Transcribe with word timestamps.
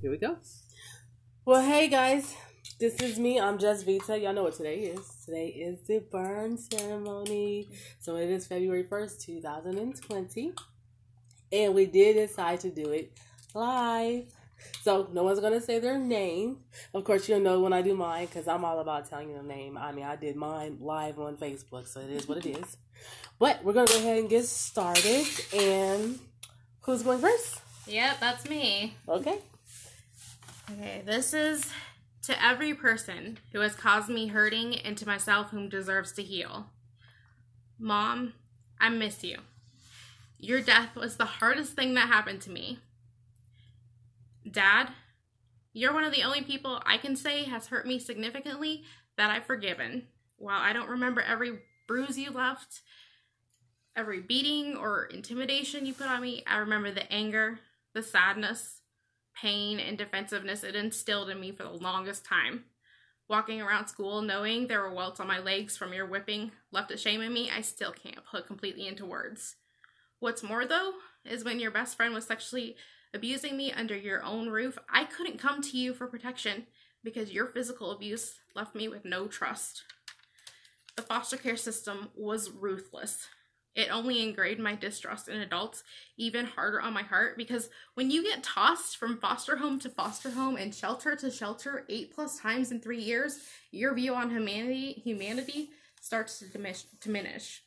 Here 0.00 0.10
we 0.10 0.16
go. 0.16 0.38
Well, 1.44 1.60
hey 1.60 1.86
guys, 1.88 2.34
this 2.78 2.94
is 3.02 3.18
me. 3.18 3.38
I'm 3.38 3.58
just 3.58 3.84
Vita. 3.84 4.18
Y'all 4.18 4.32
know 4.32 4.44
what 4.44 4.54
today 4.54 4.78
is. 4.78 5.06
Today 5.26 5.48
is 5.48 5.86
the 5.86 5.98
burn 5.98 6.56
ceremony. 6.56 7.68
So 7.98 8.16
it 8.16 8.30
is 8.30 8.46
February 8.46 8.84
1st, 8.84 9.26
2020. 9.26 10.54
And 11.52 11.74
we 11.74 11.84
did 11.84 12.14
decide 12.14 12.60
to 12.60 12.70
do 12.70 12.92
it 12.92 13.12
live. 13.52 14.24
So 14.80 15.06
no 15.12 15.22
one's 15.22 15.40
gonna 15.40 15.60
say 15.60 15.80
their 15.80 15.98
name. 15.98 16.60
Of 16.94 17.04
course, 17.04 17.28
you'll 17.28 17.40
know 17.40 17.60
when 17.60 17.74
I 17.74 17.82
do 17.82 17.94
mine 17.94 18.24
because 18.24 18.48
I'm 18.48 18.64
all 18.64 18.80
about 18.80 19.06
telling 19.10 19.28
you 19.28 19.36
the 19.36 19.42
name. 19.42 19.76
I 19.76 19.92
mean, 19.92 20.06
I 20.06 20.16
did 20.16 20.34
mine 20.34 20.78
live 20.80 21.18
on 21.18 21.36
Facebook, 21.36 21.86
so 21.86 22.00
it 22.00 22.08
is 22.08 22.26
what 22.26 22.38
it 22.38 22.46
is. 22.46 22.78
But 23.38 23.62
we're 23.62 23.74
gonna 23.74 23.86
go 23.86 23.98
ahead 23.98 24.16
and 24.16 24.30
get 24.30 24.46
started. 24.46 25.26
And 25.54 26.18
who's 26.80 27.02
going 27.02 27.20
first? 27.20 27.60
Yep, 27.86 28.16
that's 28.18 28.48
me. 28.48 28.96
Okay. 29.06 29.40
Okay, 30.72 31.02
this 31.04 31.34
is 31.34 31.64
to 32.22 32.44
every 32.44 32.74
person 32.74 33.38
who 33.52 33.60
has 33.60 33.74
caused 33.74 34.08
me 34.08 34.28
hurting 34.28 34.76
and 34.76 34.96
to 34.98 35.06
myself 35.06 35.50
whom 35.50 35.68
deserves 35.68 36.12
to 36.12 36.22
heal. 36.22 36.66
Mom, 37.78 38.34
I 38.78 38.88
miss 38.88 39.24
you. 39.24 39.38
Your 40.38 40.60
death 40.60 40.94
was 40.94 41.16
the 41.16 41.24
hardest 41.24 41.72
thing 41.72 41.94
that 41.94 42.08
happened 42.08 42.40
to 42.42 42.50
me. 42.50 42.78
Dad, 44.48 44.90
you're 45.72 45.92
one 45.92 46.04
of 46.04 46.12
the 46.12 46.22
only 46.22 46.42
people 46.42 46.82
I 46.86 46.98
can 46.98 47.16
say 47.16 47.44
has 47.44 47.66
hurt 47.66 47.86
me 47.86 47.98
significantly 47.98 48.84
that 49.16 49.30
I've 49.30 49.46
forgiven. 49.46 50.06
While 50.36 50.60
I 50.60 50.72
don't 50.72 50.88
remember 50.88 51.20
every 51.20 51.58
bruise 51.88 52.18
you 52.18 52.30
left, 52.30 52.82
every 53.96 54.20
beating 54.20 54.76
or 54.76 55.04
intimidation 55.06 55.84
you 55.84 55.94
put 55.94 56.06
on 56.06 56.22
me, 56.22 56.44
I 56.46 56.58
remember 56.58 56.92
the 56.92 57.10
anger, 57.12 57.58
the 57.92 58.02
sadness, 58.02 58.79
pain, 59.34 59.78
and 59.78 59.96
defensiveness 59.98 60.64
it 60.64 60.74
instilled 60.74 61.30
in 61.30 61.40
me 61.40 61.52
for 61.52 61.62
the 61.64 61.70
longest 61.70 62.24
time. 62.24 62.64
Walking 63.28 63.60
around 63.60 63.86
school 63.86 64.22
knowing 64.22 64.66
there 64.66 64.80
were 64.80 64.92
welts 64.92 65.20
on 65.20 65.28
my 65.28 65.38
legs 65.38 65.76
from 65.76 65.92
your 65.92 66.06
whipping 66.06 66.50
left 66.72 66.90
a 66.90 66.96
shame 66.96 67.20
in 67.20 67.32
me 67.32 67.48
I 67.48 67.60
still 67.60 67.92
can't 67.92 68.24
put 68.28 68.46
completely 68.46 68.88
into 68.88 69.06
words. 69.06 69.56
What's 70.18 70.42
more, 70.42 70.66
though, 70.66 70.94
is 71.24 71.44
when 71.44 71.60
your 71.60 71.70
best 71.70 71.96
friend 71.96 72.12
was 72.12 72.26
sexually 72.26 72.76
abusing 73.14 73.56
me 73.56 73.72
under 73.72 73.96
your 73.96 74.22
own 74.24 74.48
roof, 74.48 74.78
I 74.92 75.04
couldn't 75.04 75.38
come 75.38 75.62
to 75.62 75.78
you 75.78 75.94
for 75.94 76.06
protection 76.06 76.66
because 77.02 77.32
your 77.32 77.46
physical 77.46 77.92
abuse 77.92 78.34
left 78.54 78.74
me 78.74 78.88
with 78.88 79.04
no 79.04 79.26
trust. 79.26 79.84
The 80.96 81.02
foster 81.02 81.36
care 81.36 81.56
system 81.56 82.08
was 82.14 82.50
ruthless. 82.50 83.28
It 83.74 83.88
only 83.90 84.22
ingrained 84.22 84.62
my 84.62 84.74
distrust 84.74 85.28
in 85.28 85.40
adults 85.40 85.84
even 86.16 86.44
harder 86.44 86.80
on 86.80 86.92
my 86.92 87.02
heart 87.02 87.36
because 87.36 87.70
when 87.94 88.10
you 88.10 88.22
get 88.22 88.42
tossed 88.42 88.96
from 88.96 89.18
foster 89.18 89.56
home 89.56 89.78
to 89.80 89.88
foster 89.88 90.30
home 90.30 90.56
and 90.56 90.74
shelter 90.74 91.14
to 91.16 91.30
shelter 91.30 91.84
eight 91.88 92.12
plus 92.12 92.40
times 92.40 92.72
in 92.72 92.80
three 92.80 93.00
years, 93.00 93.38
your 93.70 93.94
view 93.94 94.14
on 94.14 94.30
humanity 94.30 95.00
humanity 95.04 95.70
starts 96.00 96.40
to 96.40 96.46
diminish. 96.46 96.82
diminish. 97.00 97.62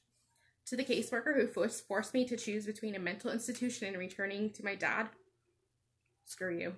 To 0.67 0.75
the 0.77 0.83
caseworker 0.83 1.35
who 1.35 1.47
forced 1.47 2.13
me 2.13 2.25
to 2.25 2.37
choose 2.37 2.65
between 2.65 2.95
a 2.95 2.99
mental 2.99 3.31
institution 3.31 3.87
and 3.87 3.97
returning 3.97 4.49
to 4.51 4.63
my 4.63 4.75
dad, 4.75 5.09
Screw 6.25 6.57
you. 6.57 6.73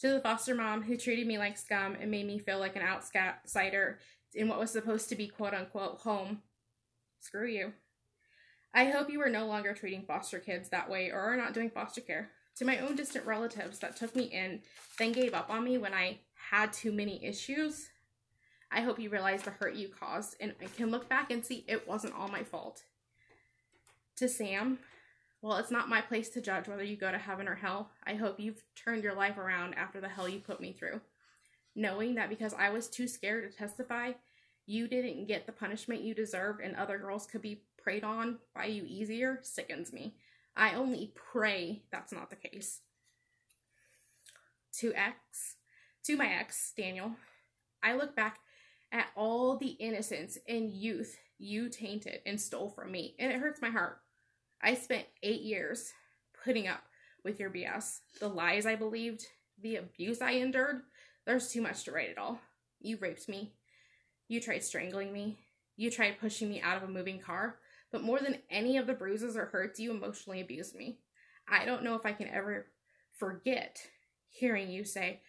To 0.00 0.08
the 0.10 0.20
foster 0.20 0.54
mom 0.54 0.82
who 0.82 0.96
treated 0.96 1.26
me 1.26 1.38
like 1.38 1.56
scum 1.56 1.96
and 2.00 2.10
made 2.10 2.26
me 2.26 2.38
feel 2.38 2.58
like 2.58 2.76
an 2.76 2.82
outsider 2.82 4.00
in 4.34 4.48
what 4.48 4.58
was 4.58 4.70
supposed 4.70 5.08
to 5.08 5.16
be 5.16 5.28
quote 5.28 5.54
unquote 5.54 6.00
home. 6.00 6.42
Screw 7.20 7.46
you. 7.46 7.72
I 8.74 8.86
hope 8.86 9.08
you 9.08 9.22
are 9.22 9.30
no 9.30 9.46
longer 9.46 9.72
treating 9.72 10.02
foster 10.02 10.40
kids 10.40 10.68
that 10.70 10.90
way 10.90 11.10
or 11.10 11.20
are 11.20 11.36
not 11.36 11.54
doing 11.54 11.70
foster 11.70 12.00
care. 12.00 12.30
To 12.56 12.64
my 12.64 12.78
own 12.78 12.96
distant 12.96 13.24
relatives 13.24 13.78
that 13.78 13.96
took 13.96 14.16
me 14.16 14.24
in, 14.24 14.60
then 14.98 15.12
gave 15.12 15.32
up 15.32 15.48
on 15.48 15.64
me 15.64 15.78
when 15.78 15.94
I 15.94 16.18
had 16.50 16.72
too 16.72 16.92
many 16.92 17.24
issues, 17.24 17.88
I 18.70 18.80
hope 18.80 18.98
you 18.98 19.08
realize 19.08 19.42
the 19.42 19.50
hurt 19.50 19.74
you 19.74 19.88
caused 19.88 20.36
and 20.40 20.54
I 20.60 20.66
can 20.66 20.90
look 20.90 21.08
back 21.08 21.30
and 21.30 21.44
see 21.44 21.64
it 21.68 21.86
wasn't 21.86 22.14
all 22.14 22.28
my 22.28 22.42
fault. 22.42 22.82
To 24.16 24.28
Sam, 24.28 24.78
well, 25.40 25.56
it's 25.58 25.70
not 25.70 25.88
my 25.88 26.00
place 26.00 26.28
to 26.30 26.40
judge 26.40 26.66
whether 26.66 26.82
you 26.82 26.96
go 26.96 27.12
to 27.12 27.18
heaven 27.18 27.46
or 27.46 27.54
hell. 27.54 27.90
I 28.04 28.14
hope 28.14 28.40
you've 28.40 28.64
turned 28.74 29.04
your 29.04 29.14
life 29.14 29.38
around 29.38 29.74
after 29.74 30.00
the 30.00 30.08
hell 30.08 30.28
you 30.28 30.40
put 30.40 30.60
me 30.60 30.72
through. 30.72 31.00
Knowing 31.76 32.16
that 32.16 32.28
because 32.28 32.54
I 32.54 32.70
was 32.70 32.88
too 32.88 33.06
scared 33.06 33.50
to 33.50 33.56
testify, 33.56 34.12
you 34.66 34.88
didn't 34.88 35.26
get 35.26 35.46
the 35.46 35.52
punishment 35.52 36.02
you 36.02 36.14
deserved 36.14 36.60
and 36.60 36.74
other 36.74 36.98
girls 36.98 37.26
could 37.26 37.42
be 37.42 37.62
preyed 37.84 38.02
on 38.02 38.38
by 38.54 38.64
you 38.64 38.84
easier 38.86 39.38
sickens 39.42 39.92
me. 39.92 40.16
I 40.56 40.74
only 40.74 41.12
pray 41.14 41.82
that's 41.92 42.12
not 42.12 42.30
the 42.30 42.36
case. 42.36 42.80
To 44.78 44.92
ex, 44.94 45.56
to 46.04 46.16
my 46.16 46.26
ex, 46.26 46.72
Daniel, 46.76 47.12
I 47.82 47.94
look 47.94 48.16
back 48.16 48.38
at 48.90 49.08
all 49.14 49.56
the 49.56 49.76
innocence 49.78 50.38
and 50.48 50.70
youth 50.70 51.16
you 51.38 51.68
tainted 51.68 52.20
and 52.24 52.40
stole 52.40 52.70
from 52.70 52.90
me, 52.90 53.14
and 53.18 53.30
it 53.30 53.40
hurts 53.40 53.60
my 53.60 53.70
heart. 53.70 53.98
I 54.62 54.74
spent 54.74 55.04
eight 55.22 55.42
years 55.42 55.92
putting 56.44 56.66
up 56.66 56.82
with 57.24 57.38
your 57.38 57.50
BS, 57.50 58.00
the 58.20 58.28
lies 58.28 58.66
I 58.66 58.76
believed, 58.76 59.26
the 59.60 59.76
abuse 59.76 60.22
I 60.22 60.32
endured. 60.32 60.82
There's 61.26 61.48
too 61.48 61.60
much 61.60 61.84
to 61.84 61.92
write 61.92 62.10
it 62.10 62.18
all. 62.18 62.40
You 62.80 62.96
raped 62.98 63.28
me. 63.28 63.52
You 64.28 64.40
tried 64.40 64.64
strangling 64.64 65.12
me. 65.12 65.38
You 65.76 65.90
tried 65.90 66.20
pushing 66.20 66.48
me 66.48 66.60
out 66.60 66.76
of 66.76 66.88
a 66.88 66.92
moving 66.92 67.18
car. 67.18 67.58
But 67.94 68.02
more 68.02 68.18
than 68.18 68.38
any 68.50 68.76
of 68.76 68.88
the 68.88 68.92
bruises 68.92 69.36
or 69.36 69.44
hurts, 69.44 69.78
you 69.78 69.92
emotionally 69.92 70.40
abused 70.40 70.74
me. 70.74 70.98
I 71.48 71.64
don't 71.64 71.84
know 71.84 71.94
if 71.94 72.04
I 72.04 72.10
can 72.10 72.26
ever 72.26 72.66
forget 73.16 73.78
hearing 74.28 74.68
you 74.68 74.82
say, 74.82 75.20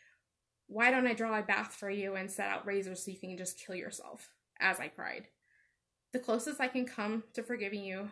Why 0.66 0.90
don't 0.90 1.06
I 1.06 1.14
draw 1.14 1.38
a 1.38 1.44
bath 1.44 1.76
for 1.76 1.92
you 1.92 2.16
and 2.16 2.32
set 2.32 2.50
out 2.50 2.66
razors 2.66 3.06
so 3.06 3.12
you 3.12 3.20
can 3.20 3.38
just 3.38 3.60
kill 3.60 3.76
yourself? 3.76 4.32
As 4.60 4.80
I 4.80 4.88
cried. 4.88 5.28
The 6.12 6.18
closest 6.18 6.60
I 6.60 6.68
can 6.68 6.86
come 6.86 7.26
to 7.36 7.44
forgiving 7.44 7.84
you 7.84 8.10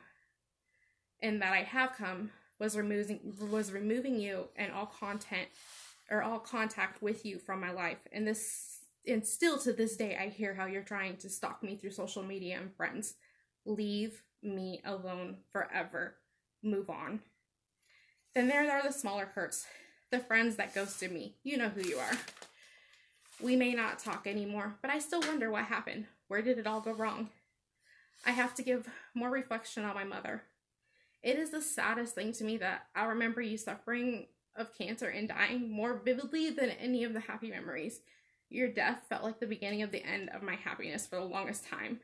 and 1.20 1.42
that 1.42 1.54
I 1.54 1.64
have 1.64 1.94
come 1.98 2.30
was 2.60 2.78
removing 2.78 3.34
was 3.50 3.72
removing 3.72 4.20
you 4.20 4.50
and 4.56 4.72
all 4.72 4.86
content 4.86 5.48
or 6.12 6.22
all 6.22 6.38
contact 6.38 7.02
with 7.02 7.26
you 7.26 7.40
from 7.40 7.60
my 7.60 7.72
life. 7.72 8.08
And 8.12 8.28
this 8.28 8.82
and 9.08 9.26
still 9.26 9.58
to 9.58 9.74
this 9.74 9.98
day 9.98 10.16
I 10.16 10.30
hear 10.30 10.54
how 10.54 10.68
you're 10.68 10.84
trying 10.84 11.18
to 11.18 11.30
stalk 11.32 11.64
me 11.64 11.76
through 11.76 11.90
social 11.90 12.22
media 12.22 12.60
and 12.62 12.72
friends. 12.76 13.16
Leave 13.66 14.22
me 14.44 14.82
alone 14.86 15.38
forever. 15.52 16.16
Move 16.62 16.90
on. 16.90 17.22
Then 18.36 18.48
there 18.48 18.70
are 18.72 18.84
the 18.84 18.92
smaller 18.92 19.32
hurts, 19.34 19.66
the 20.12 20.20
friends 20.20 20.56
that 20.56 20.74
ghosted 20.74 21.12
me. 21.12 21.36
You 21.44 21.58
know 21.58 21.70
who 21.70 21.82
you 21.82 21.98
are. 21.98 22.18
We 23.42 23.56
may 23.56 23.74
not 23.74 24.00
talk 24.00 24.26
anymore, 24.26 24.76
but 24.82 24.92
I 24.92 25.00
still 25.00 25.22
wonder 25.22 25.52
what 25.52 25.66
happened. 25.66 26.06
Where 26.28 26.42
did 26.42 26.58
it 26.58 26.68
all 26.68 26.82
go 26.82 26.94
wrong? 26.94 27.30
I 28.26 28.32
have 28.32 28.56
to 28.56 28.64
give 28.64 28.90
more 29.14 29.30
reflection 29.30 29.84
on 29.84 29.96
my 29.96 30.04
mother. 30.04 30.44
It 31.22 31.38
is 31.38 31.52
the 31.52 31.62
saddest 31.62 32.16
thing 32.16 32.34
to 32.34 32.44
me 32.44 32.58
that 32.58 32.88
I 32.96 33.06
remember 33.06 33.42
you 33.42 33.58
suffering 33.58 34.28
of 34.56 34.78
cancer 34.78 35.08
and 35.10 35.28
dying 35.28 35.72
more 35.72 36.02
vividly 36.04 36.50
than 36.50 36.70
any 36.70 37.04
of 37.04 37.14
the 37.14 37.22
happy 37.22 37.50
memories. 37.50 38.02
Your 38.50 38.68
death 38.68 39.04
felt 39.10 39.24
like 39.24 39.40
the 39.40 39.48
beginning 39.48 39.82
of 39.82 39.92
the 39.92 40.06
end 40.06 40.30
of 40.30 40.44
my 40.44 40.56
happiness 40.56 41.08
for 41.08 41.16
the 41.16 41.24
longest 41.24 41.66
time. 41.66 42.00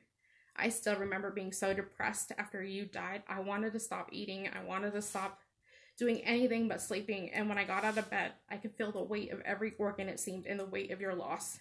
I 0.59 0.69
still 0.69 0.95
remember 0.95 1.31
being 1.31 1.51
so 1.51 1.73
depressed 1.73 2.31
after 2.37 2.63
you 2.63 2.85
died. 2.85 3.23
I 3.27 3.39
wanted 3.39 3.73
to 3.73 3.79
stop 3.79 4.09
eating. 4.11 4.49
I 4.49 4.63
wanted 4.63 4.93
to 4.93 5.01
stop 5.01 5.39
doing 5.97 6.21
anything 6.21 6.67
but 6.67 6.81
sleeping. 6.81 7.29
And 7.31 7.49
when 7.49 7.57
I 7.57 7.63
got 7.63 7.83
out 7.83 7.97
of 7.97 8.09
bed, 8.09 8.31
I 8.49 8.57
could 8.57 8.75
feel 8.75 8.91
the 8.91 9.03
weight 9.03 9.31
of 9.31 9.41
every 9.41 9.73
organ, 9.77 10.09
it 10.09 10.19
seemed, 10.19 10.45
and 10.45 10.59
the 10.59 10.65
weight 10.65 10.91
of 10.91 11.01
your 11.01 11.13
loss. 11.13 11.59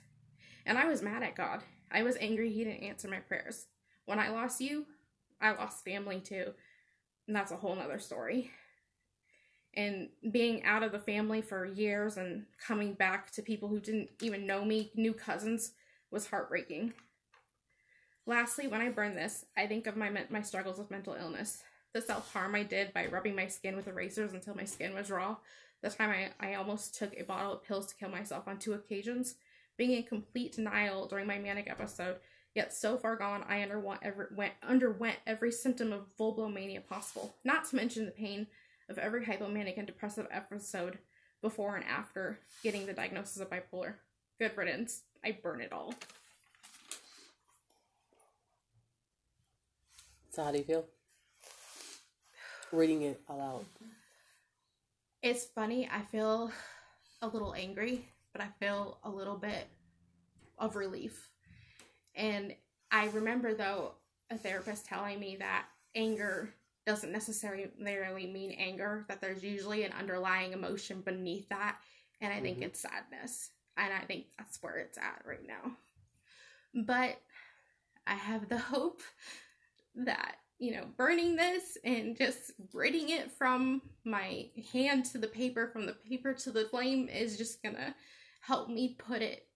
And 0.65 0.79
I 0.79 0.87
was 0.87 1.03
mad 1.03 1.23
at 1.23 1.37
God. 1.37 1.63
I 1.91 2.03
was 2.03 2.17
angry 2.21 2.53
he 2.53 2.65
didn't 2.65 2.85
answer 2.85 3.09
my 3.09 3.19
prayers. 3.19 3.67
When 4.07 4.19
I 4.19 4.29
lost 4.29 4.61
you, 4.61 4.87
I 5.41 5.53
lost 5.53 5.85
family 5.85 6.21
too. 6.21 6.53
And 7.27 7.37
that's 7.37 7.53
a 7.53 7.57
whole 7.57 7.75
nother 7.75 7.99
story. 7.99 8.51
And 9.75 10.09
being 10.31 10.65
out 10.65 10.83
of 10.83 10.93
the 10.93 10.99
family 10.99 11.43
for 11.43 11.65
years 11.65 12.17
and 12.17 12.47
coming 12.65 12.95
back 12.95 13.31
to 13.33 13.43
people 13.43 13.69
who 13.69 13.81
didn't 13.81 14.11
even 14.23 14.47
know 14.47 14.65
me, 14.65 14.93
new 14.95 15.13
cousins, 15.13 15.73
was 16.11 16.27
heartbreaking. 16.27 16.95
Lastly, 18.29 18.69
when 18.69 18.81
I 18.81 18.91
burn 18.91 19.17
this, 19.17 19.47
I 19.57 19.67
think 19.67 19.87
of 19.87 19.97
my 19.97 20.11
my 20.31 20.43
struggles 20.43 20.79
with 20.79 20.91
mental 20.91 21.15
illness. 21.15 21.63
The 21.95 22.03
self 22.03 22.33
harm 22.33 22.55
I 22.55 22.63
did 22.63 22.93
by 22.93 23.07
rubbing 23.07 23.35
my 23.35 23.49
skin 23.49 23.75
with 23.75 23.89
erasers 23.89 24.35
until 24.35 24.55
my 24.55 24.65
skin 24.65 24.95
was 24.95 25.11
raw. 25.11 25.37
The 25.83 25.91
time 25.91 26.11
I, 26.11 26.51
I 26.51 26.55
almost 26.55 26.95
took 26.95 27.19
a 27.19 27.25
bottle 27.25 27.53
of 27.53 27.65
pills 27.65 27.87
to 27.87 27.97
kill 27.97 28.11
myself 28.11 28.47
on 28.47 28.59
two 28.59 28.75
occasions. 28.75 29.35
Being 29.77 29.93
in 29.93 30.03
complete 30.03 30.53
denial 30.53 31.07
during 31.07 31.27
my 31.27 31.39
manic 31.39 31.71
episode 31.71 32.17
Yet 32.55 32.75
so 32.75 32.97
far 32.97 33.15
gone, 33.15 33.45
I 33.49 33.63
underwent 33.63 34.01
every, 34.03 34.27
went, 34.35 34.55
underwent 34.63 35.19
every 35.29 35.53
symptom 35.53 35.93
of 35.93 36.09
full-blown 36.17 36.55
mania 36.55 36.81
possible, 36.81 37.37
not 37.45 37.65
to 37.67 37.77
mention 37.77 38.05
the 38.05 38.11
pain 38.11 38.49
of 38.89 38.99
every 38.99 39.25
hypomanic 39.25 39.77
and 39.77 39.87
depressive 39.87 40.27
episode 40.31 40.99
before 41.41 41.77
and 41.77 41.85
after 41.85 42.41
getting 42.65 42.87
the 42.87 42.95
diagnosis 42.95 43.41
of 43.41 43.49
bipolar. 43.49 43.95
Good 44.41 44.57
riddance. 44.57 45.03
I 45.25 45.39
burn 45.41 45.61
it 45.61 45.73
all. 45.73 45.95
So 50.31 50.45
how 50.45 50.53
do 50.53 50.59
you 50.59 50.65
feel? 50.65 50.85
Reading 52.73 53.03
it 53.03 53.21
aloud. 53.29 53.65
It's 55.23 55.45
funny. 55.47 55.89
I 55.91 56.03
feel 56.03 56.53
a 57.23 57.29
little 57.29 57.55
angry, 57.55 58.09
but 58.33 58.43
I 58.43 58.49
feel 58.61 58.99
a 59.05 59.11
little 59.11 59.37
bit 59.37 59.69
of 60.59 60.77
relief. 60.77 61.31
And 62.15 62.55
I 62.91 63.09
remember 63.09 63.55
though 63.55 63.95
a 64.31 64.39
therapist 64.39 64.87
telling 64.87 65.19
me 65.19 65.37
that 65.37 65.67
anger 65.95 66.55
doesn't 66.87 67.13
necessarily 67.13 68.27
mean 68.27 68.53
anger, 68.53 69.05
that 69.09 69.21
there's 69.21 69.43
usually 69.45 69.85
an 69.85 69.93
underlying 69.93 70.53
emotion 70.53 71.01
beneath 71.03 71.49
that. 71.51 71.79
And 72.21 72.33
I 72.33 72.41
think 72.41 72.59
Mhm. 72.59 72.63
it's 72.63 72.81
sadness. 72.81 73.51
And 73.77 73.93
I 73.93 74.01
think 74.01 74.27
that's 74.39 74.63
where 74.63 74.77
it's 74.79 74.99
at 74.99 75.23
right 75.25 75.47
now. 75.47 75.77
But 76.75 77.21
I 78.07 78.15
have 78.15 78.49
the 78.49 78.59
hope 78.73 79.03
that, 79.95 80.37
you 80.59 80.73
know, 80.73 80.85
burning 80.97 81.37
this 81.37 81.77
and 81.85 82.17
just 82.17 82.53
ridding 82.73 83.11
it 83.11 83.31
from 83.31 83.83
my 84.05 84.47
hand 84.73 85.05
to 85.07 85.19
the 85.19 85.29
paper, 85.29 85.69
from 85.69 85.87
the 85.87 85.95
paper 85.95 86.33
to 86.35 86.51
the 86.51 86.65
flame, 86.67 87.09
is 87.09 87.39
just 87.39 87.63
gonna 87.63 87.95
help 88.41 88.69
me 88.69 88.97
put 88.99 89.23
it 89.23 89.47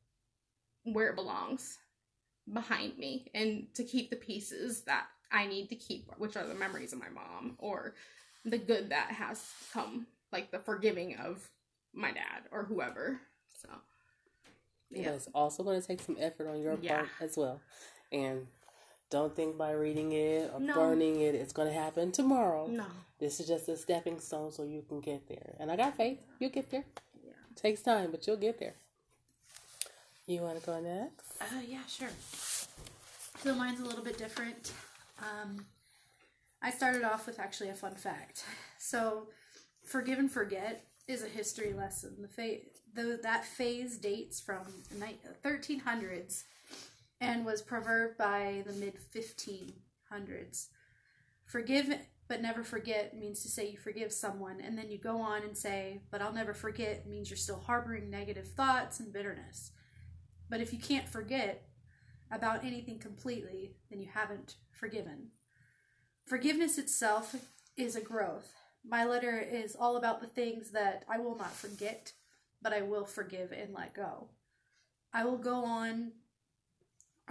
where 0.84 1.08
it 1.10 1.16
belongs 1.16 1.78
behind 2.52 2.98
me 2.98 3.30
and 3.34 3.66
to 3.74 3.84
keep 3.84 4.10
the 4.10 4.16
pieces 4.16 4.82
that 4.82 5.06
I 5.30 5.46
need 5.46 5.68
to 5.68 5.76
keep, 5.76 6.10
which 6.18 6.36
are 6.36 6.46
the 6.46 6.54
memories 6.54 6.92
of 6.92 6.98
my 6.98 7.08
mom 7.08 7.56
or 7.58 7.94
the 8.44 8.58
good 8.58 8.90
that 8.90 9.12
has 9.12 9.42
come, 9.72 10.06
like 10.32 10.50
the 10.50 10.58
forgiving 10.58 11.16
of 11.16 11.48
my 11.94 12.10
dad 12.10 12.42
or 12.50 12.64
whoever. 12.64 13.20
So, 13.62 13.68
yeah. 14.90 15.10
it's 15.10 15.28
also 15.34 15.62
going 15.62 15.80
to 15.80 15.86
take 15.86 16.00
some 16.00 16.16
effort 16.18 16.48
on 16.48 16.60
your 16.60 16.76
Yeah. 16.82 16.98
part 16.98 17.08
as 17.20 17.36
well. 17.36 17.60
And 18.10 18.46
don't 19.12 19.36
think 19.36 19.58
by 19.58 19.72
reading 19.72 20.12
it 20.12 20.50
or 20.54 20.58
No. 20.58 20.74
burning 20.74 21.20
it, 21.20 21.34
it's 21.34 21.52
going 21.52 21.68
to 21.68 21.74
happen 21.74 22.10
tomorrow. 22.12 22.66
No. 22.66 22.86
This 23.20 23.38
is 23.40 23.46
just 23.46 23.68
a 23.68 23.76
stepping 23.76 24.18
stone 24.20 24.50
so 24.50 24.64
you 24.64 24.82
can 24.88 25.00
get 25.00 25.28
there. 25.28 25.54
And 25.60 25.70
I 25.70 25.76
got 25.76 25.96
faith. 25.96 26.18
You'll 26.40 26.50
get 26.50 26.70
there. 26.70 26.84
Yeah. 27.22 27.32
takes 27.54 27.82
time, 27.82 28.10
but 28.10 28.26
you'll 28.26 28.38
get 28.48 28.58
there. 28.58 28.74
You 30.26 30.40
want 30.40 30.58
to 30.58 30.64
go 30.66 30.80
next? 30.80 31.40
Uh, 31.40 31.60
yeah, 31.68 31.84
sure. 31.86 32.08
So 33.42 33.54
mine's 33.54 33.80
a 33.80 33.84
little 33.84 34.02
bit 34.04 34.16
different. 34.16 34.72
Um, 35.20 35.66
I 36.62 36.70
started 36.70 37.02
off 37.04 37.26
with 37.26 37.38
actually 37.38 37.68
a 37.68 37.74
fun 37.74 37.94
fact. 37.94 38.44
So, 38.78 39.28
forgive 39.84 40.18
and 40.18 40.30
forget 40.30 40.86
is 41.06 41.22
a 41.22 41.28
history 41.28 41.72
lesson. 41.74 42.16
The 42.22 42.28
fa- 42.28 42.64
though 42.94 43.16
that 43.16 43.44
phase 43.44 43.98
dates 43.98 44.40
from 44.40 44.64
the 44.90 45.04
ni- 45.04 45.18
1300s 45.44 46.44
and 47.22 47.46
was 47.46 47.62
proverb 47.62 48.18
by 48.18 48.64
the 48.66 48.72
mid 48.72 48.98
1500s. 49.14 50.66
Forgive 51.46 51.94
but 52.28 52.42
never 52.42 52.64
forget 52.64 53.16
means 53.16 53.42
to 53.42 53.48
say 53.48 53.68
you 53.68 53.76
forgive 53.76 54.10
someone, 54.10 54.60
and 54.60 54.76
then 54.76 54.90
you 54.90 54.98
go 54.98 55.20
on 55.20 55.42
and 55.42 55.56
say, 55.56 56.00
but 56.10 56.22
I'll 56.22 56.32
never 56.32 56.54
forget 56.54 57.06
means 57.06 57.28
you're 57.30 57.36
still 57.36 57.60
harboring 57.60 58.10
negative 58.10 58.48
thoughts 58.48 59.00
and 59.00 59.12
bitterness. 59.12 59.72
But 60.48 60.60
if 60.60 60.72
you 60.72 60.78
can't 60.78 61.08
forget 61.08 61.68
about 62.30 62.64
anything 62.64 62.98
completely, 62.98 63.76
then 63.90 64.00
you 64.00 64.08
haven't 64.12 64.56
forgiven. 64.72 65.28
Forgiveness 66.26 66.78
itself 66.78 67.36
is 67.76 67.96
a 67.96 68.00
growth. 68.00 68.50
My 68.84 69.04
letter 69.04 69.38
is 69.38 69.76
all 69.76 69.96
about 69.96 70.20
the 70.20 70.26
things 70.26 70.70
that 70.70 71.04
I 71.08 71.18
will 71.18 71.36
not 71.36 71.52
forget, 71.52 72.12
but 72.62 72.72
I 72.72 72.82
will 72.82 73.04
forgive 73.04 73.52
and 73.52 73.74
let 73.74 73.94
go. 73.94 74.28
I 75.12 75.24
will 75.24 75.38
go 75.38 75.64
on. 75.64 76.12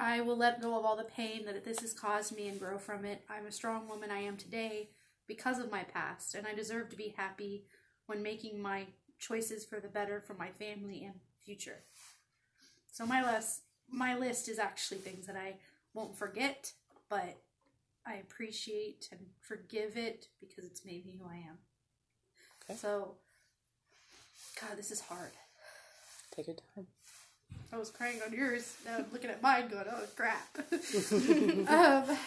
I 0.01 0.19
will 0.21 0.35
let 0.35 0.63
go 0.63 0.77
of 0.77 0.83
all 0.83 0.95
the 0.95 1.03
pain 1.03 1.45
that 1.45 1.63
this 1.63 1.79
has 1.81 1.93
caused 1.93 2.35
me 2.35 2.47
and 2.47 2.59
grow 2.59 2.79
from 2.79 3.05
it. 3.05 3.21
I'm 3.29 3.45
a 3.45 3.51
strong 3.51 3.87
woman 3.87 4.09
I 4.09 4.21
am 4.21 4.35
today 4.35 4.89
because 5.27 5.59
of 5.59 5.71
my 5.71 5.83
past, 5.83 6.33
and 6.33 6.47
I 6.47 6.55
deserve 6.55 6.89
to 6.89 6.97
be 6.97 7.13
happy 7.15 7.65
when 8.07 8.23
making 8.23 8.59
my 8.59 8.87
choices 9.19 9.63
for 9.63 9.79
the 9.79 9.87
better 9.87 10.19
for 10.19 10.33
my 10.33 10.49
family 10.49 11.03
and 11.03 11.13
future. 11.45 11.83
So 12.91 13.05
my 13.05 13.23
list, 13.23 13.61
my 13.91 14.17
list 14.17 14.49
is 14.49 14.57
actually 14.57 14.97
things 14.97 15.27
that 15.27 15.35
I 15.35 15.57
won't 15.93 16.17
forget, 16.17 16.71
but 17.07 17.37
I 18.05 18.15
appreciate 18.15 19.07
and 19.11 19.19
forgive 19.39 19.97
it 19.97 20.29
because 20.39 20.65
it's 20.65 20.83
made 20.83 21.05
me 21.05 21.19
who 21.21 21.29
I 21.29 21.35
am. 21.35 21.59
Okay. 22.63 22.79
So, 22.79 23.17
God, 24.59 24.79
this 24.79 24.89
is 24.89 25.01
hard. 25.01 25.31
Take 26.35 26.47
your 26.47 26.55
time. 26.75 26.87
I 27.73 27.77
was 27.77 27.89
crying 27.89 28.19
on 28.25 28.33
yours. 28.33 28.75
Now 28.85 28.97
I'm 28.97 29.05
looking 29.11 29.29
at 29.29 29.41
mine, 29.41 29.69
going, 29.69 29.85
"Oh 29.89 30.05
crap." 30.15 30.57
um, 32.11 32.17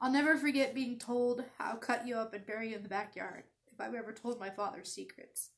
I'll 0.00 0.12
never 0.12 0.36
forget 0.36 0.74
being 0.74 0.98
told 0.98 1.44
I'll 1.58 1.76
cut 1.76 2.06
you 2.06 2.16
up 2.16 2.34
and 2.34 2.46
bury 2.46 2.70
you 2.70 2.76
in 2.76 2.82
the 2.82 2.88
backyard 2.88 3.44
if 3.72 3.80
I've 3.80 3.94
ever 3.94 4.12
told 4.12 4.40
my 4.40 4.50
father's 4.50 4.92
secrets. 4.92 5.50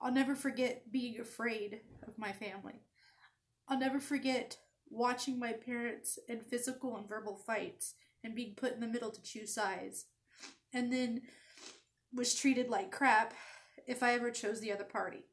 I'll 0.00 0.12
never 0.12 0.34
forget 0.34 0.90
being 0.90 1.20
afraid 1.20 1.80
of 2.06 2.18
my 2.18 2.32
family. 2.32 2.82
I'll 3.68 3.78
never 3.78 4.00
forget 4.00 4.56
watching 4.88 5.38
my 5.38 5.52
parents 5.52 6.18
in 6.28 6.40
physical 6.40 6.96
and 6.96 7.08
verbal 7.08 7.36
fights 7.36 7.94
and 8.24 8.34
being 8.34 8.54
put 8.54 8.74
in 8.74 8.80
the 8.80 8.86
middle 8.86 9.10
to 9.10 9.22
choose 9.22 9.54
sides, 9.54 10.06
and 10.72 10.92
then 10.92 11.22
was 12.14 12.34
treated 12.34 12.68
like 12.68 12.90
crap 12.90 13.34
if 13.86 14.02
I 14.02 14.14
ever 14.14 14.30
chose 14.30 14.60
the 14.60 14.72
other 14.72 14.84
party. 14.84 15.24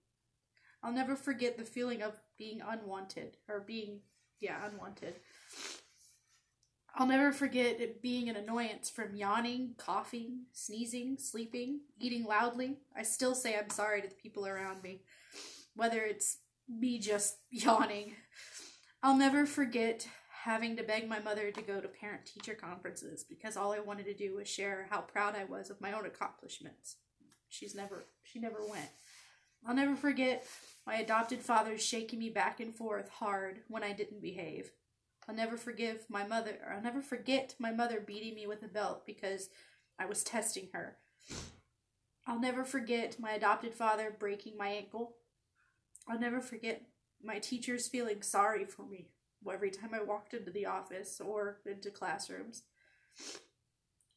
I'll 0.83 0.94
never 0.94 1.15
forget 1.15 1.57
the 1.57 1.63
feeling 1.63 2.01
of 2.01 2.19
being 2.38 2.62
unwanted 2.62 3.38
or 3.47 3.62
being, 3.62 4.01
yeah, 4.39 4.65
unwanted. 4.65 5.15
I'll 6.95 7.07
never 7.07 7.31
forget 7.31 7.79
it 7.79 8.01
being 8.01 8.27
an 8.27 8.35
annoyance 8.35 8.89
from 8.89 9.15
yawning, 9.15 9.75
coughing, 9.77 10.45
sneezing, 10.51 11.18
sleeping, 11.19 11.81
eating 12.00 12.25
loudly. 12.25 12.77
I 12.95 13.03
still 13.03 13.35
say 13.35 13.56
I'm 13.56 13.69
sorry 13.69 14.01
to 14.01 14.07
the 14.07 14.15
people 14.15 14.47
around 14.47 14.81
me, 14.81 15.01
whether 15.75 16.01
it's 16.01 16.38
me 16.68 16.97
just 16.97 17.38
yawning. 17.51 18.13
I'll 19.03 19.18
never 19.18 19.45
forget 19.45 20.07
having 20.44 20.77
to 20.77 20.83
beg 20.83 21.07
my 21.07 21.19
mother 21.19 21.51
to 21.51 21.62
go 21.62 21.80
to 21.80 21.88
parent 21.88 22.25
teacher 22.25 22.56
conferences 22.56 23.23
because 23.23 23.57
all 23.57 23.73
I 23.73 23.80
wanted 23.80 24.06
to 24.06 24.13
do 24.15 24.35
was 24.35 24.47
share 24.47 24.88
how 24.89 25.01
proud 25.01 25.35
I 25.35 25.44
was 25.44 25.69
of 25.69 25.81
my 25.81 25.91
own 25.91 26.06
accomplishments. 26.06 26.95
She's 27.50 27.75
never 27.75 28.06
she 28.23 28.39
never 28.39 28.65
went. 28.68 28.89
I'll 29.65 29.75
never 29.75 29.95
forget 29.95 30.45
my 30.86 30.95
adopted 30.95 31.42
father 31.42 31.77
shaking 31.77 32.19
me 32.19 32.30
back 32.30 32.59
and 32.59 32.74
forth 32.74 33.09
hard 33.09 33.62
when 33.68 33.83
I 33.83 33.92
didn't 33.92 34.21
behave. 34.21 34.71
I'll 35.27 35.36
never 35.36 35.57
forgive 35.57 36.06
my 36.09 36.25
mother, 36.25 36.57
I'll 36.74 36.81
never 36.81 37.01
forget 37.01 37.56
my 37.59 37.71
mother 37.71 38.00
beating 38.00 38.36
me 38.36 38.48
with 38.48 38.63
a 38.63 38.68
belt 38.68 39.06
because 39.06 39.50
I 40.00 40.06
was 40.06 40.24
testing 40.24 40.69
her. 40.74 40.98
I'll 42.25 42.39
never 42.39 42.63
forget 42.63 43.19
my 43.19 43.31
adopted 43.31 43.74
father 43.74 44.15
breaking 44.18 44.57
my 44.57 44.68
ankle. 44.69 45.15
I'll 46.07 46.19
never 46.19 46.42
forget 46.42 46.83
my 47.23 47.40
teachers 47.40 47.87
feeling 47.87 48.21
sorry 48.21 48.66
for 48.66 48.85
me 48.85 49.09
every 49.52 49.71
time 49.71 49.94
I 49.94 50.04
walked 50.04 50.33
into 50.33 50.52
the 50.52 50.66
office 50.66 51.21
or 51.23 51.59
into 51.66 51.90
classrooms. 51.90 52.64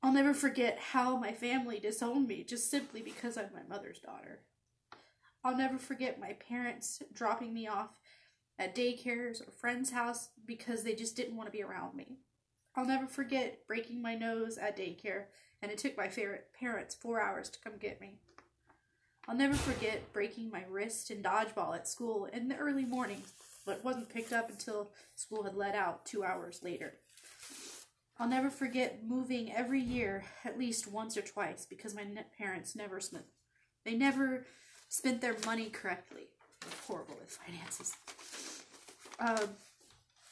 I'll 0.03 0.13
never 0.13 0.35
forget 0.35 0.79
how 0.79 1.17
my 1.17 1.33
family 1.33 1.79
disowned 1.79 2.27
me 2.27 2.43
just 2.43 2.71
simply 2.71 3.03
because 3.03 3.37
I'm 3.37 3.51
my 3.53 3.63
mother's 3.69 4.01
daughter. 4.01 4.41
I'll 5.43 5.57
never 5.57 5.79
forget 5.79 6.21
my 6.21 6.35
parents 6.35 7.03
dropping 7.13 7.55
me 7.55 7.67
off 7.67 7.91
at 8.59 8.75
daycares 8.75 9.47
or 9.47 9.51
friends' 9.51 9.91
house 9.91 10.29
because 10.47 10.83
they 10.83 10.95
just 10.95 11.17
didn't 11.17 11.37
want 11.37 11.47
to 11.47 11.57
be 11.57 11.63
around 11.63 11.97
me. 11.97 12.19
I'll 12.77 12.87
never 12.87 13.07
forget 13.07 13.67
breaking 13.67 14.03
my 14.03 14.15
nose 14.15 14.59
at 14.59 14.77
daycare 14.77 15.25
and 15.63 15.73
it 15.73 15.79
took 15.79 15.97
my 15.97 16.09
favorite 16.09 16.49
parents 16.59 16.95
four 16.95 17.21
hours 17.21 17.49
to 17.51 17.59
come 17.61 17.79
get 17.79 18.01
me. 18.01 18.19
I'll 19.29 19.37
never 19.37 19.55
forget 19.55 20.13
breaking 20.13 20.51
my 20.51 20.65
wrist 20.69 21.11
in 21.11 21.23
dodgeball 21.23 21.75
at 21.75 21.89
school 21.89 22.27
in 22.27 22.49
the 22.49 22.57
early 22.57 22.85
morning, 22.85 23.23
but 23.65 23.85
wasn't 23.85 24.09
picked 24.09 24.33
up 24.33 24.51
until 24.51 24.93
school 25.15 25.43
had 25.43 25.55
let 25.55 25.75
out 25.75 26.05
two 26.05 26.25
hours 26.25 26.61
later. 26.63 26.95
I'll 28.19 28.29
never 28.29 28.51
forget 28.51 29.05
moving 29.07 29.53
every 29.53 29.81
year 29.81 30.25
at 30.45 30.59
least 30.59 30.87
once 30.87 31.17
or 31.17 31.23
twice 31.23 31.65
because 31.65 31.95
my 31.95 32.05
parents 32.37 32.77
never 32.77 33.01
they 33.85 33.95
never 33.95 34.45
spent 34.91 35.21
their 35.23 35.37
money 35.47 35.71
correctly. 35.71 36.29
I'm 36.63 36.69
horrible 36.87 37.17
with 37.19 37.31
finances. 37.31 37.95
Um, 39.19 39.57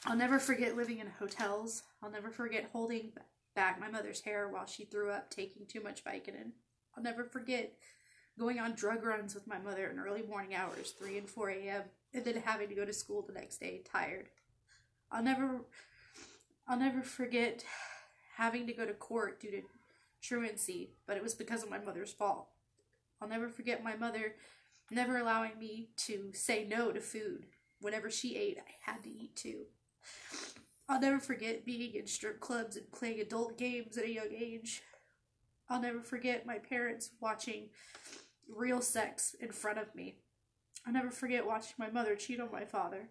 I'll 0.05 0.17
never 0.17 0.39
forget 0.39 0.77
living 0.77 0.99
in 0.99 1.07
hotels. 1.07 1.85
I'll 2.03 2.11
never 2.11 2.31
forget 2.31 2.69
holding 2.73 3.13
back 3.55 3.81
my 3.81 3.89
mother's 3.89 4.21
hair 4.21 4.49
while 4.49 4.67
she 4.67 4.85
threw 4.85 5.11
up 5.11 5.31
taking 5.31 5.67
too 5.67 5.83
much 5.83 6.05
Vicodin. 6.05 6.51
I'll 6.97 7.03
never 7.03 7.25
forget 7.25 7.73
going 8.39 8.59
on 8.59 8.75
drug 8.75 9.05
runs 9.05 9.35
with 9.35 9.47
my 9.47 9.59
mother 9.59 9.89
in 9.89 9.99
early 9.99 10.23
morning 10.23 10.55
hours, 10.55 10.91
3 10.93 11.19
and 11.19 11.29
4 11.29 11.51
a.m., 11.51 11.83
and 12.13 12.25
then 12.25 12.43
having 12.45 12.69
to 12.69 12.75
go 12.75 12.85
to 12.85 12.93
school 12.93 13.23
the 13.23 13.33
next 13.33 13.59
day 13.59 13.83
tired. 13.91 14.29
I'll 15.11 15.23
never 15.23 15.63
I'll 16.67 16.79
never 16.79 17.03
forget 17.03 17.65
having 18.37 18.67
to 18.67 18.73
go 18.73 18.85
to 18.85 18.93
court 18.93 19.41
due 19.41 19.51
to 19.51 19.63
truancy, 20.21 20.91
but 21.07 21.17
it 21.17 21.23
was 21.23 21.35
because 21.35 21.63
of 21.63 21.71
my 21.71 21.79
mother's 21.79 22.13
fault. 22.13 22.49
I'll 23.21 23.29
never 23.29 23.49
forget 23.49 23.83
my 23.83 23.97
mother 23.97 24.35
never 24.91 25.19
allowing 25.19 25.59
me 25.59 25.89
to 25.97 26.31
say 26.33 26.65
no 26.65 26.93
to 26.93 27.01
food. 27.01 27.47
Whenever 27.81 28.11
she 28.11 28.37
ate, 28.37 28.59
I 28.59 28.91
had 28.91 29.03
to 29.05 29.11
eat 29.11 29.37
too. 29.37 29.67
I'll 30.89 31.01
never 31.01 31.19
forget 31.19 31.67
being 31.67 31.95
in 31.95 32.07
strip 32.07 32.41
clubs 32.41 32.77
and 32.77 32.91
playing 32.91 33.21
adult 33.21 33.59
games 33.59 33.99
at 33.99 34.05
a 34.05 34.13
young 34.13 34.33
age. 34.33 34.83
I'll 35.69 35.83
never 35.83 36.01
forget 36.01 36.47
my 36.47 36.59
parents 36.59 37.11
watching 37.21 37.69
real 38.49 38.81
sex 38.81 39.37
in 39.39 39.53
front 39.53 39.79
of 39.79 39.95
me. 39.95 40.17
I'll 40.87 40.93
never 40.95 41.11
forget 41.11 41.47
watching 41.47 41.75
my 41.79 41.91
mother 41.91 42.17
cheat 42.17 42.41
on 42.41 42.51
my 42.51 42.65
father. 42.65 43.11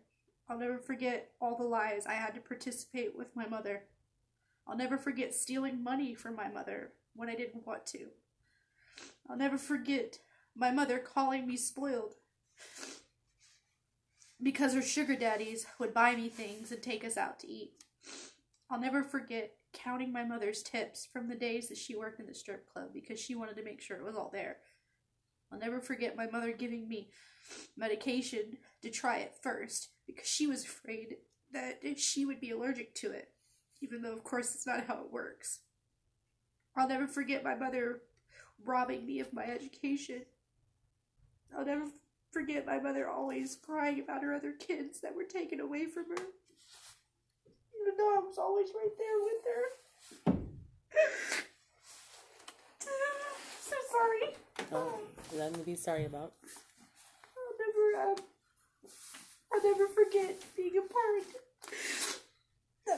I'll 0.50 0.58
never 0.58 0.80
forget 0.80 1.32
all 1.40 1.56
the 1.56 1.66
lies 1.66 2.08
I 2.08 2.14
had 2.14 2.34
to 2.34 2.42
participate 2.42 3.16
with 3.16 3.36
my 3.36 3.48
mother. 3.48 3.84
I'll 4.66 4.78
never 4.78 4.98
forget 4.98 5.36
stealing 5.36 5.84
money 5.84 6.16
from 6.16 6.36
my 6.36 6.50
mother 6.50 6.94
when 7.16 7.30
I 7.30 7.36
didn't 7.36 7.68
want 7.68 7.86
to. 7.88 8.08
I'll 9.30 9.38
never 9.38 9.58
forget 9.58 10.20
my 10.56 10.72
mother 10.72 11.00
calling 11.00 11.46
me 11.46 11.58
spoiled 11.58 12.16
because 14.42 14.74
her 14.74 14.82
sugar 14.82 15.16
daddies 15.16 15.66
would 15.80 15.94
buy 15.94 16.16
me 16.16 16.30
things 16.30 16.72
and 16.72 16.82
take 16.82 17.04
us 17.04 17.18
out 17.18 17.40
to 17.40 17.48
eat. 17.48 17.72
I'll 18.70 18.80
never 18.80 19.04
forget 19.04 19.54
counting 19.74 20.12
my 20.12 20.24
mother's 20.24 20.64
tips 20.64 21.08
from 21.12 21.28
the 21.28 21.36
days 21.36 21.68
that 21.70 21.78
she 21.78 21.96
worked 21.96 22.20
in 22.20 22.26
the 22.26 22.34
strip 22.34 22.72
club 22.72 22.90
because 22.94 23.20
she 23.20 23.36
wanted 23.36 23.56
to 23.58 23.64
make 23.64 23.82
sure 23.82 23.98
it 23.98 24.06
was 24.06 24.16
all 24.16 24.30
there. 24.32 24.58
I'll 25.52 25.60
never 25.60 25.80
forget 25.80 26.16
my 26.16 26.28
mother 26.28 26.52
giving 26.52 26.88
me 26.88 27.10
medication 27.78 28.58
to 28.82 28.90
try 28.90 29.20
it 29.20 29.36
first 29.42 29.90
because 30.06 30.28
she 30.28 30.48
was 30.48 30.64
afraid 30.64 31.18
that 31.54 31.80
she 31.98 32.26
would 32.26 32.42
be 32.42 32.52
allergic 32.52 32.94
to 32.96 33.12
it, 33.12 33.30
even 33.82 34.02
though, 34.02 34.14
of 34.14 34.24
course, 34.24 34.54
it's 34.54 34.68
not 34.68 34.86
how 34.88 35.02
it 35.02 35.12
works. 35.12 35.60
I'll 36.76 36.90
never 36.90 37.08
forget 37.08 37.44
my 37.44 37.56
mother 37.56 38.02
robbing 38.66 39.06
me 39.06 39.20
of 39.20 39.34
my 39.34 39.46
education. 39.46 40.22
I'll 41.58 41.66
never 41.66 41.86
forget 42.32 42.66
my 42.66 42.80
mother 42.80 43.10
always 43.10 43.56
crying 43.56 44.00
about 44.00 44.24
her 44.24 44.34
other 44.34 44.52
kids 44.52 45.00
that 45.02 45.16
were 45.16 45.24
taken 45.24 45.60
away 45.60 45.86
from 45.86 46.06
her. 46.10 46.24
Even 47.82 47.98
though 47.98 48.16
I 48.16 48.20
was 48.20 48.38
always 48.38 48.70
right 48.76 48.98
there 48.98 49.20
with 49.24 49.44
her. 49.46 50.36
so 53.62 53.76
sorry. 53.92 54.36
Oh, 54.72 55.00
nothing 55.38 55.60
to 55.60 55.66
be 55.66 55.76
sorry 55.76 56.06
about. 56.06 56.34
I'll 57.38 57.58
never, 57.60 58.12
um, 58.12 58.18
I'll 59.54 59.64
never 59.64 59.88
forget 59.88 60.36
being 60.56 60.78
a 60.78 60.82
part 60.82 61.24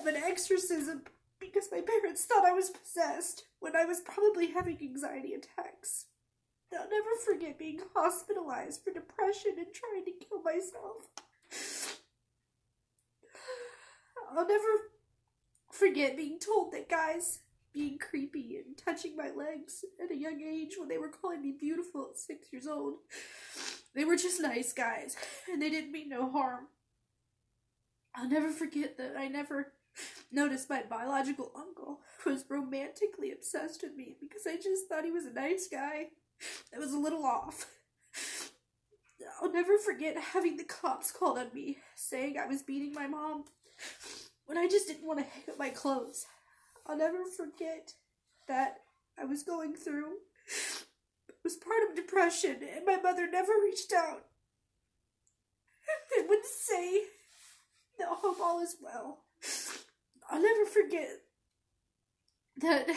of 0.01 0.08
an 0.08 0.16
exorcism 0.16 1.04
because 1.39 1.69
my 1.72 1.81
parents 1.81 2.25
thought 2.25 2.46
I 2.46 2.53
was 2.53 2.69
possessed 2.69 3.46
when 3.60 3.75
I 3.75 3.86
was 3.86 4.01
probably 4.01 4.51
having 4.51 4.77
anxiety 4.81 5.34
attacks. 5.34 6.05
I'll 6.74 6.89
never 6.89 7.10
forget 7.25 7.58
being 7.58 7.79
hospitalized 7.96 8.84
for 8.84 8.91
depression 8.91 9.53
and 9.58 9.67
trying 9.74 10.05
to 10.05 10.12
kill 10.12 10.41
myself. 10.43 11.08
I'll 14.31 14.48
never 14.48 14.91
forget 15.72 16.17
being 16.17 16.39
told 16.39 16.72
that 16.74 16.89
guys 16.89 17.39
being 17.74 17.98
creepy 17.98 18.58
and 18.58 18.77
touching 18.77 19.15
my 19.15 19.29
legs 19.31 19.84
at 20.03 20.12
a 20.12 20.17
young 20.17 20.41
age 20.41 20.75
when 20.77 20.89
they 20.89 20.98
were 20.98 21.10
calling 21.10 21.41
me 21.41 21.55
beautiful 21.60 22.10
at 22.12 22.19
six 22.19 22.48
years 22.51 22.67
old. 22.67 22.96
They 23.96 24.05
were 24.05 24.15
just 24.15 24.41
nice 24.41 24.72
guys, 24.74 25.15
and 25.51 25.62
they 25.62 25.69
didn't 25.69 25.91
mean 25.91 26.10
no 26.10 26.29
harm. 26.29 26.67
I'll 28.15 28.29
never 28.29 28.51
forget 28.51 28.98
that 28.98 29.15
I 29.17 29.27
never 29.27 29.74
noticed 30.32 30.70
my 30.70 30.84
biological 30.89 31.51
uncle 31.56 32.00
was 32.25 32.46
romantically 32.50 33.32
obsessed 33.32 33.82
with 33.84 33.96
me 33.96 34.15
because 34.20 34.41
I 34.48 34.56
just 34.56 34.88
thought 34.88 35.06
he 35.06 35.12
was 35.12 35.25
a 35.25 35.34
nice 35.34 35.68
guy. 35.68 36.08
It 36.74 36.79
was 36.79 36.94
a 36.94 37.00
little 37.00 37.25
off. 37.25 37.68
I'll 39.41 39.51
never 39.51 39.77
forget 39.77 40.18
having 40.18 40.58
the 40.58 40.63
cops 40.63 41.12
called 41.12 41.38
on 41.38 41.48
me, 41.53 41.77
saying 41.96 42.38
I 42.38 42.48
was 42.48 42.62
beating 42.62 42.94
my 42.94 43.08
mom 43.08 43.46
when 44.46 44.58
I 44.58 44.68
just 44.68 44.88
didn't 44.88 45.06
want 45.06 45.20
to 45.20 45.25
hang 45.25 45.44
up 45.50 45.60
my 45.60 45.70
clothes. 45.70 46.25
I'll 46.86 46.98
never 46.98 47.25
forget 47.25 47.94
that 48.48 48.77
I 49.20 49.25
was 49.25 49.44
going 49.44 49.75
through 49.75 50.13
it 51.39 51.44
was 51.44 51.56
part 51.56 51.84
of 51.88 51.96
depression 51.96 52.58
and 52.75 52.86
my 52.86 52.98
mother 52.98 53.29
never 53.29 53.53
reached 53.63 53.94
out 53.94 54.25
and 56.18 56.27
would 56.27 56.46
say 56.46 57.03
that 57.98 58.08
I 58.10 58.15
hope 58.15 58.39
all 58.41 58.60
is 58.62 58.75
well. 58.82 59.20
I'll 60.29 60.41
never 60.41 60.65
forget 60.65 61.21
that 62.57 62.88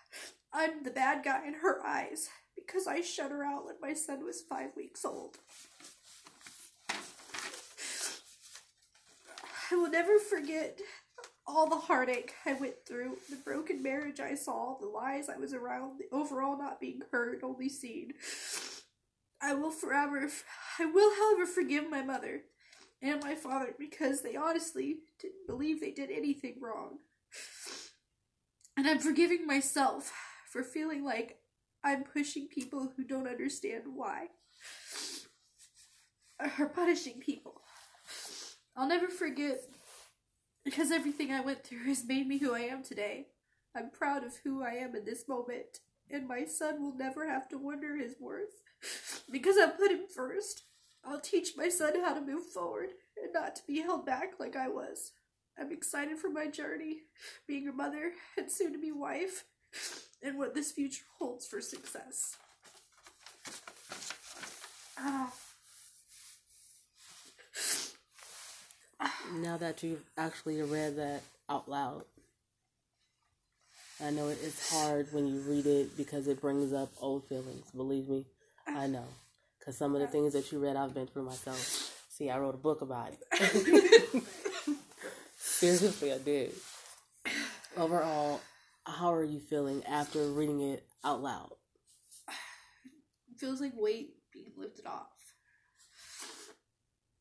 I'm 0.52 0.82
the 0.82 0.90
bad 0.90 1.24
guy 1.24 1.46
in 1.46 1.54
her 1.54 1.84
eyes 1.84 2.30
because 2.56 2.86
I 2.86 3.02
shut 3.02 3.30
her 3.30 3.44
out 3.44 3.66
when 3.66 3.74
my 3.80 3.94
son 3.94 4.24
was 4.24 4.42
five 4.42 4.70
weeks 4.76 5.04
old. 5.04 5.36
I 9.70 9.74
will 9.74 9.90
never 9.90 10.18
forget 10.18 10.80
all 11.46 11.68
the 11.68 11.76
heartache 11.76 12.32
I 12.46 12.54
went 12.54 12.86
through, 12.86 13.18
the 13.28 13.36
broken 13.36 13.82
marriage 13.82 14.20
I 14.20 14.34
saw, 14.34 14.76
the 14.78 14.86
lies 14.86 15.28
I 15.28 15.36
was 15.36 15.52
around, 15.52 15.98
the 15.98 16.14
overall 16.14 16.58
not 16.58 16.80
being 16.80 17.00
heard, 17.10 17.40
only 17.42 17.68
seen. 17.68 18.14
I 19.40 19.54
will 19.54 19.70
forever, 19.70 20.28
I 20.78 20.86
will, 20.86 21.14
however, 21.14 21.46
forgive 21.46 21.90
my 21.90 22.02
mother 22.02 22.42
and 23.02 23.22
my 23.22 23.34
father 23.34 23.74
because 23.78 24.22
they 24.22 24.36
honestly 24.36 24.98
didn't 25.20 25.46
believe 25.46 25.80
they 25.80 25.92
did 25.92 26.10
anything 26.10 26.56
wrong. 26.60 26.98
And 28.76 28.86
I'm 28.86 28.98
forgiving 28.98 29.46
myself 29.46 30.12
for 30.50 30.62
feeling 30.62 31.04
like 31.04 31.38
I'm 31.84 32.04
pushing 32.04 32.48
people 32.48 32.92
who 32.96 33.04
don't 33.04 33.28
understand 33.28 33.84
why. 33.94 34.28
Or 36.58 36.68
punishing 36.68 37.20
people. 37.20 37.62
I'll 38.76 38.88
never 38.88 39.08
forget 39.08 39.60
because 40.64 40.92
everything 40.92 41.32
I 41.32 41.40
went 41.40 41.64
through 41.64 41.84
has 41.86 42.06
made 42.06 42.28
me 42.28 42.38
who 42.38 42.54
I 42.54 42.60
am 42.60 42.84
today. 42.84 43.26
I'm 43.76 43.90
proud 43.90 44.24
of 44.24 44.34
who 44.44 44.62
I 44.62 44.70
am 44.72 44.94
in 44.94 45.04
this 45.04 45.28
moment, 45.28 45.80
and 46.10 46.28
my 46.28 46.44
son 46.44 46.82
will 46.82 46.94
never 46.94 47.28
have 47.28 47.48
to 47.48 47.58
wonder 47.58 47.96
his 47.96 48.14
worth 48.20 48.62
because 49.30 49.56
I 49.58 49.66
put 49.66 49.90
him 49.90 50.06
first. 50.14 50.62
I'll 51.04 51.20
teach 51.20 51.56
my 51.56 51.68
son 51.68 52.00
how 52.00 52.14
to 52.14 52.20
move 52.20 52.46
forward 52.46 52.90
and 53.22 53.32
not 53.32 53.56
to 53.56 53.62
be 53.66 53.80
held 53.80 54.04
back 54.04 54.34
like 54.38 54.56
I 54.56 54.68
was. 54.68 55.12
I'm 55.58 55.72
excited 55.72 56.18
for 56.18 56.30
my 56.30 56.46
journey, 56.46 56.98
being 57.46 57.66
a 57.68 57.72
mother 57.72 58.12
and 58.36 58.50
soon 58.50 58.72
to 58.72 58.78
be 58.78 58.92
wife, 58.92 59.44
and 60.22 60.38
what 60.38 60.54
this 60.54 60.72
future 60.72 61.04
holds 61.18 61.46
for 61.46 61.60
success. 61.60 62.36
Ah. 64.98 65.32
Now 69.34 69.56
that 69.58 69.82
you've 69.82 70.04
actually 70.16 70.60
read 70.62 70.96
that 70.96 71.22
out 71.48 71.68
loud, 71.68 72.04
I 74.02 74.10
know 74.10 74.28
it 74.28 74.38
is 74.42 74.70
hard 74.70 75.12
when 75.12 75.26
you 75.26 75.40
read 75.40 75.66
it 75.66 75.96
because 75.96 76.28
it 76.28 76.40
brings 76.40 76.72
up 76.72 76.90
old 77.00 77.24
feelings. 77.24 77.70
Believe 77.74 78.08
me, 78.08 78.24
I 78.66 78.86
know. 78.86 79.04
Because 79.68 79.76
some 79.76 79.94
of 79.94 80.00
the 80.00 80.06
things 80.06 80.32
that 80.32 80.50
you 80.50 80.60
read, 80.60 80.76
I've 80.76 80.94
been 80.94 81.06
through 81.06 81.24
myself. 81.24 82.06
See, 82.08 82.30
I 82.30 82.38
wrote 82.38 82.54
a 82.54 82.56
book 82.56 82.80
about 82.80 83.12
it. 83.12 84.22
Seriously, 85.36 86.10
I 86.10 86.16
did. 86.16 86.54
Overall, 87.76 88.40
how 88.86 89.12
are 89.12 89.22
you 89.22 89.38
feeling 89.38 89.84
after 89.84 90.26
reading 90.30 90.62
it 90.62 90.86
out 91.04 91.20
loud? 91.20 91.50
It 93.30 93.38
feels 93.38 93.60
like 93.60 93.72
weight 93.76 94.14
being 94.32 94.52
lifted 94.56 94.86
off. 94.86 95.34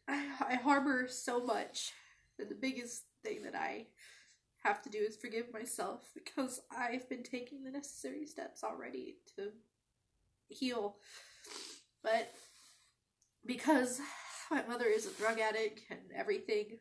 I, 0.07 0.27
I 0.51 0.55
harbor 0.55 1.09
so 1.09 1.43
much 1.43 1.91
that 2.39 2.47
the 2.47 2.55
biggest 2.55 3.03
thing 3.25 3.43
that 3.43 3.55
I 3.55 3.87
have 4.63 4.81
to 4.83 4.89
do 4.89 4.99
is 4.99 5.17
forgive 5.17 5.51
myself 5.51 6.11
because 6.13 6.61
I've 6.71 7.09
been 7.09 7.23
taking 7.23 7.65
the 7.65 7.71
necessary 7.71 8.25
steps 8.25 8.63
already 8.63 9.17
to 9.35 9.49
heal. 10.47 10.95
But 12.07 12.31
because 13.45 13.99
my 14.51 14.63
mother 14.65 14.85
is 14.85 15.05
a 15.05 15.11
drug 15.11 15.39
addict 15.39 15.81
and 15.89 15.99
everything, 16.15 16.79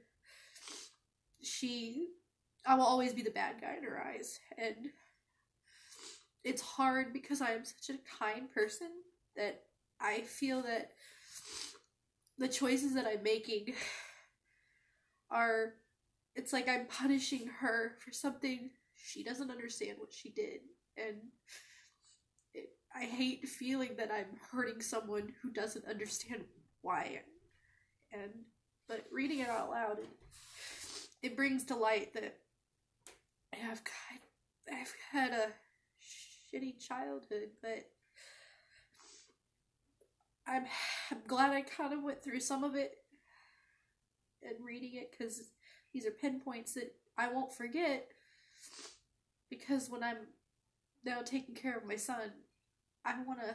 she 1.42 2.10
I 2.64 2.74
will 2.74 2.84
always 2.84 3.12
be 3.12 3.22
the 3.22 3.30
bad 3.30 3.60
guy 3.60 3.76
in 3.76 3.84
her 3.84 4.00
eyes. 4.00 4.38
And 4.56 4.90
it's 6.44 6.62
hard 6.62 7.12
because 7.12 7.40
I 7.40 7.52
am 7.52 7.64
such 7.64 7.94
a 7.96 8.24
kind 8.24 8.50
person 8.52 8.88
that 9.36 9.62
I 10.00 10.20
feel 10.20 10.62
that 10.62 10.92
the 12.38 12.48
choices 12.48 12.94
that 12.94 13.06
I'm 13.06 13.22
making 13.22 13.74
are 15.30 15.74
it's 16.36 16.52
like 16.52 16.68
I'm 16.68 16.86
punishing 16.86 17.48
her 17.60 17.96
for 17.98 18.12
something 18.12 18.70
she 18.94 19.24
doesn't 19.24 19.50
understand 19.50 19.96
what 19.98 20.12
she 20.12 20.30
did 20.30 20.60
and 20.96 21.16
I 22.96 23.04
hate 23.04 23.48
feeling 23.48 23.96
that 23.98 24.10
I'm 24.10 24.38
hurting 24.50 24.80
someone 24.80 25.32
who 25.42 25.50
doesn't 25.50 25.86
understand 25.86 26.44
why 26.82 27.20
and 28.12 28.30
but 28.88 29.04
reading 29.12 29.40
it 29.40 29.48
out 29.48 29.70
loud 29.70 29.98
it, 29.98 30.08
it 31.22 31.36
brings 31.36 31.64
to 31.64 31.76
light 31.76 32.14
that 32.14 32.38
I've 33.52 33.82
got, 33.82 34.72
I've 34.72 34.94
had 35.10 35.32
a 35.32 35.48
shitty 36.00 36.78
childhood 36.78 37.50
but 37.60 37.86
I'm 40.46 40.64
I'm 41.10 41.22
glad 41.26 41.52
I 41.52 41.62
kind 41.62 41.92
of 41.92 42.02
went 42.02 42.22
through 42.22 42.40
some 42.40 42.64
of 42.64 42.76
it 42.76 42.92
and 44.42 44.64
reading 44.64 44.94
it 44.94 45.10
because 45.10 45.42
these 45.92 46.06
are 46.06 46.10
pinpoints 46.10 46.74
that 46.74 46.94
I 47.18 47.32
won't 47.32 47.52
forget. 47.52 48.08
Because 49.48 49.88
when 49.88 50.02
I'm 50.02 50.28
now 51.04 51.22
taking 51.22 51.54
care 51.54 51.76
of 51.76 51.86
my 51.86 51.96
son, 51.96 52.32
I 53.06 53.14
want 53.24 53.38
to 53.40 53.54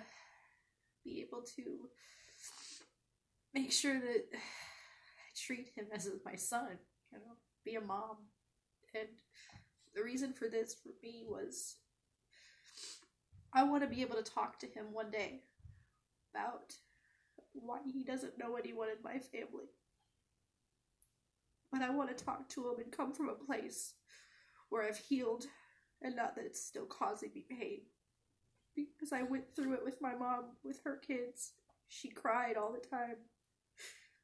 be 1.03 1.22
able 1.27 1.43
to 1.58 1.89
make 3.53 3.72
sure 3.72 4.00
that 4.00 4.24
I 4.34 4.39
treat 5.36 5.67
him 5.75 5.88
as 5.93 6.10
my 6.25 6.36
son, 6.36 6.77
you 7.12 7.20
know, 7.20 7.36
be 7.65 7.75
a 7.75 7.81
mom. 7.81 8.15
And 8.96 9.10
the 9.93 10.03
reason 10.03 10.31
for 10.31 10.48
this 10.48 10.74
for 10.74 10.89
me 11.03 11.25
was 11.27 11.75
I 13.53 13.63
want 13.63 13.84
to 13.84 13.89
be 13.89 14.01
able 14.01 14.15
to 14.15 14.24
talk 14.24 14.58
to 14.60 14.67
him 14.67 14.93
one 14.93 15.12
day 15.12 15.41
about 16.34 16.74
why 17.51 17.79
he 17.84 18.05
doesn't 18.05 18.38
know 18.38 18.55
anyone 18.55 18.88
in 18.88 19.03
my 19.03 19.20
family. 19.20 19.67
But 21.74 21.81
I 21.81 21.89
want 21.89 22.15
to 22.15 22.24
talk 22.24 22.48
to 22.50 22.70
him 22.70 22.75
and 22.81 22.91
come 22.91 23.13
from 23.13 23.27
a 23.27 23.46
place 23.46 23.96
where 24.70 24.84
I've 24.84 24.98
healed 24.98 25.46
and 26.01 26.15
not 26.15 26.36
that 26.36 26.46
it's 26.46 26.65
still 26.65 26.86
causing 26.86 27.31
me 27.36 27.43
pain. 27.50 27.81
Because 28.75 29.11
I 29.11 29.23
went 29.23 29.53
through 29.53 29.73
it 29.73 29.83
with 29.83 30.01
my 30.01 30.15
mom, 30.15 30.45
with 30.63 30.81
her 30.83 30.97
kids. 30.97 31.51
She 31.87 32.09
cried 32.09 32.57
all 32.57 32.71
the 32.71 32.87
time. 32.87 33.17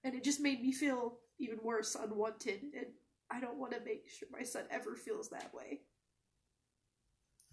And 0.04 0.16
it 0.16 0.24
just 0.24 0.40
made 0.40 0.62
me 0.62 0.72
feel 0.72 1.18
even 1.40 1.60
worse, 1.64 1.96
unwanted. 1.96 2.62
And 2.76 2.88
I 3.30 3.40
don't 3.40 3.58
want 3.58 3.74
to 3.74 3.80
make 3.84 4.10
sure 4.10 4.30
my 4.32 4.44
son 4.44 4.64
ever 4.72 4.96
feels 4.96 5.30
that 5.30 5.54
way. 5.54 5.82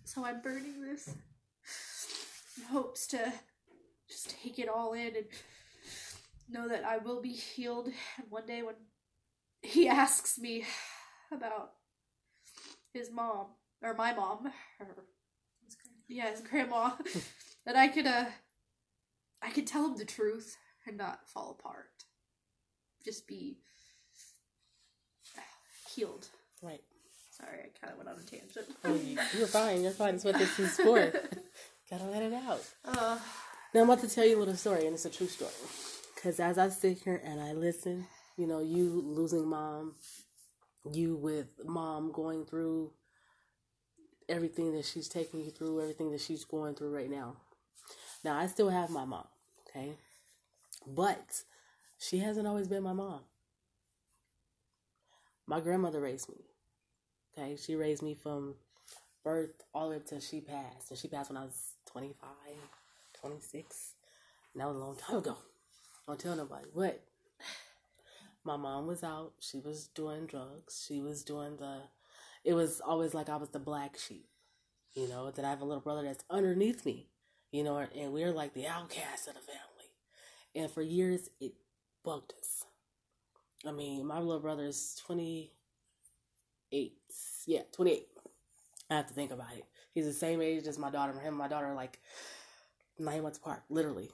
So 0.05 0.25
I'm 0.25 0.43
burning 0.43 0.83
this 0.83 1.09
in 1.09 2.65
hopes 2.71 3.07
to 3.09 3.33
just 4.09 4.37
take 4.43 4.59
it 4.59 4.69
all 4.69 4.93
in 4.93 5.17
and 5.17 5.27
know 6.49 6.69
that 6.69 6.85
I 6.85 6.99
will 6.99 7.21
be 7.21 7.33
healed. 7.33 7.87
And 7.87 8.27
one 8.31 8.47
day 8.47 8.63
when 8.63 8.75
he 9.63 9.89
asks 9.89 10.39
me 10.39 10.65
about 11.33 11.73
his 12.93 13.11
mom, 13.11 13.47
or 13.83 13.95
my 13.95 14.15
mom, 14.15 14.53
or 14.81 14.87
his 16.09 16.41
grandma, 16.41 16.91
that 17.67 17.77
I 17.77 17.89
could, 17.89 18.07
uh, 18.07 18.27
I 19.43 19.51
could 19.51 19.67
tell 19.67 19.87
him 19.87 19.97
the 19.97 20.05
truth 20.05 20.57
and 20.87 20.97
not 20.97 21.29
fall 21.29 21.57
apart. 21.59 21.91
Just 23.05 23.27
be 23.27 23.59
healed. 25.95 26.29
Right. 26.63 26.81
Sorry, 27.31 27.59
I 27.65 27.87
kind 27.87 27.93
of 27.93 27.99
went 27.99 28.09
on 28.09 28.17
a 28.17 28.23
tangent. 28.23 28.77
Oh, 28.85 28.95
you, 28.95 29.19
you're 29.37 29.47
fine. 29.49 29.83
You're 29.83 29.91
fine. 29.93 30.13
That's 30.13 30.25
what 30.25 30.39
this 30.39 30.59
is 30.59 30.77
for. 30.77 31.13
Gotta 31.91 32.05
let 32.05 32.23
it 32.23 32.33
out. 32.33 32.63
Uh, 32.85 33.19
Now 33.75 33.81
I'm 33.83 33.91
about 33.91 34.01
to 34.03 34.09
tell 34.09 34.25
you 34.25 34.39
a 34.39 34.41
little 34.41 34.55
story, 34.57 34.87
and 34.87 34.95
it's 34.95 35.05
a 35.05 35.11
true 35.11 35.27
story. 35.27 35.51
Because 36.15 36.39
as 36.41 36.59
I 36.59 36.69
sit 36.69 36.99
here 36.99 37.21
and 37.25 37.41
I 37.41 37.53
listen, 37.53 38.07
you 38.37 38.47
know, 38.47 38.61
you 38.61 39.03
losing 39.05 39.47
mom, 39.47 39.95
you 40.91 41.17
with 41.17 41.49
mom 41.65 42.13
going 42.13 42.47
through 42.47 42.93
everything 44.29 44.73
that 44.75 44.85
she's 44.85 45.09
taking 45.09 45.41
you 45.41 45.51
through, 45.51 45.81
everything 45.81 46.11
that 46.13 46.21
she's 46.21 46.45
going 46.45 46.75
through 46.75 46.95
right 46.95 47.11
now. 47.11 47.37
Now 48.25 48.39
I 48.39 48.47
still 48.47 48.71
have 48.71 48.91
my 48.91 49.05
mom, 49.05 49.27
okay, 49.69 49.93
but 50.87 51.43
she 51.99 52.19
hasn't 52.19 52.47
always 52.47 52.69
been 52.69 52.83
my 52.83 52.93
mom. 52.93 53.21
My 55.47 55.61
grandmother 55.61 56.01
raised 56.01 56.29
me. 56.31 56.37
Okay, 57.37 57.57
she 57.57 57.75
raised 57.75 58.03
me 58.03 58.15
from 58.15 58.55
birth 59.25 59.63
all 59.75 59.89
the 59.89 59.91
way 59.91 59.97
up 59.97 60.07
till 60.07 60.21
she 60.21 60.41
passed. 60.41 60.91
And 60.91 60.99
she 60.99 61.09
passed 61.09 61.31
when 61.31 61.37
I 61.37 61.45
was 61.45 61.73
25, 61.87 62.29
26. 63.21 63.95
And 64.53 64.61
that 64.61 64.69
was 64.69 64.77
a 64.77 64.81
long 64.81 64.97
time 64.97 65.17
ago. 65.17 65.37
Don't 66.07 66.19
tell 66.19 66.37
nobody. 66.37 66.67
But 66.75 67.03
my 68.45 68.57
mom 68.57 68.87
was 68.87 69.03
out. 69.03 69.33
She 69.41 69.59
was 69.59 69.89
doing 69.89 70.27
drugs. 70.27 70.85
She 70.87 71.01
was 71.01 71.25
doing 71.25 71.57
the. 71.57 71.83
It 72.45 72.55
was 72.55 72.81
always 72.81 73.15
like 73.15 73.29
I 73.29 73.37
was 73.37 73.49
the 73.51 73.59
black 73.59 73.99
sheep. 73.99 74.29
You 74.95 75.09
know, 75.09 75.31
that 75.31 75.45
I 75.45 75.51
have 75.51 75.61
a 75.61 75.65
little 75.65 75.83
brother 75.83 76.03
that's 76.03 76.25
underneath 76.31 76.87
me. 76.87 77.09
You 77.51 77.65
know, 77.65 77.79
and 77.79 78.13
we're 78.13 78.33
like 78.33 78.55
the 78.55 78.67
outcast 78.67 79.29
of 79.29 79.35
the 79.35 79.41
family. 79.41 79.61
And 80.55 80.71
for 80.71 80.83
years, 80.83 81.31
it 81.41 81.55
bugged 82.05 82.33
us. 82.39 82.65
I 83.67 83.73
mean, 83.73 84.07
my 84.07 84.19
little 84.19 84.41
brother 84.41 84.67
is 84.67 85.01
28. 85.07 85.51
Yeah, 87.47 87.63
28. 87.73 88.07
I 88.91 88.97
have 88.97 89.07
to 89.09 89.15
think 89.15 89.31
about 89.31 89.55
it. 89.57 89.65
He's 89.95 90.07
the 90.07 90.13
same 90.13 90.43
age 90.43 90.67
as 90.67 90.79
my 90.79 90.91
daughter. 90.91 91.13
Him 91.13 91.29
and 91.29 91.37
my 91.37 91.49
daughter 91.49 91.67
are 91.67 91.75
like 91.75 91.99
nine 92.99 93.23
months 93.23 93.39
apart, 93.39 93.63
literally. 93.71 94.11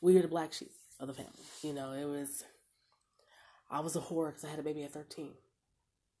We 0.00 0.14
were 0.14 0.22
the 0.22 0.28
black 0.28 0.52
sheep 0.52 0.72
of 1.00 1.06
the 1.06 1.14
family. 1.14 1.32
You 1.62 1.72
know, 1.72 1.92
it 1.92 2.04
was, 2.04 2.44
I 3.70 3.80
was 3.80 3.96
a 3.96 4.00
whore 4.00 4.28
because 4.28 4.44
I 4.44 4.48
had 4.48 4.58
a 4.58 4.62
baby 4.62 4.82
at 4.84 4.92
13. 4.92 5.30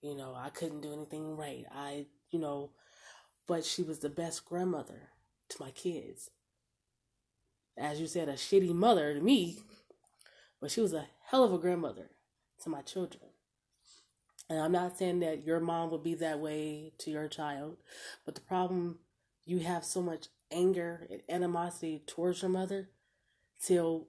You 0.02 0.16
know, 0.16 0.34
I 0.36 0.50
couldn't 0.50 0.80
do 0.80 0.92
anything 0.92 1.36
right. 1.36 1.64
I, 1.72 2.06
you 2.30 2.40
know, 2.40 2.70
but 3.46 3.64
she 3.64 3.82
was 3.82 4.00
the 4.00 4.08
best 4.08 4.44
grandmother 4.44 5.10
to 5.50 5.62
my 5.62 5.70
kids. 5.70 6.28
As 7.78 8.00
you 8.00 8.06
said, 8.06 8.28
a 8.28 8.34
shitty 8.34 8.74
mother 8.74 9.14
to 9.14 9.20
me, 9.20 9.58
but 10.60 10.70
she 10.70 10.80
was 10.80 10.92
a 10.92 11.06
hell 11.26 11.44
of 11.44 11.52
a 11.52 11.58
grandmother 11.58 12.10
to 12.62 12.68
my 12.68 12.82
children. 12.82 13.30
And 14.50 14.60
I'm 14.60 14.72
not 14.72 14.98
saying 14.98 15.20
that 15.20 15.46
your 15.46 15.60
mom 15.60 15.90
would 15.90 16.02
be 16.02 16.14
that 16.16 16.40
way 16.40 16.92
to 16.98 17.10
your 17.10 17.28
child, 17.28 17.78
but 18.26 18.34
the 18.34 18.40
problem 18.40 18.98
you 19.44 19.60
have 19.60 19.84
so 19.84 20.02
much 20.02 20.26
anger 20.50 21.06
and 21.10 21.22
animosity 21.28 22.02
towards 22.06 22.42
your 22.42 22.50
mother 22.50 22.90
till 23.64 24.08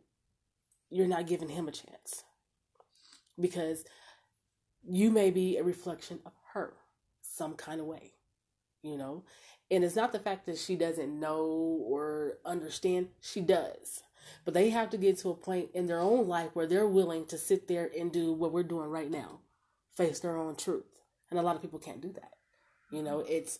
you're 0.89 1.07
not 1.07 1.27
giving 1.27 1.49
him 1.49 1.67
a 1.67 1.71
chance. 1.71 2.23
Because 3.39 3.85
you 4.87 5.11
may 5.11 5.31
be 5.31 5.57
a 5.57 5.63
reflection 5.63 6.19
of 6.25 6.33
her 6.53 6.73
some 7.21 7.55
kind 7.55 7.79
of 7.79 7.87
way, 7.87 8.13
you 8.81 8.97
know? 8.97 9.23
And 9.71 9.83
it's 9.83 9.95
not 9.95 10.11
the 10.11 10.19
fact 10.19 10.45
that 10.45 10.57
she 10.57 10.75
doesn't 10.75 11.19
know 11.19 11.45
or 11.87 12.37
understand, 12.45 13.07
she 13.21 13.41
does. 13.41 14.03
But 14.45 14.53
they 14.53 14.69
have 14.69 14.89
to 14.91 14.97
get 14.97 15.17
to 15.19 15.29
a 15.29 15.35
point 15.35 15.69
in 15.73 15.87
their 15.87 15.99
own 15.99 16.27
life 16.27 16.51
where 16.53 16.67
they're 16.67 16.87
willing 16.87 17.25
to 17.27 17.37
sit 17.37 17.67
there 17.67 17.89
and 17.97 18.11
do 18.11 18.33
what 18.33 18.51
we're 18.53 18.63
doing 18.63 18.89
right 18.89 19.09
now 19.09 19.39
face 19.95 20.19
their 20.19 20.37
own 20.37 20.55
truth. 20.55 20.99
And 21.29 21.39
a 21.39 21.43
lot 21.43 21.55
of 21.55 21.61
people 21.61 21.79
can't 21.79 22.01
do 22.01 22.11
that. 22.13 22.31
You 22.91 23.03
know, 23.03 23.19
it's 23.27 23.59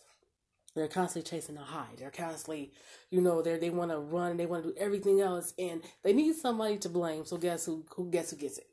they're 0.76 0.88
constantly 0.88 1.30
chasing 1.30 1.58
a 1.58 1.62
high. 1.62 1.90
They're 1.98 2.12
constantly, 2.12 2.72
you 3.10 3.22
know, 3.22 3.42
they 3.42 3.58
they 3.58 3.70
want 3.70 3.92
to 3.92 3.98
run, 4.00 4.38
they 4.38 4.46
want 4.46 4.64
to 4.64 4.70
do 4.70 4.78
everything 4.78 5.22
else, 5.22 5.54
and 5.58 5.82
they 6.04 6.14
need 6.14 6.36
somebody 6.36 6.78
to 6.80 6.90
blame. 6.90 7.26
So 7.26 7.38
guess 7.38 7.66
who? 7.66 7.86
Who 7.96 8.10
guess 8.10 8.32
who 8.32 8.38
gets 8.38 8.58
it? 8.58 8.68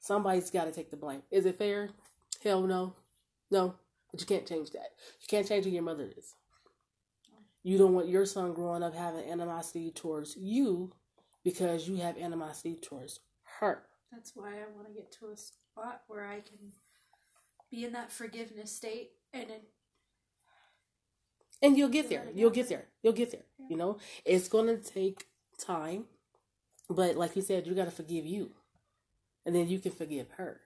Somebody's 0.00 0.50
got 0.50 0.64
to 0.66 0.72
take 0.72 0.90
the 0.90 0.96
blame. 0.96 1.22
Is 1.30 1.46
it 1.46 1.58
fair? 1.58 1.90
Hell 2.42 2.62
no, 2.62 2.94
no. 3.50 3.74
But 4.10 4.20
you 4.20 4.26
can't 4.26 4.46
change 4.46 4.70
that. 4.72 4.90
You 5.20 5.28
can't 5.28 5.48
change 5.48 5.64
who 5.66 5.70
your 5.70 5.82
mother 5.84 6.10
is. 6.16 6.34
You 7.62 7.78
don't 7.78 7.94
want 7.94 8.08
your 8.08 8.26
son 8.26 8.54
growing 8.54 8.82
up 8.82 8.94
having 8.96 9.30
animosity 9.30 9.90
towards 9.92 10.36
you 10.36 10.92
because 11.44 11.88
you 11.88 11.96
have 11.98 12.18
animosity 12.18 12.76
towards 12.76 13.20
her. 13.60 13.82
That's 14.12 14.32
why 14.34 14.50
I 14.50 14.74
want 14.74 14.88
to 14.88 14.94
get 14.94 15.12
to 15.20 15.28
a 15.28 15.36
spot 15.36 16.02
where 16.08 16.26
I 16.26 16.36
can 16.40 16.72
be 17.70 17.84
in 17.84 17.92
that 17.92 18.12
forgiveness 18.12 18.72
state 18.72 19.12
and 19.34 19.50
then 19.50 19.60
And 21.62 21.76
you'll 21.78 21.90
get 21.90 22.08
there. 22.08 22.26
You'll 22.34 22.50
get 22.50 22.68
there. 22.68 22.86
You'll 23.02 23.12
get 23.12 23.32
there. 23.32 23.44
You 23.68 23.76
know, 23.76 23.98
it's 24.24 24.48
going 24.48 24.66
to 24.66 24.78
take 24.78 25.26
time. 25.58 26.06
But 26.88 27.16
like 27.16 27.36
you 27.36 27.42
said, 27.42 27.66
you 27.66 27.74
got 27.74 27.84
to 27.86 27.90
forgive 27.90 28.26
you. 28.26 28.50
And 29.46 29.54
then 29.54 29.68
you 29.68 29.78
can 29.78 29.92
forgive 29.92 30.28
her. 30.32 30.60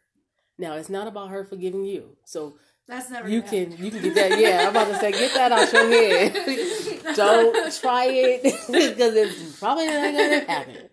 Now, 0.58 0.74
it's 0.74 0.88
not 0.88 1.06
about 1.06 1.30
her 1.30 1.44
forgiving 1.44 1.84
you. 1.84 2.16
So 2.24 2.54
that's 2.87 3.10
never 3.10 3.28
you 3.28 3.42
can 3.42 3.70
happen. 3.70 3.84
you 3.84 3.90
can 3.90 4.02
get 4.02 4.14
that. 4.14 4.38
Yeah, 4.38 4.62
I'm 4.62 4.68
about 4.68 4.88
to 4.88 4.98
say 4.98 5.12
get 5.12 5.34
that 5.34 5.52
out 5.52 5.72
your 5.72 5.88
head. 5.88 7.14
Don't 7.16 7.80
try 7.80 8.06
it 8.06 8.42
because 8.66 9.14
it's 9.14 9.58
probably 9.58 9.87
not 9.87 10.12
going 10.12 10.40
to 10.40 10.46
happen. 10.46 10.88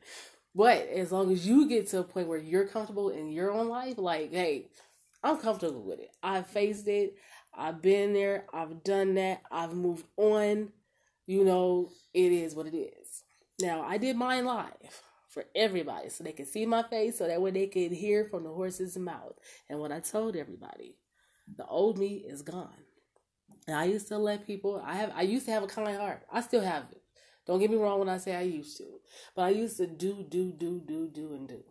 But 0.55 0.87
as 0.87 1.11
long 1.11 1.31
as 1.31 1.47
you 1.47 1.67
get 1.67 1.87
to 1.89 1.99
a 1.99 2.03
point 2.03 2.27
where 2.27 2.37
you're 2.37 2.67
comfortable 2.67 3.09
in 3.09 3.31
your 3.31 3.51
own 3.51 3.69
life, 3.69 3.97
like, 3.97 4.31
hey, 4.31 4.67
I'm 5.23 5.37
comfortable 5.37 5.81
with 5.81 5.99
it. 5.99 6.11
I've 6.23 6.47
faced 6.47 6.87
it. 6.87 7.15
I've 7.53 7.81
been 7.81 8.13
there. 8.13 8.45
I've 8.53 8.83
done 8.83 9.15
that. 9.15 9.41
I've 9.51 9.73
moved 9.73 10.05
on. 10.17 10.69
You 11.27 11.45
know, 11.45 11.89
it 12.13 12.31
is 12.31 12.55
what 12.55 12.67
it 12.67 12.75
is. 12.75 13.23
Now, 13.59 13.83
I 13.83 13.97
did 13.97 14.15
mine 14.15 14.45
live 14.45 15.01
for 15.31 15.45
everybody 15.55 16.09
so 16.09 16.23
they 16.23 16.33
could 16.33 16.47
see 16.47 16.65
my 16.65 16.83
face 16.83 17.17
so 17.17 17.27
that 17.27 17.41
way 17.41 17.51
they 17.51 17.67
could 17.67 17.91
hear 17.91 18.25
from 18.25 18.43
the 18.43 18.49
horse's 18.49 18.97
mouth. 18.97 19.33
And 19.69 19.79
what 19.79 19.91
I 19.91 20.01
told 20.01 20.35
everybody, 20.35 20.97
the 21.57 21.65
old 21.65 21.97
me 21.97 22.23
is 22.27 22.41
gone. 22.41 22.83
And 23.67 23.77
I 23.77 23.85
used 23.85 24.09
to 24.09 24.17
let 24.17 24.45
people 24.45 24.81
I 24.85 24.95
have 24.95 25.11
I 25.15 25.21
used 25.21 25.45
to 25.45 25.51
have 25.51 25.63
a 25.63 25.67
kind 25.67 25.97
heart. 25.97 26.23
I 26.31 26.41
still 26.41 26.61
have 26.61 26.83
it. 26.91 27.01
Don't 27.47 27.59
get 27.59 27.71
me 27.71 27.77
wrong 27.77 27.99
when 27.99 28.09
I 28.09 28.17
say 28.17 28.35
I 28.35 28.41
used 28.41 28.77
to. 28.77 28.85
But 29.35 29.43
I 29.43 29.49
used 29.49 29.77
to 29.77 29.87
do, 29.87 30.25
do, 30.29 30.53
do, 30.53 30.81
do, 30.85 31.09
do, 31.09 31.33
and 31.33 31.47
do. 31.47 31.63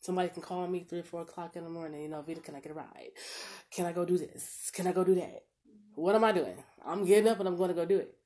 Somebody 0.00 0.30
can 0.30 0.42
call 0.42 0.66
me 0.66 0.84
three 0.88 1.00
or 1.00 1.04
four 1.04 1.20
o'clock 1.22 1.56
in 1.56 1.64
the 1.64 1.70
morning, 1.70 2.02
you 2.02 2.08
know, 2.08 2.22
Vita, 2.22 2.40
can 2.40 2.56
I 2.56 2.60
get 2.60 2.72
a 2.72 2.74
ride? 2.74 3.10
Can 3.70 3.86
I 3.86 3.92
go 3.92 4.04
do 4.04 4.18
this? 4.18 4.70
Can 4.72 4.86
I 4.86 4.92
go 4.92 5.04
do 5.04 5.14
that? 5.14 5.44
What 5.94 6.14
am 6.14 6.24
I 6.24 6.32
doing? 6.32 6.56
I'm 6.84 7.04
getting 7.04 7.28
up 7.28 7.38
and 7.38 7.48
I'm 7.48 7.56
gonna 7.56 7.74
go 7.74 7.84
do 7.84 7.98
it. 7.98 8.16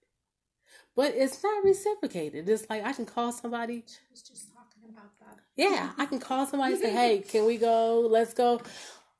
But 0.96 1.14
it's 1.14 1.42
not 1.42 1.64
reciprocated. 1.64 2.48
It's 2.48 2.68
like 2.70 2.84
I 2.84 2.92
can 2.94 3.06
call 3.06 3.32
somebody 3.32 3.84
I 3.86 4.12
was 4.12 4.22
just 4.22 4.48
talking 4.54 4.90
about 4.90 5.10
that. 5.20 5.38
yeah, 5.56 5.92
I 5.98 6.06
can 6.06 6.18
call 6.20 6.46
somebody 6.46 6.72
and 6.74 6.82
say, 6.82 6.90
"Hey, 7.00 7.18
can 7.20 7.44
we 7.46 7.58
go? 7.58 8.00
Let's 8.10 8.34
go." 8.34 8.62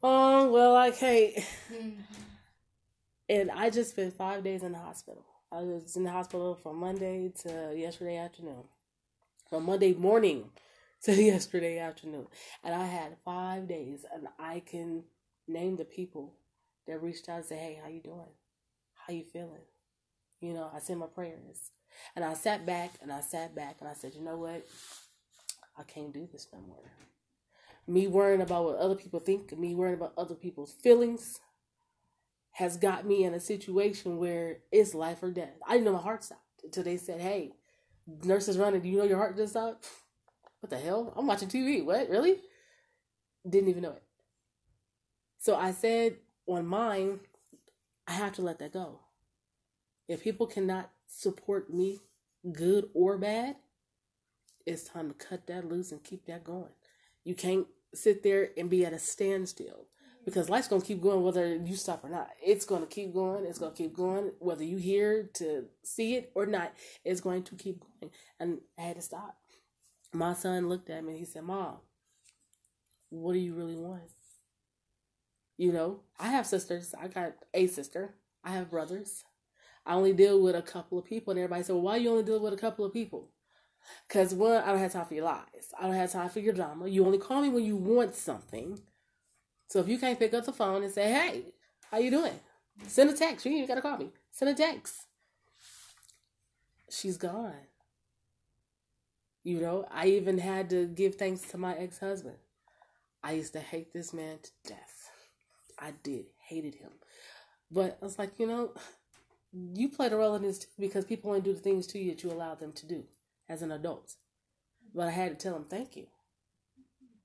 Oh, 0.03 0.51
well, 0.53 0.77
I 0.77 0.91
can't. 0.91 1.35
Mm-hmm. 1.73 2.01
And 3.29 3.51
I 3.51 3.71
just 3.71 3.91
spent 3.91 4.15
five 4.15 4.45
days 4.45 4.63
in 4.63 4.73
the 4.73 4.79
hospital. 4.79 5.25
I 5.53 5.61
was 5.63 5.97
in 5.97 6.05
the 6.05 6.11
hospital 6.11 6.55
from 6.55 6.79
Monday 6.79 7.33
to 7.43 7.75
yesterday 7.77 8.17
afternoon. 8.19 8.65
from 9.51 9.65
Monday 9.65 9.95
morning 9.95 10.51
to 11.05 11.15
yesterday 11.23 11.79
afternoon. 11.79 12.27
And 12.65 12.75
I 12.75 12.87
had 12.87 13.17
five 13.25 13.69
days 13.69 14.05
and 14.15 14.29
I 14.39 14.61
can 14.61 15.05
name 15.49 15.77
the 15.77 15.85
people 15.85 16.35
that 16.87 17.03
reached 17.03 17.29
out 17.29 17.39
and 17.39 17.45
said, 17.47 17.59
Hey, 17.59 17.81
how 17.83 17.89
you 17.89 18.01
doing? 18.01 18.33
How 18.95 19.13
you 19.15 19.25
feeling? 19.25 19.63
You 20.41 20.55
know, 20.55 20.71
I 20.75 20.81
said 20.81 20.99
my 20.99 21.07
prayers. 21.07 21.71
And 22.15 22.25
I 22.25 22.35
sat 22.35 22.67
back 22.67 22.93
and 23.01 23.13
I 23.13 23.21
sat 23.21 23.55
back 23.55 23.77
and 23.81 23.89
I 23.89 23.95
said, 23.95 24.15
you 24.15 24.23
know 24.23 24.37
what? 24.37 24.67
I 25.79 25.83
can't 25.83 26.13
do 26.13 26.29
this 26.31 26.47
no 26.53 26.61
more. 26.61 26.91
Me 27.87 28.07
worrying 28.07 28.41
about 28.41 28.65
what 28.65 28.77
other 28.77 28.95
people 28.95 29.21
think, 29.21 29.57
me 29.57 29.75
worrying 29.75 29.97
about 29.97 30.13
other 30.17 30.35
people's 30.35 30.73
feelings 30.73 31.41
has 32.53 32.77
got 32.77 33.07
me 33.07 33.25
in 33.25 33.35
a 33.35 33.41
situation 33.41 34.17
where 34.17 34.59
it's 34.73 34.95
life 34.95 35.23
or 35.23 35.31
death. 35.31 35.55
I 35.67 35.73
didn't 35.73 35.85
know 35.85 35.93
my 35.93 36.01
heart 36.01 36.25
stopped 36.25 36.43
until 36.65 36.85
they 36.85 36.97
said, 36.97 37.21
Hey, 37.21 37.53
nurses 38.25 38.59
running, 38.59 38.81
do 38.81 38.89
you 38.89 38.99
know 38.99 39.05
your 39.05 39.19
heart 39.19 39.37
just 39.37 39.53
stopped? 39.53 39.87
What 40.61 40.71
the 40.71 40.79
hell? 40.79 41.13
I'm 41.17 41.27
watching 41.27 41.49
TV. 41.49 41.85
What? 41.85 42.09
Really? 42.09 42.41
Didn't 43.49 43.69
even 43.69 43.83
know 43.83 43.93
it. 43.93 44.03
So 45.39 45.55
I 45.55 45.73
said 45.73 46.17
on 46.47 46.67
mine, 46.67 47.21
I 48.07 48.13
have 48.13 48.33
to 48.35 48.43
let 48.43 48.59
that 48.59 48.73
go. 48.73 49.01
If 50.09 50.23
people 50.23 50.47
cannot 50.47 50.91
support 51.07 51.73
me, 51.73 52.01
good 52.53 52.89
or 52.95 53.19
bad, 53.19 53.57
it's 54.65 54.85
time 54.85 55.09
to 55.09 55.15
cut 55.15 55.47
that 55.47 55.69
loose 55.69 55.93
and 55.93 56.03
keep 56.03 56.27
that 56.27 56.45
going. 56.45 56.73
You 57.25 57.35
can't 57.35 57.67
sit 57.95 58.23
there 58.23 58.51
and 58.57 58.69
be 58.71 58.85
at 58.85 58.93
a 58.93 58.99
standstill 58.99 59.87
because 60.25 60.51
life's 60.51 60.69
gonna 60.69 60.83
keep 60.83 61.01
going 61.01 61.23
whether 61.23 61.55
you 61.55 61.77
stop 61.77 62.05
or 62.05 62.09
not. 62.09 62.31
It's 62.45 62.65
gonna 62.65 62.87
keep 62.87 63.15
going. 63.15 63.47
It's 63.47 63.59
gonna 63.59 63.75
keep 63.75 63.95
going 63.95 64.33
whether 64.39 64.65
you 64.65 64.77
here 64.77 65.31
to 65.35 65.67
see 65.83 66.17
it 66.17 66.31
or 66.35 66.47
not. 66.47 66.73
It's 67.05 67.21
going 67.21 67.45
to 67.45 67.55
keep 67.55 67.81
going, 67.81 68.13
and 68.39 68.61
I 68.79 68.83
had 68.83 68.97
to 68.97 69.03
stop. 69.03 69.37
My 70.13 70.35
son 70.35 70.69
looked 70.69 70.91
at 70.91 71.05
me 71.05 71.13
and 71.13 71.19
he 71.19 71.25
said, 71.25 71.45
"Mom, 71.45 71.77
what 73.11 73.33
do 73.33 73.39
you 73.39 73.55
really 73.55 73.77
want?" 73.77 74.03
You 75.57 75.73
know, 75.73 76.01
I 76.19 76.29
have 76.29 76.47
sisters. 76.47 76.95
I 76.99 77.09
got 77.09 77.35
a 77.55 77.67
sister. 77.67 78.15
I 78.45 78.51
have 78.51 78.71
brothers. 78.71 79.25
I 79.87 79.95
only 79.95 80.13
deal 80.13 80.43
with 80.43 80.57
a 80.57 80.63
couple 80.63 80.99
of 80.99 81.05
people, 81.05 81.31
and 81.31 81.39
everybody 81.39 81.63
said, 81.63 81.75
"Well, 81.75 81.83
why 81.83 81.97
you 81.97 82.11
only 82.11 82.25
deal 82.25 82.41
with 82.41 82.53
a 82.53 82.57
couple 82.57 82.85
of 82.85 82.93
people?" 82.93 83.31
Because 84.09 84.35
one, 84.35 84.63
I 84.63 84.67
don't 84.67 84.79
have 84.79 84.93
time 84.93 85.07
for 85.07 85.15
your 85.15 85.25
lies. 85.25 85.73
I 85.79 85.85
don't 85.85 85.95
have 85.95 86.11
time 86.11 86.29
for 86.29 86.41
your 86.41 86.53
drama. 86.53 86.89
You 86.89 87.05
only 87.07 87.19
call 87.19 87.41
me 87.41 87.49
when 87.49 87.65
you 87.65 87.77
want 87.77 88.15
something. 88.15 88.81
So 89.69 89.79
if 89.81 89.89
you 89.89 89.99
can't 89.99 90.19
pick 90.19 90.35
up 90.35 90.45
the 90.45 90.53
phone 90.53 90.83
and 90.83 90.93
say, 90.93 91.13
"Hey, 91.13 91.55
how 91.91 91.99
you 91.99 92.11
doing?" 92.11 92.41
Send 92.87 93.11
a 93.11 93.13
text. 93.15 93.47
You 93.47 93.53
ain't 93.53 93.59
even 93.59 93.69
gotta 93.69 93.81
call 93.81 93.99
me. 93.99 94.13
Send 94.31 94.51
a 94.51 94.55
text. 94.55 95.07
She's 96.91 97.17
gone. 97.17 97.67
You 99.43 99.61
know, 99.61 99.87
I 99.91 100.09
even 100.09 100.39
had 100.39 100.71
to 100.71 100.87
give 100.87 101.15
thanks 101.15 101.43
to 101.51 101.59
my 101.59 101.75
ex 101.77 102.01
husband. 102.01 102.37
I 103.23 103.33
used 103.33 103.53
to 103.55 103.61
hate 103.61 103.93
this 103.93 104.13
man 104.13 104.39
to 104.43 104.51
death. 104.69 105.11
I 105.79 105.93
did, 106.03 106.27
hated 106.39 106.75
him. 106.77 106.91
But 107.71 107.99
I 108.01 108.05
was 108.05 108.19
like, 108.19 108.39
you 108.39 108.47
know, 108.47 108.75
you 109.53 109.89
played 109.89 110.13
a 110.13 110.17
role 110.17 110.35
in 110.35 110.43
this 110.43 110.67
because 110.79 111.05
people 111.05 111.31
only 111.31 111.43
do 111.43 111.53
the 111.53 111.61
things 111.61 111.87
to 111.89 111.99
you 111.99 112.11
that 112.11 112.23
you 112.23 112.31
allow 112.31 112.55
them 112.55 112.73
to 112.73 112.87
do 112.87 113.05
as 113.49 113.63
an 113.63 113.73
adult. 113.73 114.15
But 114.95 115.09
I 115.09 115.11
had 115.11 115.39
to 115.39 115.43
tell 115.43 115.57
him, 115.57 115.65
thank 115.69 115.97
you. 115.97 116.07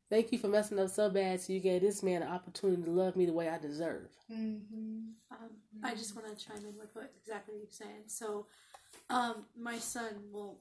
Thank 0.10 0.34
you 0.34 0.38
for 0.38 0.50
messing 0.50 0.78
up 0.78 0.90
so 0.90 1.10
bad 1.10 1.40
so 1.40 1.54
you 1.54 1.62
gave 1.62 1.82
this 1.82 2.04
man 2.04 2.22
an 2.22 2.28
opportunity 2.28 2.84
to 2.84 2.92
love 2.92 3.16
me 3.16 3.26
the 3.26 3.32
way 3.32 3.48
I 3.48 3.58
deserve. 3.58 4.10
Mm-hmm. 4.30 5.12
Um, 5.32 5.50
I 5.82 5.96
just 5.96 6.16
want 6.16 6.28
to 6.28 6.46
chime 6.46 6.66
in 6.66 6.78
with 6.78 6.94
what 6.94 7.14
exactly 7.18 7.56
you're 7.58 7.68
saying. 7.70 8.04
So, 8.08 8.48
um, 9.10 9.46
my 9.58 9.78
son 9.78 10.10
will, 10.34 10.60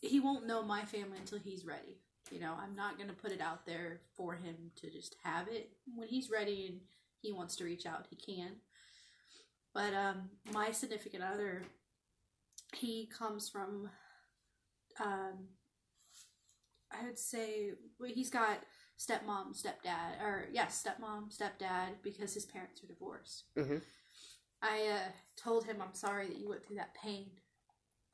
he 0.00 0.18
won't 0.18 0.48
know 0.48 0.64
my 0.64 0.82
family 0.82 1.18
until 1.18 1.38
he's 1.38 1.64
ready. 1.64 1.98
You 2.32 2.40
know, 2.40 2.54
I'm 2.60 2.74
not 2.74 2.96
going 2.96 3.08
to 3.08 3.14
put 3.14 3.30
it 3.30 3.40
out 3.40 3.66
there 3.66 4.00
for 4.16 4.34
him 4.34 4.56
to 4.80 4.90
just 4.90 5.14
have 5.22 5.46
it. 5.46 5.70
When 5.94 6.08
he's 6.08 6.28
ready 6.28 6.66
and 6.68 6.80
he 7.20 7.30
wants 7.30 7.54
to 7.56 7.64
reach 7.64 7.86
out, 7.86 8.06
he 8.10 8.16
can. 8.16 8.56
But 9.74 9.94
um, 9.94 10.30
my 10.52 10.70
significant 10.70 11.22
other, 11.22 11.62
he 12.74 13.08
comes 13.16 13.48
from, 13.48 13.88
um, 15.02 15.48
I 16.90 17.04
would 17.06 17.18
say, 17.18 17.70
well, 17.98 18.10
he's 18.12 18.30
got 18.30 18.58
stepmom, 18.98 19.54
stepdad, 19.54 20.20
or 20.22 20.46
yes, 20.52 20.84
stepmom, 20.84 21.34
stepdad, 21.34 22.02
because 22.02 22.34
his 22.34 22.44
parents 22.44 22.82
are 22.84 22.86
divorced. 22.86 23.44
Mm-hmm. 23.58 23.78
I 24.62 24.88
uh, 24.92 25.10
told 25.36 25.64
him 25.64 25.82
I'm 25.82 25.94
sorry 25.94 26.28
that 26.28 26.38
you 26.38 26.48
went 26.48 26.64
through 26.64 26.76
that 26.76 26.94
pain, 26.94 27.30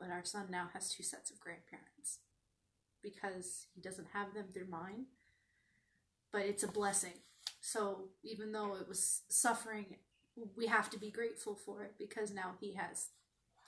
but 0.01 0.11
our 0.11 0.25
son 0.25 0.47
now 0.51 0.69
has 0.73 0.91
two 0.91 1.03
sets 1.03 1.31
of 1.31 1.41
grandparents 1.41 2.21
because 3.03 3.67
he 3.75 3.81
doesn't 3.81 4.09
have 4.13 4.33
them 4.33 4.47
through 4.53 4.69
mine. 4.69 5.07
But 6.33 6.43
it's 6.43 6.63
a 6.63 6.69
blessing. 6.69 7.15
So 7.61 8.09
even 8.23 8.53
though 8.53 8.77
it 8.77 8.89
was 8.89 9.23
suffering, 9.29 9.87
we 10.57 10.67
have 10.67 10.91
to 10.91 10.99
be 10.99 11.11
grateful 11.11 11.55
for 11.55 11.83
it 11.83 11.95
because 11.99 12.33
now 12.33 12.53
he 12.61 12.75
has 12.75 13.09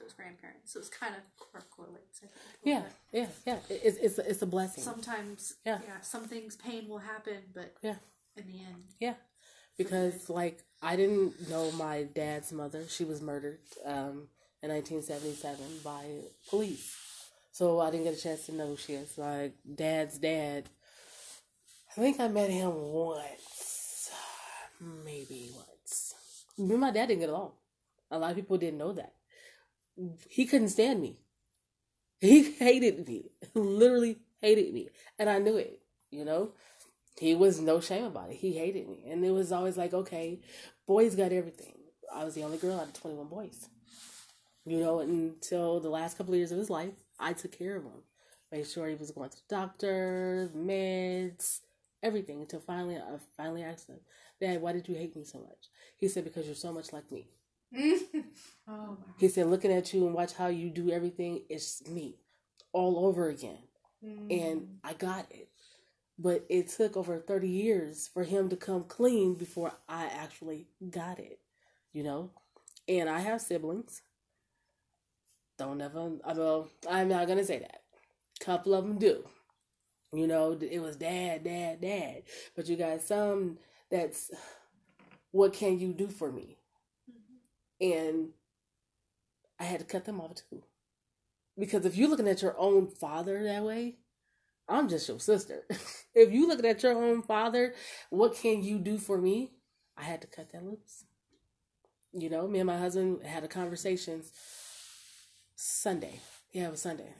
those 0.00 0.12
grandparents. 0.12 0.72
So 0.72 0.80
it's 0.80 0.88
kind 0.88 1.14
of 1.14 1.22
correlates. 1.70 2.20
I 2.22 2.26
think, 2.26 2.32
Yeah, 2.64 2.82
bit. 3.12 3.28
yeah, 3.46 3.54
yeah. 3.68 3.76
It's 3.76 3.98
it's 3.98 4.18
a, 4.18 4.30
it's 4.30 4.42
a 4.42 4.46
blessing. 4.46 4.82
Sometimes, 4.84 5.54
Yeah. 5.64 5.80
yeah. 5.86 6.00
some 6.00 6.24
things 6.24 6.56
pain 6.56 6.88
will 6.88 6.98
happen, 6.98 7.38
but 7.54 7.74
Yeah. 7.82 7.96
in 8.36 8.46
the 8.46 8.58
end, 8.60 8.84
Yeah, 8.98 9.14
because 9.76 10.30
like 10.30 10.64
I 10.82 10.96
didn't 10.96 11.48
know 11.50 11.70
my 11.72 12.04
dad's 12.04 12.50
mother. 12.52 12.88
She 12.88 13.04
was 13.04 13.20
murdered 13.20 13.60
um, 13.84 14.28
in 14.62 14.70
1977 14.70 15.80
by 15.84 16.04
police, 16.48 16.96
so 17.52 17.80
I 17.80 17.90
didn't 17.90 18.04
get 18.04 18.14
a 18.18 18.20
chance 18.22 18.46
to 18.46 18.52
know 18.52 18.68
who 18.68 18.76
she 18.78 18.94
is. 18.94 19.18
My 19.18 19.52
dad's 19.74 20.18
dad. 20.18 20.70
I 21.90 22.00
think 22.00 22.20
I 22.20 22.28
met 22.28 22.48
him 22.50 22.72
once, 22.74 24.10
maybe 25.04 25.50
once. 25.54 25.69
Me 26.60 26.72
and 26.72 26.80
my 26.80 26.90
dad 26.90 27.06
didn't 27.06 27.20
get 27.20 27.30
along. 27.30 27.52
A 28.10 28.18
lot 28.18 28.30
of 28.30 28.36
people 28.36 28.58
didn't 28.58 28.78
know 28.78 28.92
that. 28.92 29.14
He 30.28 30.46
couldn't 30.46 30.68
stand 30.68 31.00
me. 31.00 31.20
He 32.20 32.52
hated 32.52 33.06
me, 33.08 33.30
literally 33.54 34.18
hated 34.40 34.74
me, 34.74 34.88
and 35.18 35.30
I 35.30 35.38
knew 35.38 35.56
it. 35.56 35.80
You 36.10 36.24
know, 36.24 36.52
he 37.18 37.34
was 37.34 37.60
no 37.60 37.80
shame 37.80 38.04
about 38.04 38.30
it. 38.30 38.36
He 38.36 38.52
hated 38.52 38.88
me. 38.88 39.04
And 39.08 39.24
it 39.24 39.30
was 39.30 39.52
always 39.52 39.76
like, 39.76 39.94
okay, 39.94 40.40
boys 40.86 41.14
got 41.14 41.32
everything. 41.32 41.74
I 42.14 42.24
was 42.24 42.34
the 42.34 42.42
only 42.42 42.58
girl 42.58 42.80
out 42.80 42.88
of 42.88 42.92
21 42.94 43.28
boys. 43.28 43.68
You 44.66 44.80
know, 44.80 45.00
until 45.00 45.80
the 45.80 45.88
last 45.88 46.18
couple 46.18 46.34
of 46.34 46.38
years 46.38 46.52
of 46.52 46.58
his 46.58 46.70
life, 46.70 46.92
I 47.18 47.32
took 47.32 47.52
care 47.52 47.76
of 47.76 47.84
him. 47.84 48.02
Made 48.52 48.66
sure 48.66 48.88
he 48.88 48.96
was 48.96 49.12
going 49.12 49.30
to 49.30 49.36
the 49.36 49.54
doctor, 49.54 50.50
meds, 50.56 51.60
everything. 52.02 52.40
Until 52.40 52.60
finally, 52.60 52.96
I 52.96 53.18
finally 53.36 53.62
asked 53.62 53.88
him, 53.88 54.00
Dad, 54.40 54.62
why 54.62 54.72
did 54.72 54.88
you 54.88 54.94
hate 54.94 55.14
me 55.14 55.24
so 55.24 55.38
much? 55.38 55.68
He 55.98 56.08
said, 56.08 56.24
because 56.24 56.46
you're 56.46 56.54
so 56.54 56.72
much 56.72 56.92
like 56.92 57.10
me. 57.12 57.28
oh 57.76 58.00
wow. 58.66 58.98
He 59.18 59.28
said, 59.28 59.46
looking 59.46 59.72
at 59.72 59.92
you 59.92 60.06
and 60.06 60.14
watch 60.14 60.32
how 60.32 60.48
you 60.48 60.70
do 60.70 60.90
everything, 60.90 61.42
it's 61.48 61.86
me 61.88 62.16
all 62.72 63.06
over 63.06 63.28
again. 63.28 63.58
Mm. 64.04 64.42
And 64.42 64.68
I 64.82 64.94
got 64.94 65.26
it. 65.30 65.48
But 66.18 66.44
it 66.48 66.68
took 66.68 66.96
over 66.96 67.18
30 67.18 67.48
years 67.48 68.08
for 68.12 68.24
him 68.24 68.48
to 68.50 68.56
come 68.56 68.84
clean 68.84 69.34
before 69.34 69.72
I 69.88 70.06
actually 70.06 70.66
got 70.90 71.18
it, 71.18 71.38
you 71.92 72.02
know? 72.02 72.30
And 72.88 73.08
I 73.08 73.20
have 73.20 73.40
siblings. 73.40 74.02
Don't 75.58 75.80
ever, 75.80 76.12
I 76.24 76.30
uh, 76.30 76.34
well, 76.34 76.68
I'm 76.90 77.08
not 77.08 77.26
going 77.26 77.38
to 77.38 77.44
say 77.44 77.58
that. 77.58 77.82
Couple 78.40 78.74
of 78.74 78.84
them 78.86 78.98
do. 78.98 79.24
You 80.12 80.26
know, 80.26 80.58
it 80.60 80.80
was 80.80 80.96
dad, 80.96 81.44
dad, 81.44 81.80
dad. 81.80 82.22
But 82.56 82.68
you 82.68 82.76
got 82.76 83.02
some 83.02 83.58
that's, 83.90 84.30
what 85.30 85.52
can 85.52 85.78
you 85.78 85.92
do 85.92 86.08
for 86.08 86.30
me? 86.30 86.58
Mm-hmm. 87.10 87.92
And 87.92 88.28
I 89.58 89.64
had 89.64 89.80
to 89.80 89.86
cut 89.86 90.04
them 90.04 90.20
off 90.20 90.34
too. 90.34 90.62
Because 91.58 91.84
if 91.84 91.96
you're 91.96 92.08
looking 92.08 92.28
at 92.28 92.42
your 92.42 92.58
own 92.58 92.88
father 92.88 93.42
that 93.44 93.62
way, 93.62 93.96
I'm 94.68 94.88
just 94.88 95.08
your 95.08 95.18
sister. 95.18 95.64
if 96.14 96.32
you 96.32 96.48
looking 96.48 96.66
at 96.66 96.82
your 96.82 96.92
own 96.92 97.22
father, 97.22 97.74
what 98.08 98.36
can 98.36 98.62
you 98.62 98.78
do 98.78 98.98
for 98.98 99.18
me? 99.18 99.52
I 99.96 100.04
had 100.04 100.22
to 100.22 100.26
cut 100.26 100.52
that 100.52 100.64
loose. 100.64 101.04
You 102.12 102.30
know, 102.30 102.48
me 102.48 102.60
and 102.60 102.66
my 102.66 102.78
husband 102.78 103.24
had 103.24 103.44
a 103.44 103.48
conversation 103.48 104.22
Sunday. 105.54 106.20
Yeah, 106.52 106.68
it 106.68 106.70
was 106.70 106.82
Sunday. 106.82 107.12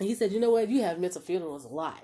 And 0.00 0.08
he 0.08 0.14
said, 0.14 0.32
you 0.32 0.40
know 0.40 0.50
what? 0.50 0.68
You 0.68 0.82
have 0.82 0.98
mental 0.98 1.20
funerals 1.20 1.64
a 1.64 1.68
lot. 1.68 2.02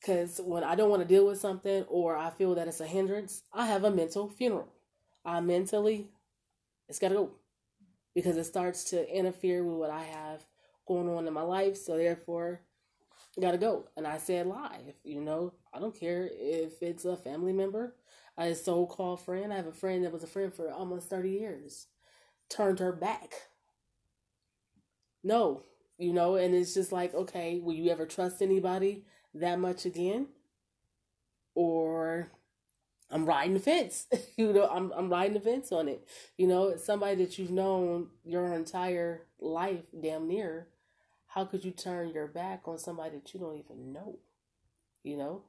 Because 0.00 0.40
when 0.44 0.62
I 0.64 0.74
don't 0.74 0.90
want 0.90 1.02
to 1.02 1.08
deal 1.08 1.26
with 1.26 1.40
something 1.40 1.84
or 1.84 2.16
I 2.16 2.30
feel 2.30 2.54
that 2.54 2.68
it's 2.68 2.80
a 2.80 2.86
hindrance, 2.86 3.42
I 3.52 3.66
have 3.66 3.84
a 3.84 3.90
mental 3.90 4.28
funeral. 4.28 4.68
I 5.24 5.40
mentally, 5.40 6.08
it's 6.88 6.98
got 6.98 7.08
to 7.10 7.14
go 7.14 7.30
because 8.14 8.36
it 8.36 8.44
starts 8.44 8.84
to 8.90 9.10
interfere 9.16 9.64
with 9.64 9.76
what 9.76 9.90
I 9.90 10.04
have 10.04 10.44
going 10.86 11.08
on 11.08 11.26
in 11.26 11.32
my 11.34 11.42
life. 11.42 11.76
So 11.76 11.96
therefore, 11.96 12.62
gotta 13.40 13.58
go. 13.58 13.88
And 13.96 14.06
I 14.06 14.18
said 14.18 14.46
live, 14.46 14.94
you 15.04 15.20
know, 15.20 15.52
I 15.72 15.78
don't 15.80 15.98
care 15.98 16.28
if 16.32 16.82
it's 16.82 17.04
a 17.04 17.16
family 17.16 17.52
member, 17.52 17.94
a 18.38 18.54
so 18.54 18.86
called 18.86 19.20
friend. 19.20 19.52
I 19.52 19.56
have 19.56 19.66
a 19.66 19.72
friend 19.72 20.04
that 20.04 20.12
was 20.12 20.22
a 20.24 20.26
friend 20.28 20.52
for 20.52 20.70
almost 20.72 21.10
30 21.10 21.30
years, 21.30 21.86
turned 22.50 22.78
her 22.80 22.92
back. 22.92 23.34
No, 25.22 25.62
You 25.98 26.12
know, 26.12 26.36
and 26.36 26.54
it's 26.54 26.74
just 26.74 26.92
like, 26.92 27.14
okay, 27.14 27.58
will 27.60 27.74
you 27.74 27.90
ever 27.90 28.06
trust 28.06 28.42
anybody 28.42 29.04
that 29.40 29.58
much 29.58 29.84
again? 29.84 30.28
Or 31.54 32.30
I'm 33.10 33.24
riding 33.24 33.54
the 33.54 33.60
fence. 33.60 34.06
you 34.36 34.52
know, 34.52 34.68
I'm 34.68 34.92
I'm 34.92 35.10
riding 35.10 35.34
the 35.34 35.40
fence 35.40 35.72
on 35.72 35.88
it. 35.88 36.06
You 36.36 36.46
know, 36.46 36.68
it's 36.68 36.84
somebody 36.84 37.16
that 37.24 37.38
you've 37.38 37.50
known 37.50 38.08
your 38.24 38.52
entire 38.52 39.26
life, 39.40 39.84
damn 40.00 40.28
near. 40.28 40.68
How 41.28 41.44
could 41.44 41.64
you 41.64 41.70
turn 41.70 42.10
your 42.10 42.26
back 42.26 42.62
on 42.66 42.78
somebody 42.78 43.16
that 43.16 43.32
you 43.34 43.40
don't 43.40 43.58
even 43.58 43.92
know? 43.92 44.18
You 45.02 45.16
know, 45.16 45.42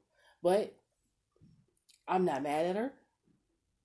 but 0.44 0.76
I'm 2.08 2.26
not 2.26 2.44
mad 2.44 2.66
at 2.66 2.76
her. 2.76 2.94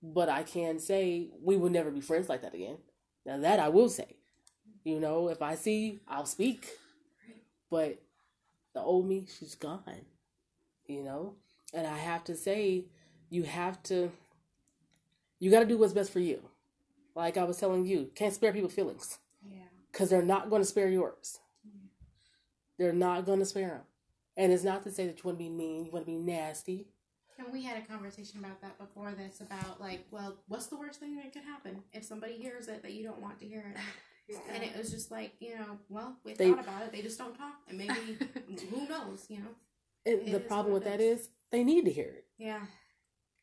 But 0.03 0.29
I 0.29 0.43
can 0.43 0.81
say 0.81 1.31
we 1.41 1.57
will 1.57 1.71
never 1.71 1.91
be 1.91 2.01
friends 2.01 2.29
like 2.29 2.43
that 2.43 2.55
again. 2.55 2.79
Now 3.25 3.39
that 3.39 3.61
I 3.61 3.69
will 3.69 3.89
say, 3.89 4.17
you 4.85 4.99
know, 4.99 5.29
if 5.29 5.41
I 5.41 5.55
see, 5.55 6.01
I'll 6.09 6.27
speak. 6.27 6.69
But 7.71 8.03
the 8.75 8.81
old 8.81 9.07
me, 9.07 9.27
she's 9.39 9.55
gone. 9.55 10.07
You 10.87 11.03
know, 11.03 11.35
and 11.73 11.87
I 11.87 11.97
have 11.97 12.25
to 12.25 12.37
say 12.37 12.85
you 13.31 13.45
have 13.45 13.83
to 13.85 14.11
you 15.39 15.51
got 15.51 15.61
to 15.61 15.67
do 15.67 15.79
what's 15.79 15.93
best 15.93 16.13
for 16.13 16.21
you. 16.21 16.41
Like 17.15 17.37
i 17.37 17.45
was 17.45 17.59
telling 17.59 17.85
you 17.85 18.11
can't 18.15 18.35
spare 18.35 18.53
people 18.53 18.69
feelings. 18.69 19.19
Yeah. 19.45 19.65
because 19.91 20.09
they're 20.11 20.23
not 20.23 20.51
going 20.51 20.63
to 20.63 20.69
spare 20.69 20.89
yours. 20.89 21.41
They're 22.79 22.93
not 22.93 23.27
going 23.27 23.39
to 23.39 23.47
spare 23.47 23.69
them 23.69 23.83
and 24.37 24.53
it's 24.53 24.65
not 24.65 24.83
to 24.85 24.91
say 24.91 25.07
that 25.07 25.19
you 25.19 25.23
want 25.25 25.39
to 25.39 25.45
be 25.45 25.51
mean 25.51 25.85
you 25.85 25.91
want 25.91 26.07
to 26.07 26.13
be 26.13 26.19
nasty. 26.19 26.87
And 27.39 27.53
we 27.53 27.65
had 27.65 27.77
a 27.77 27.87
conversation 27.87 28.39
about 28.39 28.61
that 28.61 28.79
before 28.79 29.13
this 29.13 29.41
about 29.41 29.81
like, 29.81 30.07
well, 30.11 30.37
what's 30.49 30.67
the 30.67 30.77
worst 30.77 31.01
thing 31.01 31.17
that 31.17 31.33
could 31.33 31.43
happen? 31.43 31.83
If 31.93 32.05
somebody 32.05 32.35
hears 32.35 32.69
it 32.69 32.83
that 32.83 32.93
you 32.93 33.03
don't 33.03 33.21
want 33.21 33.41
to 33.41 33.47
hear 33.47 33.75
it? 33.75 33.81
And 34.51 34.63
it 34.63 34.77
was 34.77 34.91
just 34.91 35.11
like, 35.11 35.33
you 35.41 35.55
know, 35.59 35.79
well, 35.89 36.17
we 36.25 36.35
They- 36.35 36.51
thought 36.51 36.61
about 36.61 36.83
it. 36.85 36.93
They 36.93 37.03
just 37.03 37.19
don't 37.19 37.35
talk, 37.37 37.57
and 37.69 37.77
maybe 37.79 37.95
who 38.71 38.89
knows, 38.89 39.27
you 39.29 39.39
know? 39.39 39.55
and 40.07 40.29
It 40.29 40.33
the 40.33 40.41
problem 40.41 40.73
with 40.75 40.83
it 40.87 40.91
that 40.91 41.01
is 41.01 41.29
they 41.51 41.63
need 41.65 41.85
to 41.85 41.91
hear 41.93 42.09
it. 42.09 42.27
Yeah, 42.39 42.67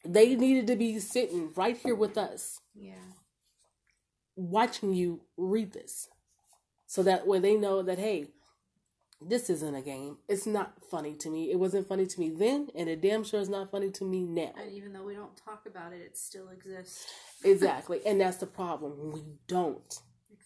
they 0.05 0.35
needed 0.35 0.67
to 0.67 0.75
be 0.75 0.99
sitting 0.99 1.51
right 1.55 1.77
here 1.77 1.95
with 1.95 2.17
us. 2.17 2.59
Yeah, 2.73 2.95
watching 4.35 4.93
you 4.93 5.21
read 5.37 5.73
this. 5.73 6.07
So 6.87 7.03
that 7.03 7.27
way 7.27 7.39
they 7.39 7.55
know 7.55 7.81
that 7.83 7.99
hey 7.99 8.29
this 9.21 9.49
isn't 9.49 9.75
a 9.75 9.81
game. 9.81 10.17
It's 10.29 10.47
not 10.47 10.81
funny 10.89 11.13
to 11.15 11.29
me. 11.29 11.51
It 11.51 11.59
wasn't 11.59 11.87
funny 11.89 12.05
to 12.05 12.19
me 12.19 12.29
then 12.29 12.69
and 12.73 12.87
it 12.87 13.01
damn 13.01 13.23
sure 13.25 13.41
is 13.41 13.49
not 13.49 13.69
funny 13.69 13.91
to 13.91 14.05
me 14.05 14.23
now. 14.25 14.53
And 14.57 14.71
even 14.71 14.93
though 14.93 15.03
we 15.03 15.13
don't 15.13 15.35
talk 15.35 15.65
about 15.67 15.91
it, 15.91 15.99
it 16.01 16.17
still 16.17 16.47
exists. 16.49 17.05
exactly. 17.43 17.99
And 18.05 18.21
that's 18.21 18.37
the 18.37 18.47
problem. 18.47 19.11
We 19.11 19.23
don't 19.47 19.93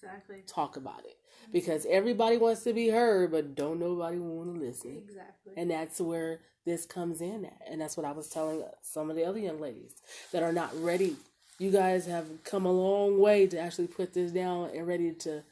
Exactly. 0.04 0.44
talk 0.48 0.76
about 0.78 1.06
it 1.06 1.18
because 1.52 1.86
everybody 1.90 2.38
wants 2.38 2.64
to 2.64 2.74
be 2.74 2.90
heard 2.90 3.32
but 3.32 3.56
don't 3.56 3.80
nobody 3.80 4.18
want 4.18 4.54
to 4.56 4.60
listen 4.60 4.98
Exactly. 5.08 5.54
and 5.58 5.70
that's 5.72 6.00
where 6.02 6.40
this 6.66 6.86
comes 6.86 7.22
in 7.22 7.46
at 7.46 7.60
and 7.70 7.80
that's 7.82 7.96
what 7.98 8.06
i 8.06 8.12
was 8.12 8.30
telling 8.30 8.64
some 8.82 9.10
of 9.10 9.16
the 9.16 9.26
other 9.26 9.40
young 9.40 9.60
ladies 9.60 9.94
that 10.32 10.44
are 10.44 10.54
not 10.54 10.72
ready 10.82 11.16
you 11.60 11.72
guys 11.72 12.06
have 12.06 12.26
come 12.44 12.66
a 12.66 12.72
long 12.72 13.20
way 13.20 13.48
to 13.48 13.58
actually 13.60 13.88
put 13.88 14.14
this 14.14 14.32
down 14.32 14.70
and 14.76 14.88
ready 14.88 15.12
to 15.14 15.44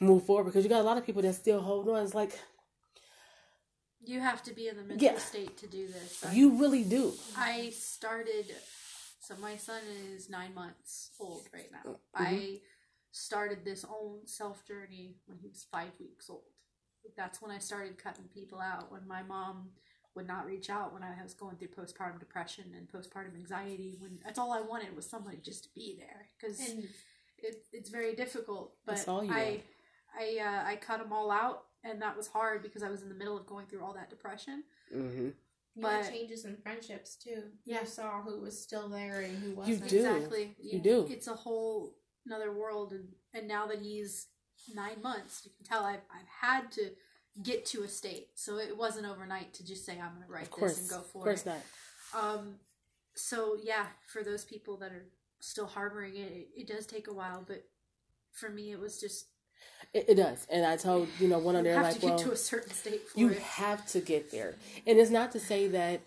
move 0.00 0.24
forward 0.24 0.44
because 0.44 0.64
you 0.64 0.70
got 0.70 0.80
a 0.80 0.84
lot 0.90 0.96
of 0.98 1.04
people 1.06 1.22
that 1.22 1.34
still 1.34 1.60
hold 1.60 1.88
on 1.88 2.02
it's 2.02 2.14
like 2.14 2.38
you 4.02 4.18
have 4.20 4.42
to 4.44 4.54
be 4.54 4.66
in 4.68 4.76
the 4.76 4.82
mental 4.82 5.04
Yeah. 5.04 5.18
state 5.18 5.58
to 5.58 5.66
do 5.66 5.86
this. 5.86 6.24
I- 6.24 6.32
you 6.32 6.50
really 6.58 6.84
do 6.84 7.12
I 7.36 7.70
started. 7.70 8.46
So 9.20 9.36
my 9.36 9.56
son 9.56 9.82
is 10.14 10.28
nine 10.30 10.54
months 10.54 11.10
old 11.20 11.46
right 11.52 11.70
now. 11.70 11.82
Mm-hmm. 11.90 12.22
I 12.24 12.60
started 13.12 13.64
this 13.64 13.84
own 13.84 14.26
self 14.26 14.66
journey 14.66 15.16
when 15.26 15.38
he 15.38 15.48
was 15.48 15.66
five 15.70 15.92
weeks 15.98 16.28
old. 16.30 16.42
That's 17.16 17.40
when 17.40 17.50
I 17.50 17.58
started 17.58 17.98
cutting 18.02 18.26
people 18.32 18.60
out. 18.60 18.92
When 18.92 19.06
my 19.06 19.22
mom 19.22 19.70
would 20.14 20.26
not 20.26 20.46
reach 20.46 20.70
out 20.70 20.92
when 20.92 21.02
I 21.02 21.10
was 21.22 21.34
going 21.34 21.56
through 21.56 21.68
postpartum 21.68 22.18
depression 22.18 22.64
and 22.76 22.88
postpartum 22.88 23.36
anxiety. 23.36 23.96
When 24.00 24.18
that's 24.24 24.38
all 24.38 24.52
I 24.52 24.60
wanted 24.60 24.94
was 24.96 25.08
somebody 25.08 25.38
just 25.42 25.64
to 25.64 25.70
be 25.74 25.96
there 25.98 26.26
because 26.38 26.60
it, 27.38 27.64
it's 27.72 27.90
very 27.90 28.14
difficult. 28.14 28.74
But 28.84 28.96
That's 28.96 29.08
all 29.08 29.24
you 29.24 29.32
I. 29.32 29.62
I, 30.18 30.38
uh, 30.44 30.68
I 30.70 30.76
cut 30.76 30.98
them 30.98 31.12
all 31.12 31.30
out, 31.30 31.66
and 31.84 32.02
that 32.02 32.16
was 32.16 32.26
hard 32.26 32.64
because 32.64 32.82
I 32.82 32.90
was 32.90 33.02
in 33.02 33.08
the 33.08 33.14
middle 33.14 33.36
of 33.38 33.46
going 33.46 33.66
through 33.66 33.84
all 33.84 33.94
that 33.94 34.10
depression. 34.10 34.64
hmm 34.92 35.28
you 35.76 35.86
had 35.86 36.02
But- 36.02 36.10
changes 36.10 36.44
in 36.44 36.56
friendships 36.56 37.14
too. 37.14 37.44
Yeah. 37.64 37.82
You 37.82 37.86
saw 37.86 38.22
who 38.22 38.40
was 38.40 38.60
still 38.60 38.88
there 38.88 39.20
and 39.20 39.38
who 39.38 39.54
wasn't. 39.54 39.84
You 39.84 39.88
do. 39.88 39.96
Exactly. 39.98 40.56
You 40.60 40.80
do. 40.80 41.06
It's 41.08 41.28
a 41.28 41.34
whole 41.34 41.94
another 42.26 42.52
world, 42.52 42.92
and 42.92 43.08
and 43.34 43.48
now 43.48 43.66
that 43.66 43.80
he's 43.80 44.28
nine 44.74 45.02
months, 45.02 45.42
you 45.44 45.50
can 45.56 45.66
tell 45.66 45.84
I've 45.84 46.02
I've 46.10 46.28
had 46.40 46.70
to 46.72 46.90
get 47.42 47.64
to 47.66 47.82
a 47.82 47.88
state. 47.88 48.28
So 48.34 48.58
it 48.58 48.76
wasn't 48.76 49.06
overnight 49.06 49.54
to 49.54 49.66
just 49.66 49.84
say 49.84 49.92
I'm 49.92 50.14
going 50.14 50.26
to 50.26 50.32
write 50.32 50.50
course 50.50 50.78
this 50.78 50.80
and 50.80 50.90
go 50.90 50.96
for 50.96 51.02
of 51.02 51.06
for 51.06 51.22
course 51.24 51.46
it. 51.46 51.46
not 51.46 52.36
Um, 52.36 52.54
so 53.14 53.56
yeah, 53.62 53.86
for 54.06 54.22
those 54.22 54.44
people 54.44 54.76
that 54.78 54.92
are 54.92 55.06
still 55.40 55.66
harboring 55.66 56.16
it, 56.16 56.32
it, 56.32 56.48
it 56.56 56.66
does 56.68 56.86
take 56.86 57.08
a 57.08 57.12
while. 57.12 57.44
But 57.46 57.64
for 58.32 58.48
me, 58.48 58.72
it 58.72 58.80
was 58.80 59.00
just 59.00 59.26
it, 59.92 60.06
it 60.08 60.14
does 60.14 60.46
and 60.50 60.64
i 60.64 60.76
told 60.76 61.08
you 61.18 61.28
know 61.28 61.38
one 61.38 61.56
of 61.56 61.64
their 61.64 61.82
like 61.82 61.94
to 61.94 62.00
get 62.00 62.06
well 62.10 62.18
to 62.18 62.32
a 62.32 62.36
certain 62.36 62.72
state 62.72 63.08
for 63.08 63.18
you 63.18 63.30
it. 63.30 63.38
have 63.38 63.86
to 63.86 64.00
get 64.00 64.30
there 64.30 64.54
and 64.86 64.98
it's 64.98 65.10
not 65.10 65.32
to 65.32 65.40
say 65.40 65.68
that 65.68 66.00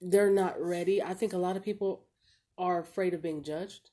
they're 0.00 0.30
not 0.30 0.60
ready 0.60 1.02
i 1.02 1.14
think 1.14 1.32
a 1.32 1.38
lot 1.38 1.56
of 1.56 1.62
people 1.62 2.04
are 2.58 2.80
afraid 2.80 3.14
of 3.14 3.22
being 3.22 3.42
judged 3.42 3.90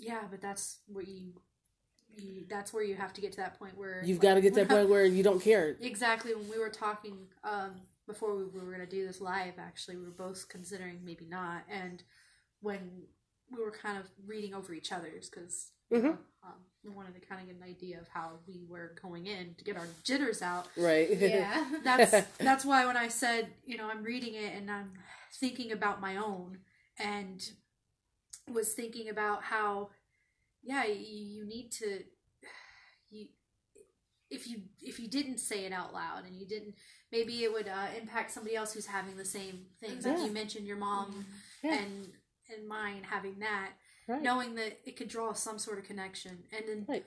Yeah, 0.00 0.22
but 0.30 0.40
that's 0.40 0.78
where 0.86 1.04
you, 1.04 1.34
you 2.16 2.44
that's 2.48 2.72
where 2.72 2.82
you 2.82 2.94
have 2.96 3.12
to 3.12 3.20
get 3.20 3.32
to 3.32 3.38
that 3.38 3.58
point 3.58 3.76
where 3.76 4.02
you've 4.04 4.18
got 4.20 4.34
to 4.34 4.40
get 4.40 4.54
to 4.54 4.60
that 4.64 4.68
point 4.68 4.88
where 4.88 5.04
you 5.04 5.22
don't 5.22 5.40
care 5.40 5.76
Exactly. 5.80 6.34
When 6.34 6.48
we 6.50 6.58
were 6.58 6.70
talking 6.70 7.18
um, 7.44 7.72
before 8.06 8.34
we, 8.36 8.44
we 8.44 8.58
were 8.60 8.72
going 8.74 8.80
to 8.80 8.86
do 8.86 9.06
this 9.06 9.20
live, 9.20 9.54
actually, 9.58 9.96
we 9.96 10.04
were 10.04 10.10
both 10.10 10.48
considering 10.48 11.00
maybe 11.04 11.26
not. 11.28 11.62
And 11.70 12.02
when 12.60 13.02
we 13.52 13.62
were 13.62 13.70
kind 13.70 13.98
of 13.98 14.06
reading 14.26 14.54
over 14.54 14.72
each 14.72 14.90
other's, 14.92 15.28
because 15.28 15.72
Mhm. 15.92 16.16
um, 16.44 16.64
we 16.84 16.90
wanted 16.90 17.14
to 17.14 17.20
kind 17.20 17.40
of 17.42 17.46
get 17.48 17.56
an 17.56 17.62
idea 17.68 18.00
of 18.00 18.08
how 18.08 18.38
we 18.46 18.64
were 18.68 18.94
going 19.02 19.26
in 19.26 19.54
to 19.56 19.64
get 19.64 19.76
our 19.76 19.88
jitters 20.04 20.40
out. 20.40 20.68
right 20.76 21.10
Yeah. 21.10 21.68
That's 21.84 22.26
that's 22.38 22.64
why 22.64 22.86
when 22.86 22.96
I 22.96 23.08
said, 23.08 23.48
you 23.64 23.76
know, 23.76 23.88
I'm 23.90 24.02
reading 24.02 24.34
it 24.34 24.54
and 24.54 24.70
I'm 24.70 24.92
thinking 25.34 25.72
about 25.72 26.00
my 26.00 26.16
own 26.16 26.58
and 26.98 27.40
was 28.50 28.72
thinking 28.72 29.08
about 29.08 29.42
how, 29.44 29.90
yeah, 30.62 30.84
you, 30.84 30.94
you 30.94 31.44
need 31.46 31.70
to, 31.72 32.00
you 33.10 33.26
if 34.30 34.46
you 34.46 34.62
if 34.80 35.00
you 35.00 35.08
didn't 35.08 35.38
say 35.38 35.64
it 35.64 35.72
out 35.72 35.92
loud 35.92 36.24
and 36.24 36.36
you 36.36 36.46
didn't, 36.46 36.74
maybe 37.10 37.42
it 37.42 37.52
would 37.52 37.68
uh, 37.68 37.86
impact 38.00 38.30
somebody 38.30 38.54
else 38.54 38.72
who's 38.72 38.86
having 38.86 39.16
the 39.16 39.24
same 39.24 39.66
things. 39.80 40.06
Like 40.06 40.18
you 40.18 40.30
mentioned 40.32 40.66
your 40.66 40.76
mom 40.76 41.26
Yeah. 41.64 41.78
and 41.78 42.12
and 42.56 42.68
mine 42.68 43.02
having 43.08 43.38
that, 43.40 43.70
right. 44.08 44.22
knowing 44.22 44.54
that 44.56 44.78
it 44.84 44.96
could 44.96 45.08
draw 45.08 45.32
some 45.32 45.58
sort 45.58 45.78
of 45.78 45.84
connection, 45.84 46.44
and 46.56 46.64
then 46.68 46.86
right. 46.88 47.04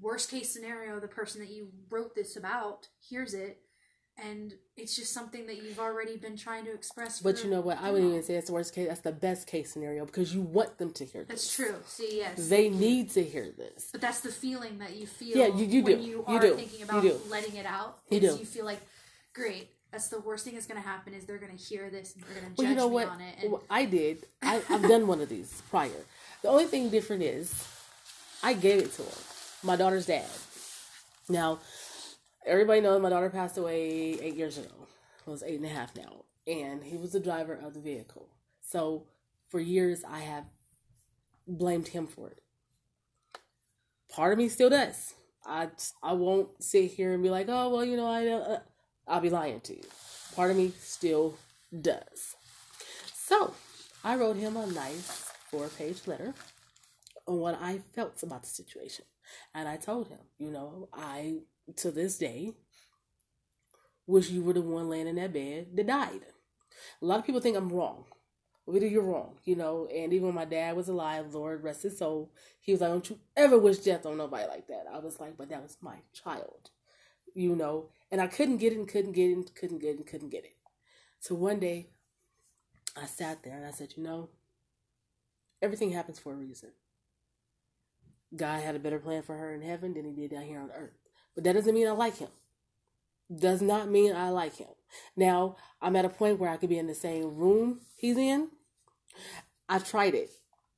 worst 0.00 0.30
case 0.30 0.52
scenario, 0.52 1.00
the 1.00 1.08
person 1.08 1.40
that 1.40 1.50
you 1.50 1.68
wrote 1.90 2.14
this 2.14 2.36
about 2.36 2.88
hears 3.00 3.32
it, 3.34 3.62
and 4.20 4.54
it's 4.76 4.96
just 4.96 5.12
something 5.12 5.46
that 5.46 5.62
you've 5.62 5.78
already 5.78 6.16
been 6.16 6.36
trying 6.36 6.64
to 6.64 6.72
express. 6.72 7.20
but 7.20 7.42
you 7.44 7.50
know 7.50 7.60
what 7.60 7.78
i 7.80 7.90
wouldn't 7.90 8.10
even 8.10 8.22
say 8.22 8.34
that's 8.34 8.48
the 8.48 8.52
worst 8.52 8.74
case 8.74 8.88
that's 8.88 9.00
the 9.00 9.12
best 9.12 9.46
case 9.46 9.72
scenario 9.72 10.04
because 10.04 10.34
you 10.34 10.42
want 10.42 10.76
them 10.78 10.92
to 10.92 11.04
hear 11.04 11.22
this 11.24 11.28
That's 11.44 11.54
true. 11.56 11.76
See, 11.86 12.18
yes, 12.18 12.48
they 12.48 12.68
need 12.68 13.10
to 13.10 13.22
hear 13.24 13.48
this 13.56 13.88
but 13.92 14.00
that's 14.00 14.20
the 14.20 14.30
feeling 14.32 14.78
that 14.78 14.96
you 14.96 15.06
feel. 15.06 15.36
Yeah, 15.36 15.46
you- 15.48 15.64
you 15.66 15.82
when 15.82 15.98
do. 15.98 16.02
you 16.02 16.24
You 16.28 16.36
are 16.36 16.40
do. 16.40 16.54
thinking 16.54 16.78
You 16.80 16.84
about 16.84 17.02
do. 17.02 17.20
letting 17.30 17.54
it 17.56 17.66
out. 17.66 17.98
You 18.10 18.20
do. 18.20 18.26
You 18.38 18.44
feel 18.44 18.64
like, 18.64 18.80
great. 19.34 19.70
That's 19.92 20.08
the 20.08 20.20
worst 20.20 20.44
thing 20.44 20.54
that's 20.54 20.66
going 20.66 20.80
to 20.82 20.86
happen 20.86 21.14
is 21.14 21.24
they're 21.24 21.38
going 21.38 21.56
to 21.56 21.62
hear 21.62 21.88
this 21.88 22.14
and 22.14 22.22
they're 22.24 22.42
going 22.42 22.54
to 22.54 22.56
judge 22.56 22.58
well 22.58 22.68
you 22.70 22.76
know 22.76 22.88
me 22.88 22.94
what 22.94 23.08
on 23.08 23.20
it. 23.22 23.34
And 23.42 23.52
Well, 23.52 23.62
i 23.70 23.84
did 23.86 24.24
I, 24.42 24.60
i've 24.68 24.82
done 24.82 25.06
one 25.06 25.20
of 25.20 25.28
these 25.30 25.62
prior 25.70 25.90
the 26.42 26.48
only 26.48 26.66
thing 26.66 26.90
different 26.90 27.22
is 27.22 27.66
i 28.42 28.52
gave 28.52 28.78
it 28.82 28.92
to 28.94 29.02
him 29.02 29.18
my 29.62 29.76
daughter's 29.76 30.04
dad 30.06 30.26
now 31.28 31.58
everybody 32.48 32.80
knows 32.80 33.00
my 33.00 33.10
daughter 33.10 33.30
passed 33.30 33.58
away 33.58 34.18
eight 34.20 34.34
years 34.34 34.58
ago. 34.58 34.68
Well 35.24 35.34
it's 35.34 35.42
eight 35.42 35.56
and 35.56 35.66
a 35.66 35.68
half 35.68 35.94
now. 35.94 36.24
And 36.46 36.82
he 36.82 36.96
was 36.96 37.12
the 37.12 37.20
driver 37.20 37.54
of 37.54 37.74
the 37.74 37.80
vehicle. 37.80 38.28
So 38.60 39.04
for 39.48 39.60
years 39.60 40.02
i 40.08 40.20
have 40.20 40.44
blamed 41.46 41.88
him 41.88 42.06
for 42.06 42.28
it. 42.28 42.42
Part 44.10 44.32
of 44.32 44.38
me 44.38 44.48
still 44.48 44.70
does. 44.70 45.14
I 45.46 45.68
i 46.02 46.12
won't 46.12 46.62
sit 46.62 46.92
here 46.92 47.12
and 47.12 47.22
be 47.22 47.30
like 47.30 47.46
oh 47.48 47.68
well 47.68 47.84
you 47.84 47.96
know 47.96 48.06
i 48.06 48.26
uh, 48.26 48.60
i'll 49.06 49.20
be 49.20 49.30
lying 49.30 49.60
to 49.60 49.76
you. 49.76 49.84
Part 50.34 50.50
of 50.50 50.56
me 50.56 50.72
still 50.78 51.36
does. 51.80 52.36
So 53.14 53.54
i 54.02 54.16
wrote 54.16 54.36
him 54.36 54.56
a 54.56 54.66
nice 54.66 55.30
four 55.50 55.68
page 55.68 56.06
letter 56.06 56.34
on 57.28 57.38
what 57.38 57.58
i 57.60 57.78
felt 57.94 58.22
about 58.22 58.42
the 58.42 58.48
situation 58.48 59.04
and 59.54 59.68
i 59.68 59.76
told 59.76 60.08
him 60.08 60.18
you 60.38 60.50
know 60.50 60.88
i 60.92 61.38
to 61.76 61.90
this 61.90 62.18
day 62.18 62.52
wish 64.06 64.30
you 64.30 64.42
were 64.42 64.54
the 64.54 64.62
one 64.62 64.88
laying 64.88 65.06
in 65.06 65.16
that 65.16 65.32
bed 65.32 65.66
that 65.74 65.86
died 65.86 66.20
a 67.00 67.04
lot 67.04 67.18
of 67.18 67.26
people 67.26 67.40
think 67.40 67.56
i'm 67.56 67.68
wrong 67.68 68.04
Really, 68.66 68.88
you're 68.88 69.02
wrong, 69.02 69.38
you 69.44 69.56
know. 69.56 69.86
And 69.86 70.12
even 70.12 70.26
when 70.26 70.34
my 70.34 70.44
dad 70.44 70.76
was 70.76 70.88
alive, 70.88 71.32
Lord 71.32 71.64
rest 71.64 71.84
his 71.84 71.96
soul, 71.96 72.30
he 72.60 72.70
was 72.70 72.82
like, 72.82 72.90
"Don't 72.90 73.08
you 73.08 73.18
ever 73.34 73.58
wish 73.58 73.78
death 73.78 74.04
on 74.04 74.18
nobody 74.18 74.46
like 74.46 74.66
that." 74.66 74.84
I 74.92 74.98
was 74.98 75.18
like, 75.18 75.38
"But 75.38 75.48
that 75.48 75.62
was 75.62 75.78
my 75.80 75.96
child." 76.12 76.68
you 77.34 77.54
know, 77.54 77.88
and 78.10 78.20
I 78.20 78.26
couldn't 78.26 78.56
get 78.58 78.72
it 78.72 78.78
and 78.78 78.88
couldn't 78.88 79.12
get 79.12 79.30
it 79.30 79.34
and 79.34 79.54
couldn't 79.54 79.78
get 79.78 79.90
it 79.90 79.98
and 79.98 80.06
couldn't 80.06 80.30
get 80.30 80.44
it. 80.44 80.56
So 81.20 81.34
one 81.34 81.60
day 81.60 81.90
I 82.96 83.06
sat 83.06 83.42
there 83.42 83.56
and 83.56 83.66
I 83.66 83.70
said, 83.70 83.94
you 83.96 84.02
know, 84.02 84.30
everything 85.62 85.92
happens 85.92 86.18
for 86.18 86.32
a 86.32 86.36
reason. 86.36 86.70
God 88.34 88.62
had 88.62 88.74
a 88.74 88.78
better 88.78 88.98
plan 88.98 89.22
for 89.22 89.36
her 89.36 89.54
in 89.54 89.62
heaven 89.62 89.94
than 89.94 90.04
he 90.04 90.12
did 90.12 90.30
down 90.30 90.42
here 90.42 90.60
on 90.60 90.70
earth. 90.70 90.98
But 91.34 91.44
that 91.44 91.54
doesn't 91.54 91.74
mean 91.74 91.88
I 91.88 91.92
like 91.92 92.18
him. 92.18 92.28
Does 93.34 93.60
not 93.62 93.88
mean 93.90 94.14
I 94.14 94.30
like 94.30 94.56
him. 94.56 94.68
Now, 95.16 95.56
I'm 95.80 95.96
at 95.96 96.04
a 96.04 96.08
point 96.10 96.38
where 96.38 96.50
I 96.50 96.56
could 96.56 96.68
be 96.68 96.78
in 96.78 96.86
the 96.86 96.94
same 96.94 97.36
room 97.36 97.80
he's 97.96 98.16
in. 98.16 98.48
I 99.68 99.78
tried 99.78 100.14
it. 100.14 100.30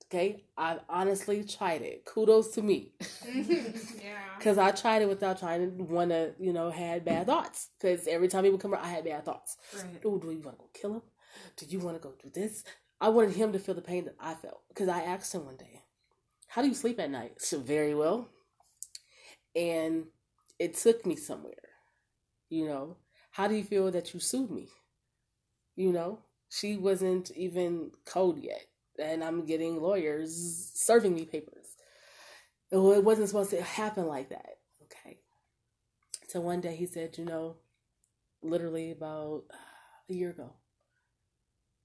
Okay? 0.06 0.44
I've 0.58 0.80
honestly 0.88 1.44
tried 1.44 1.82
it. 1.82 2.04
Kudos 2.04 2.54
to 2.54 2.62
me. 2.62 2.92
yeah. 3.34 4.18
Because 4.36 4.58
I 4.58 4.72
tried 4.72 5.02
it 5.02 5.08
without 5.08 5.38
trying 5.38 5.76
to 5.78 5.84
want 5.84 6.10
to, 6.10 6.32
you 6.40 6.52
know, 6.52 6.70
had 6.70 7.04
bad 7.04 7.26
thoughts. 7.26 7.68
Because 7.80 8.08
every 8.08 8.26
time 8.26 8.44
he 8.44 8.50
would 8.50 8.60
come 8.60 8.74
around, 8.74 8.84
I 8.84 8.88
had 8.88 9.04
bad 9.04 9.24
thoughts. 9.24 9.56
Right. 9.76 10.02
Oh, 10.04 10.18
do 10.18 10.30
you 10.32 10.40
want 10.40 10.58
to 10.58 10.62
go 10.62 10.70
kill 10.74 10.94
him? 10.94 11.02
Do 11.56 11.66
you 11.66 11.78
want 11.78 11.96
to 11.96 12.02
go 12.02 12.14
do 12.20 12.30
this? 12.32 12.64
I 13.00 13.08
wanted 13.08 13.34
him 13.36 13.52
to 13.52 13.58
feel 13.58 13.74
the 13.74 13.82
pain 13.82 14.04
that 14.04 14.16
I 14.18 14.34
felt. 14.34 14.62
Because 14.68 14.88
I 14.88 15.02
asked 15.02 15.32
him 15.34 15.46
one 15.46 15.56
day, 15.56 15.82
How 16.50 16.62
do 16.62 16.68
you 16.68 16.74
sleep 16.74 16.98
at 16.98 17.12
night? 17.12 17.34
So, 17.38 17.60
very 17.60 17.94
well. 17.94 18.28
And 19.54 20.06
it 20.58 20.74
took 20.74 21.06
me 21.06 21.14
somewhere. 21.14 21.54
You 22.48 22.66
know, 22.66 22.96
how 23.30 23.46
do 23.46 23.54
you 23.54 23.62
feel 23.62 23.90
that 23.92 24.12
you 24.12 24.18
sued 24.18 24.50
me? 24.50 24.66
You 25.76 25.92
know, 25.92 26.18
she 26.48 26.76
wasn't 26.76 27.30
even 27.36 27.92
cold 28.04 28.42
yet. 28.42 28.66
And 28.98 29.22
I'm 29.22 29.46
getting 29.46 29.80
lawyers 29.80 30.72
serving 30.74 31.14
me 31.14 31.24
papers. 31.24 31.76
Oh, 32.72 32.92
it 32.92 33.04
wasn't 33.04 33.28
supposed 33.28 33.50
to 33.50 33.62
happen 33.62 34.06
like 34.06 34.30
that. 34.30 34.56
Okay. 34.82 35.20
So 36.26 36.40
one 36.40 36.60
day 36.60 36.74
he 36.74 36.86
said, 36.86 37.16
you 37.16 37.24
know, 37.26 37.58
literally 38.42 38.90
about 38.90 39.44
uh, 39.52 39.56
a 40.10 40.12
year 40.12 40.30
ago, 40.30 40.54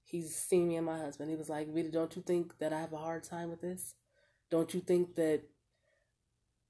he's 0.02 0.34
seen 0.34 0.66
me 0.66 0.76
and 0.76 0.86
my 0.86 0.98
husband. 0.98 1.30
He 1.30 1.36
was 1.36 1.48
like, 1.48 1.72
Vita, 1.72 1.90
don't 1.90 2.14
you 2.16 2.22
think 2.22 2.58
that 2.58 2.72
I 2.72 2.80
have 2.80 2.92
a 2.92 2.98
hard 2.98 3.22
time 3.22 3.50
with 3.50 3.60
this? 3.60 3.94
Don't 4.50 4.72
you 4.74 4.80
think 4.80 5.14
that 5.16 5.42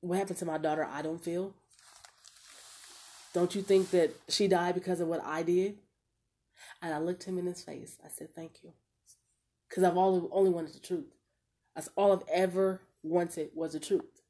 what 0.01 0.19
happened 0.19 0.39
to 0.39 0.47
my 0.47 0.59
daughter 0.59 0.87
I 0.91 1.03
don't 1.03 1.23
feel? 1.23 1.55
Don't 3.35 3.55
you 3.55 3.63
think 3.63 3.91
that 3.91 4.13
she 4.29 4.49
died 4.49 4.75
because 4.75 5.01
of 5.01 5.09
what 5.09 5.23
I 5.25 5.43
did? 5.43 5.77
And 6.81 6.95
I 6.95 6.99
looked 6.99 7.25
him 7.25 7.39
in 7.39 7.47
his 7.47 7.63
face. 7.63 7.99
I 8.05 8.09
said, 8.09 8.35
thank 8.35 8.63
you. 8.63 8.73
Because 9.69 9.85
I've 9.85 9.97
only, 9.97 10.29
only 10.33 10.51
wanted 10.51 10.75
the 10.75 10.81
truth. 10.81 11.13
That's 11.75 11.91
all 11.97 12.13
I've 12.13 12.29
ever 12.33 12.81
wanted 13.03 13.51
was 13.55 13.73
the 13.73 13.81
truth. 13.81 14.23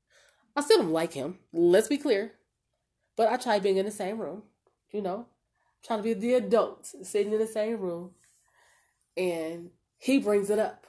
I 0.57 0.63
still 0.63 0.79
don't 0.79 0.91
like 0.91 1.13
him. 1.13 1.39
Let's 1.53 1.89
be 1.89 1.99
clear. 1.99 2.33
But 3.17 3.31
I 3.31 3.37
tried 3.37 3.63
being 3.63 3.77
in 3.77 3.85
the 3.85 3.93
same 3.93 4.19
room, 4.19 4.43
you 4.91 5.03
know, 5.03 5.27
trying 5.85 6.01
to 6.01 6.03
be 6.03 6.15
the 6.15 6.35
adult, 6.35 6.87
sitting 7.03 7.33
in 7.33 7.39
the 7.39 7.47
same 7.47 7.79
room. 7.79 8.11
And 9.17 9.71
he 9.99 10.19
brings 10.19 10.51
it 10.51 10.59
up. 10.59 10.87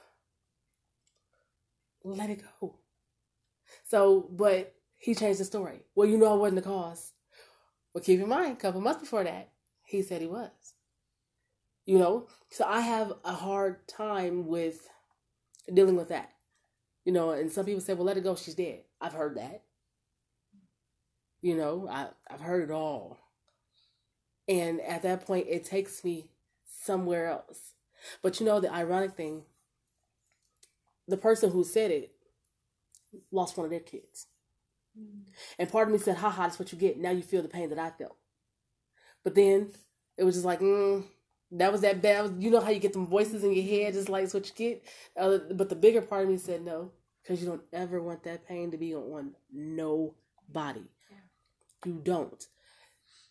Let 2.04 2.30
it 2.30 2.42
go. 2.60 2.76
So, 3.84 4.28
but 4.30 4.74
he 4.96 5.14
changed 5.14 5.40
the 5.40 5.44
story. 5.44 5.80
Well, 5.94 6.08
you 6.08 6.18
know 6.18 6.32
I 6.32 6.36
wasn't 6.36 6.62
the 6.62 6.68
cause. 6.68 7.12
Well, 7.92 8.04
keep 8.04 8.20
in 8.20 8.28
mind, 8.28 8.52
a 8.52 8.56
couple 8.56 8.80
months 8.80 9.00
before 9.00 9.24
that, 9.24 9.50
he 9.84 10.02
said 10.02 10.20
he 10.20 10.26
was. 10.26 10.50
You 11.86 11.98
know, 11.98 12.28
so 12.50 12.64
I 12.66 12.80
have 12.80 13.14
a 13.24 13.32
hard 13.32 13.88
time 13.88 14.46
with 14.46 14.88
dealing 15.72 15.96
with 15.96 16.08
that. 16.08 16.32
You 17.04 17.12
know, 17.12 17.30
and 17.30 17.50
some 17.50 17.64
people 17.64 17.80
say, 17.80 17.94
well, 17.94 18.04
let 18.04 18.18
it 18.18 18.24
go, 18.24 18.36
she's 18.36 18.54
dead. 18.54 18.82
I've 19.00 19.14
heard 19.14 19.36
that. 19.36 19.62
You 21.40 21.56
know, 21.56 21.88
I, 21.88 22.08
I've 22.30 22.40
heard 22.40 22.68
it 22.68 22.72
all. 22.72 23.18
And 24.46 24.80
at 24.80 25.02
that 25.02 25.26
point, 25.26 25.46
it 25.48 25.64
takes 25.64 26.04
me 26.04 26.30
somewhere 26.66 27.26
else. 27.28 27.72
But 28.22 28.40
you 28.40 28.46
know, 28.46 28.60
the 28.60 28.72
ironic 28.72 29.12
thing, 29.12 29.42
the 31.08 31.16
person 31.16 31.50
who 31.50 31.64
said 31.64 31.90
it 31.90 32.12
lost 33.32 33.56
one 33.56 33.64
of 33.64 33.70
their 33.70 33.80
kids. 33.80 34.26
And 35.58 35.70
part 35.70 35.88
of 35.88 35.92
me 35.92 35.98
said, 35.98 36.16
"Ha 36.16 36.30
ha, 36.30 36.42
that's 36.42 36.58
what 36.58 36.72
you 36.72 36.78
get. 36.78 36.98
Now 36.98 37.10
you 37.10 37.22
feel 37.22 37.42
the 37.42 37.48
pain 37.48 37.70
that 37.70 37.78
I 37.78 37.90
felt. 37.90 38.16
But 39.24 39.34
then 39.34 39.70
it 40.16 40.24
was 40.24 40.34
just 40.34 40.46
like, 40.46 40.60
mm, 40.60 41.04
that 41.52 41.72
was 41.72 41.80
that 41.82 42.02
bad. 42.02 42.36
You 42.38 42.50
know 42.50 42.60
how 42.60 42.70
you 42.70 42.80
get 42.80 42.92
them 42.92 43.06
voices 43.06 43.44
in 43.44 43.52
your 43.52 43.64
head, 43.64 43.94
just 43.94 44.08
like 44.08 44.24
it's 44.24 44.34
what 44.34 44.46
you 44.48 44.54
get. 44.54 44.84
Uh, 45.16 45.38
but 45.52 45.68
the 45.68 45.76
bigger 45.76 46.02
part 46.02 46.24
of 46.24 46.30
me 46.30 46.36
said 46.36 46.64
no, 46.64 46.92
because 47.22 47.40
you 47.40 47.48
don't 47.48 47.62
ever 47.72 48.02
want 48.02 48.24
that 48.24 48.46
pain 48.46 48.70
to 48.70 48.76
be 48.76 48.94
on 48.94 49.34
nobody. 49.52 50.82
Yeah. 51.10 51.16
You 51.84 52.00
don't. 52.02 52.46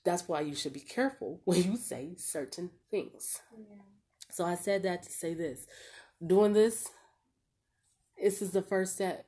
That's 0.04 0.28
why 0.28 0.42
you 0.42 0.56
should 0.56 0.74
be 0.74 0.80
careful 0.80 1.42
when 1.46 1.64
you 1.64 1.78
say 1.78 2.16
certain 2.18 2.72
things. 2.90 3.42
Yeah. 3.58 3.82
So 4.32 4.46
I 4.46 4.56
said 4.56 4.84
that 4.84 5.04
to 5.04 5.12
say 5.12 5.34
this. 5.34 5.68
Doing 6.26 6.54
this, 6.54 6.90
this 8.22 8.42
is 8.42 8.52
the 8.52 8.62
first 8.62 8.94
step. 8.94 9.26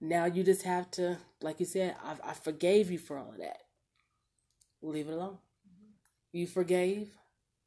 Now 0.00 0.26
you 0.26 0.42
just 0.42 0.62
have 0.62 0.90
to, 0.92 1.18
like 1.40 1.60
you 1.60 1.66
said, 1.66 1.96
I, 2.02 2.30
I 2.30 2.34
forgave 2.34 2.90
you 2.90 2.98
for 2.98 3.18
all 3.18 3.30
of 3.30 3.38
that. 3.38 3.58
Leave 4.82 5.08
it 5.08 5.12
alone. 5.12 5.38
Mm-hmm. 5.66 5.90
You 6.32 6.46
forgave. 6.46 7.08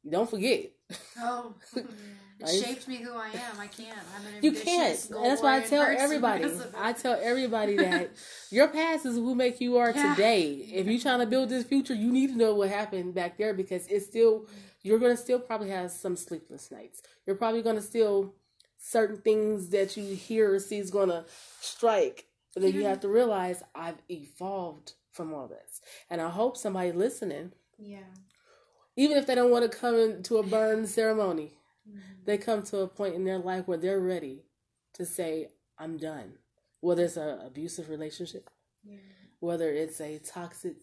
Don't 0.08 0.30
forget. 0.30 0.72
Oh, 1.20 1.56
it 2.40 2.64
shaped 2.64 2.88
me 2.88 2.98
who 2.98 3.14
I 3.14 3.30
am. 3.30 3.60
I 3.60 3.68
can't. 3.68 3.98
I'm 4.16 4.26
an 4.26 4.44
you 4.44 4.52
can't. 4.52 5.10
And 5.10 5.26
that's 5.26 5.42
why 5.42 5.58
I 5.58 5.62
tell 5.62 5.82
everybody. 5.82 6.46
I 6.78 6.94
tell 6.94 7.20
everybody 7.22 7.76
that 7.78 8.12
your 8.52 8.68
past 8.68 9.06
is 9.06 9.16
who 9.16 9.36
make 9.36 9.60
you 9.60 9.78
are 9.78 9.92
yeah. 9.92 10.14
today. 10.14 10.52
If 10.52 10.88
you're 10.88 11.00
trying 11.00 11.20
to 11.20 11.26
build 11.26 11.50
this 11.50 11.66
future, 11.66 11.96
you 11.96 12.12
need 12.12 12.28
to 12.28 12.38
know 12.38 12.54
what 12.54 12.70
happened 12.70 13.16
back 13.16 13.38
there 13.38 13.54
because 13.54 13.88
it's 13.88 14.06
still 14.06 14.48
you're 14.84 15.00
gonna 15.00 15.18
still 15.18 15.40
probably 15.40 15.70
have 15.70 15.92
some 15.92 16.16
sleepless 16.16 16.72
nights. 16.72 17.02
You're 17.26 17.36
probably 17.36 17.62
gonna 17.62 17.82
still 17.82 18.36
certain 18.78 19.18
things 19.18 19.70
that 19.70 19.98
you 19.98 20.16
hear 20.16 20.54
or 20.54 20.60
see 20.60 20.78
is 20.78 20.92
gonna 20.92 21.26
strike. 21.60 22.26
But 22.54 22.64
then 22.64 22.74
you 22.74 22.86
have 22.86 23.02
to 23.02 23.08
realize 23.08 23.62
I've 23.76 24.02
evolved 24.10 24.94
from 25.12 25.34
all 25.34 25.48
this. 25.48 25.82
And 26.10 26.22
I 26.22 26.30
hope 26.30 26.58
somebody 26.58 26.92
listening 26.92 27.54
Yeah. 27.78 28.00
Even 28.96 29.18
if 29.18 29.28
they 29.28 29.36
don't 29.36 29.52
want 29.52 29.72
to 29.72 29.78
come 29.78 29.96
into 29.96 30.38
a 30.38 30.44
burn 30.44 30.88
ceremony, 30.88 31.54
mm-hmm. 31.88 32.00
they 32.26 32.38
come 32.38 32.64
to 32.64 32.80
a 32.80 32.88
point 32.88 33.14
in 33.14 33.26
their 33.26 33.38
life 33.38 33.68
where 33.68 33.78
they're 33.78 34.00
ready 34.00 34.46
to 34.94 35.06
say, 35.06 35.50
I'm 35.78 35.98
done. 35.98 36.34
Whether 36.80 37.04
it's 37.04 37.18
an 37.18 37.40
abusive 37.46 37.90
relationship, 37.90 38.50
yeah. 38.84 38.98
whether 39.40 39.70
it's 39.70 40.02
a 40.02 40.20
toxic 40.20 40.78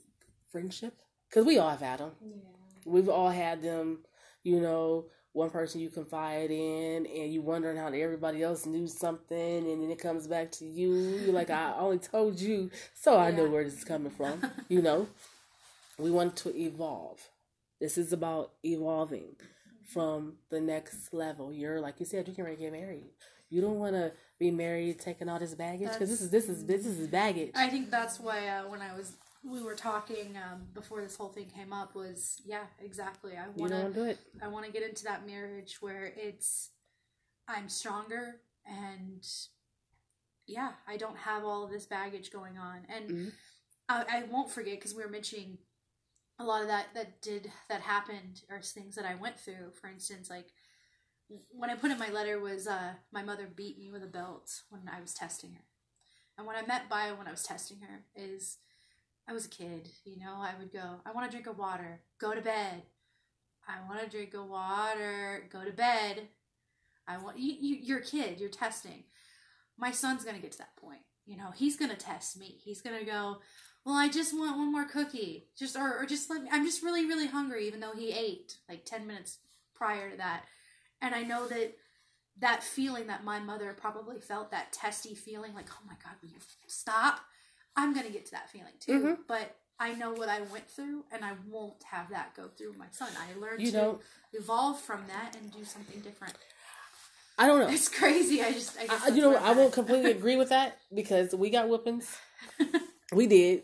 friendship, 0.51 0.95
because 1.29 1.45
we 1.45 1.59
all 1.59 1.71
have 1.71 1.81
had 1.81 1.99
them. 1.99 2.13
Yeah. 2.21 2.37
We've 2.87 3.09
all 3.09 3.31
had 3.31 3.63
them, 3.63 4.05
you 4.43 4.61
know, 4.61 5.07
one 5.35 5.51
person 5.51 5.81
you 5.81 5.91
confide 5.91 6.51
in 6.51 7.07
and 7.07 7.33
you 7.33 7.43
wondering 7.43 7.77
how 7.77 7.89
everybody 7.89 8.43
else 8.43 8.67
knew 8.67 8.87
something 8.87 9.37
and 9.37 9.83
then 9.83 9.91
it 9.91 9.99
comes 9.99 10.29
back 10.29 10.51
to 10.53 10.65
you. 10.65 10.95
You're 10.95 11.35
like, 11.35 11.51
I 11.51 11.75
only 11.79 11.99
told 11.99 12.41
you, 12.41 12.71
so 12.95 13.17
I 13.17 13.29
yeah. 13.29 13.37
know 13.37 13.51
where 13.51 13.65
this 13.65 13.75
is 13.75 13.85
coming 13.85 14.13
from. 14.13 14.41
you 14.69 14.81
know, 14.81 15.09
we 15.99 16.11
want 16.13 16.37
to 16.37 16.57
evolve. 16.57 17.21
This 17.81 17.99
is 17.99 18.13
about 18.13 18.53
evolving 18.65 19.35
from 19.93 20.35
the 20.51 20.61
next 20.61 21.13
level. 21.13 21.53
You're 21.53 21.81
like 21.81 21.99
you 21.99 22.07
said, 22.07 22.29
you 22.29 22.35
can 22.35 22.45
get 22.55 22.73
married. 22.73 23.11
You 23.51 23.61
don't 23.61 23.79
want 23.79 23.95
to 23.95 24.13
be 24.39 24.53
married 24.53 25.01
taking 25.01 25.29
all 25.29 25.41
this 25.41 25.55
baggage 25.55 25.91
because 25.93 26.11
this 26.11 26.21
is 26.21 26.31
this 26.31 26.49
is 26.49 26.65
this 26.65 26.87
is 26.87 27.09
baggage. 27.09 27.51
I 27.57 27.69
think 27.69 27.91
that's 27.91 28.21
why 28.21 28.47
uh, 28.47 28.69
when 28.69 28.81
I 28.81 28.95
was 28.97 29.17
we 29.45 29.63
were 29.63 29.75
talking 29.75 30.37
um, 30.37 30.63
before 30.73 31.03
this 31.03 31.17
whole 31.17 31.29
thing 31.29 31.51
came 31.55 31.73
up 31.73 31.95
was 31.95 32.41
yeah 32.47 32.65
exactly 32.83 33.33
I 33.37 33.49
want 33.55 33.73
to 33.73 33.91
do 33.93 34.05
it. 34.05 34.19
I 34.43 34.49
want 34.49 34.65
to 34.67 34.73
get 34.73 34.89
into 34.89 35.05
that 35.05 35.27
marriage 35.27 35.77
where 35.81 36.13
it's 36.17 36.71
I'm 37.47 37.69
stronger 37.69 38.41
and 38.67 39.25
yeah 40.47 40.73
I 40.89 40.97
don't 40.97 41.19
have 41.19 41.45
all 41.45 41.65
of 41.65 41.71
this 41.71 41.87
baggage 41.87 42.31
going 42.31 42.57
on 42.59 42.87
and 42.89 43.11
mm-hmm. 43.11 43.29
I, 43.89 44.05
I 44.11 44.23
won't 44.31 44.51
forget 44.51 44.79
because 44.79 44.95
we 44.95 45.03
were 45.03 45.11
mentioning 45.11 45.59
a 46.39 46.45
lot 46.45 46.63
of 46.63 46.69
that 46.69 46.87
that 46.95 47.21
did 47.23 47.51
that 47.69 47.83
happened 47.83 48.43
or 48.51 48.61
things 48.61 48.95
that 48.97 49.05
I 49.05 49.15
went 49.15 49.39
through. 49.39 49.73
For 49.81 49.89
instance, 49.89 50.31
like 50.31 50.49
when 51.51 51.71
I 51.71 51.75
put 51.75 51.91
in 51.91 51.99
my 51.99 52.11
letter 52.11 52.41
was 52.41 52.67
uh, 52.67 52.95
my 53.13 53.23
mother 53.23 53.49
beat 53.55 53.79
me 53.79 53.91
with 53.91 54.03
a 54.03 54.09
belt 54.09 54.63
when 54.71 54.83
I 54.93 55.01
was 55.01 55.15
testing 55.15 55.53
her, 55.53 55.65
and 56.37 56.47
what 56.47 56.57
I 56.57 56.67
meant 56.67 56.89
by 56.89 57.13
when 57.13 57.29
I 57.29 57.31
was 57.31 57.43
testing 57.43 57.79
her 57.81 58.05
is 58.17 58.59
I 59.29 59.33
was 59.33 59.47
a 59.47 59.51
kid. 59.51 59.89
You 60.05 60.19
know, 60.19 60.35
I 60.37 60.53
would 60.59 60.73
go, 60.73 61.01
I 61.07 61.13
want 61.13 61.31
to 61.31 61.31
drink 61.31 61.47
a 61.47 61.53
water, 61.53 62.01
go 62.19 62.35
to 62.35 62.41
bed. 62.41 62.83
I 63.67 63.77
want 63.89 64.03
to 64.03 64.11
drink 64.11 64.35
a 64.35 64.45
water, 64.45 65.49
go 65.51 65.65
to 65.65 65.73
bed. 65.73 66.29
I 67.07 67.19
want 67.19 67.39
you, 67.39 67.55
you. 67.59 67.77
You're 67.83 67.99
a 67.99 68.05
kid. 68.05 68.41
You're 68.41 68.49
testing. 68.51 69.05
My 69.79 69.91
son's 69.91 70.25
gonna 70.25 70.39
get 70.39 70.53
to 70.53 70.59
that 70.59 70.77
point. 70.77 71.01
You 71.27 71.37
know, 71.37 71.51
he's 71.55 71.77
gonna 71.77 71.97
test 71.97 72.39
me. 72.39 72.59
He's 72.63 72.81
gonna 72.81 73.05
go 73.05 73.39
well, 73.85 73.97
I 73.97 74.09
just 74.09 74.33
want 74.33 74.57
one 74.57 74.73
more 74.73 74.87
cookie. 74.87 75.49
Just 75.59 75.77
or, 75.77 75.99
or 75.99 76.07
just 76.07 76.31
let 76.31 76.43
me 76.43 76.49
I'm 76.51 76.65
just 76.65 76.83
really, 76.83 77.05
really 77.05 77.27
hungry, 77.27 77.67
even 77.67 77.81
though 77.81 77.93
he 77.93 78.11
ate 78.13 78.57
like 78.69 78.85
ten 78.85 79.07
minutes 79.07 79.39
prior 79.75 80.11
to 80.11 80.17
that. 80.17 80.45
And 81.03 81.15
I 81.15 81.23
know 81.23 81.47
that 81.49 81.75
that 82.39 82.63
feeling 82.63 83.07
that 83.09 83.25
my 83.25 83.39
mother 83.39 83.77
probably 83.79 84.21
felt, 84.21 84.51
that 84.51 84.73
testy 84.73 85.15
feeling, 85.15 85.55
like, 85.55 85.69
oh 85.71 85.87
my 85.87 85.95
god, 86.03 86.15
will 86.23 86.31
you 86.31 86.39
stop? 86.67 87.21
I'm 87.77 87.95
gonna 87.95 88.11
get 88.11 88.25
to 88.27 88.31
that 88.33 88.51
feeling 88.51 88.73
too. 88.81 88.93
Mm-hmm. 88.93 89.13
But 89.27 89.57
I 89.81 89.95
know 89.95 90.13
what 90.13 90.29
I 90.29 90.41
went 90.43 90.69
through, 90.69 91.05
and 91.13 91.25
I 91.25 91.33
won't 91.51 91.83
have 91.91 92.11
that 92.11 92.35
go 92.37 92.49
through 92.57 92.75
my 92.79 92.87
son. 92.93 93.09
I 93.19 93.39
learned 93.41 93.61
You 93.61 93.71
to 93.73 93.77
don't- 93.77 94.01
evolve 94.33 94.81
from 94.81 95.05
that 95.09 95.37
and 95.37 95.53
do 95.53 95.65
something 95.65 96.01
different. 96.01 96.35
I 97.37 97.47
don't 97.49 97.59
know. 97.59 97.69
It's 97.69 97.89
crazy. 97.89 98.41
I 98.43 98.53
just, 98.53 98.77
I 98.79 98.87
I, 99.07 99.09
you 99.09 99.21
know, 99.21 99.35
I 99.35 99.51
won't 99.53 99.73
completely 99.73 100.13
agree 100.13 100.37
with 100.37 100.51
that 100.51 100.79
because 100.95 101.35
we 101.35 101.51
got 101.51 101.69
whippings. 101.69 102.17
We 103.13 103.27
did, 103.27 103.63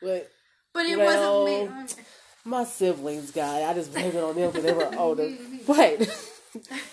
but 0.00 0.30
But 0.72 0.86
it 0.86 0.96
Well, 0.98 1.44
wasn't 1.44 1.98
me. 1.98 2.04
my 2.44 2.62
siblings 2.64 3.30
got. 3.32 3.62
I 3.62 3.72
just 3.74 3.92
blamed 3.92 4.14
it 4.14 4.22
on 4.22 4.34
them 4.36 4.50
because 4.50 4.64
they 4.64 4.72
were 4.72 4.94
older. 4.98 5.32
But 5.66 6.08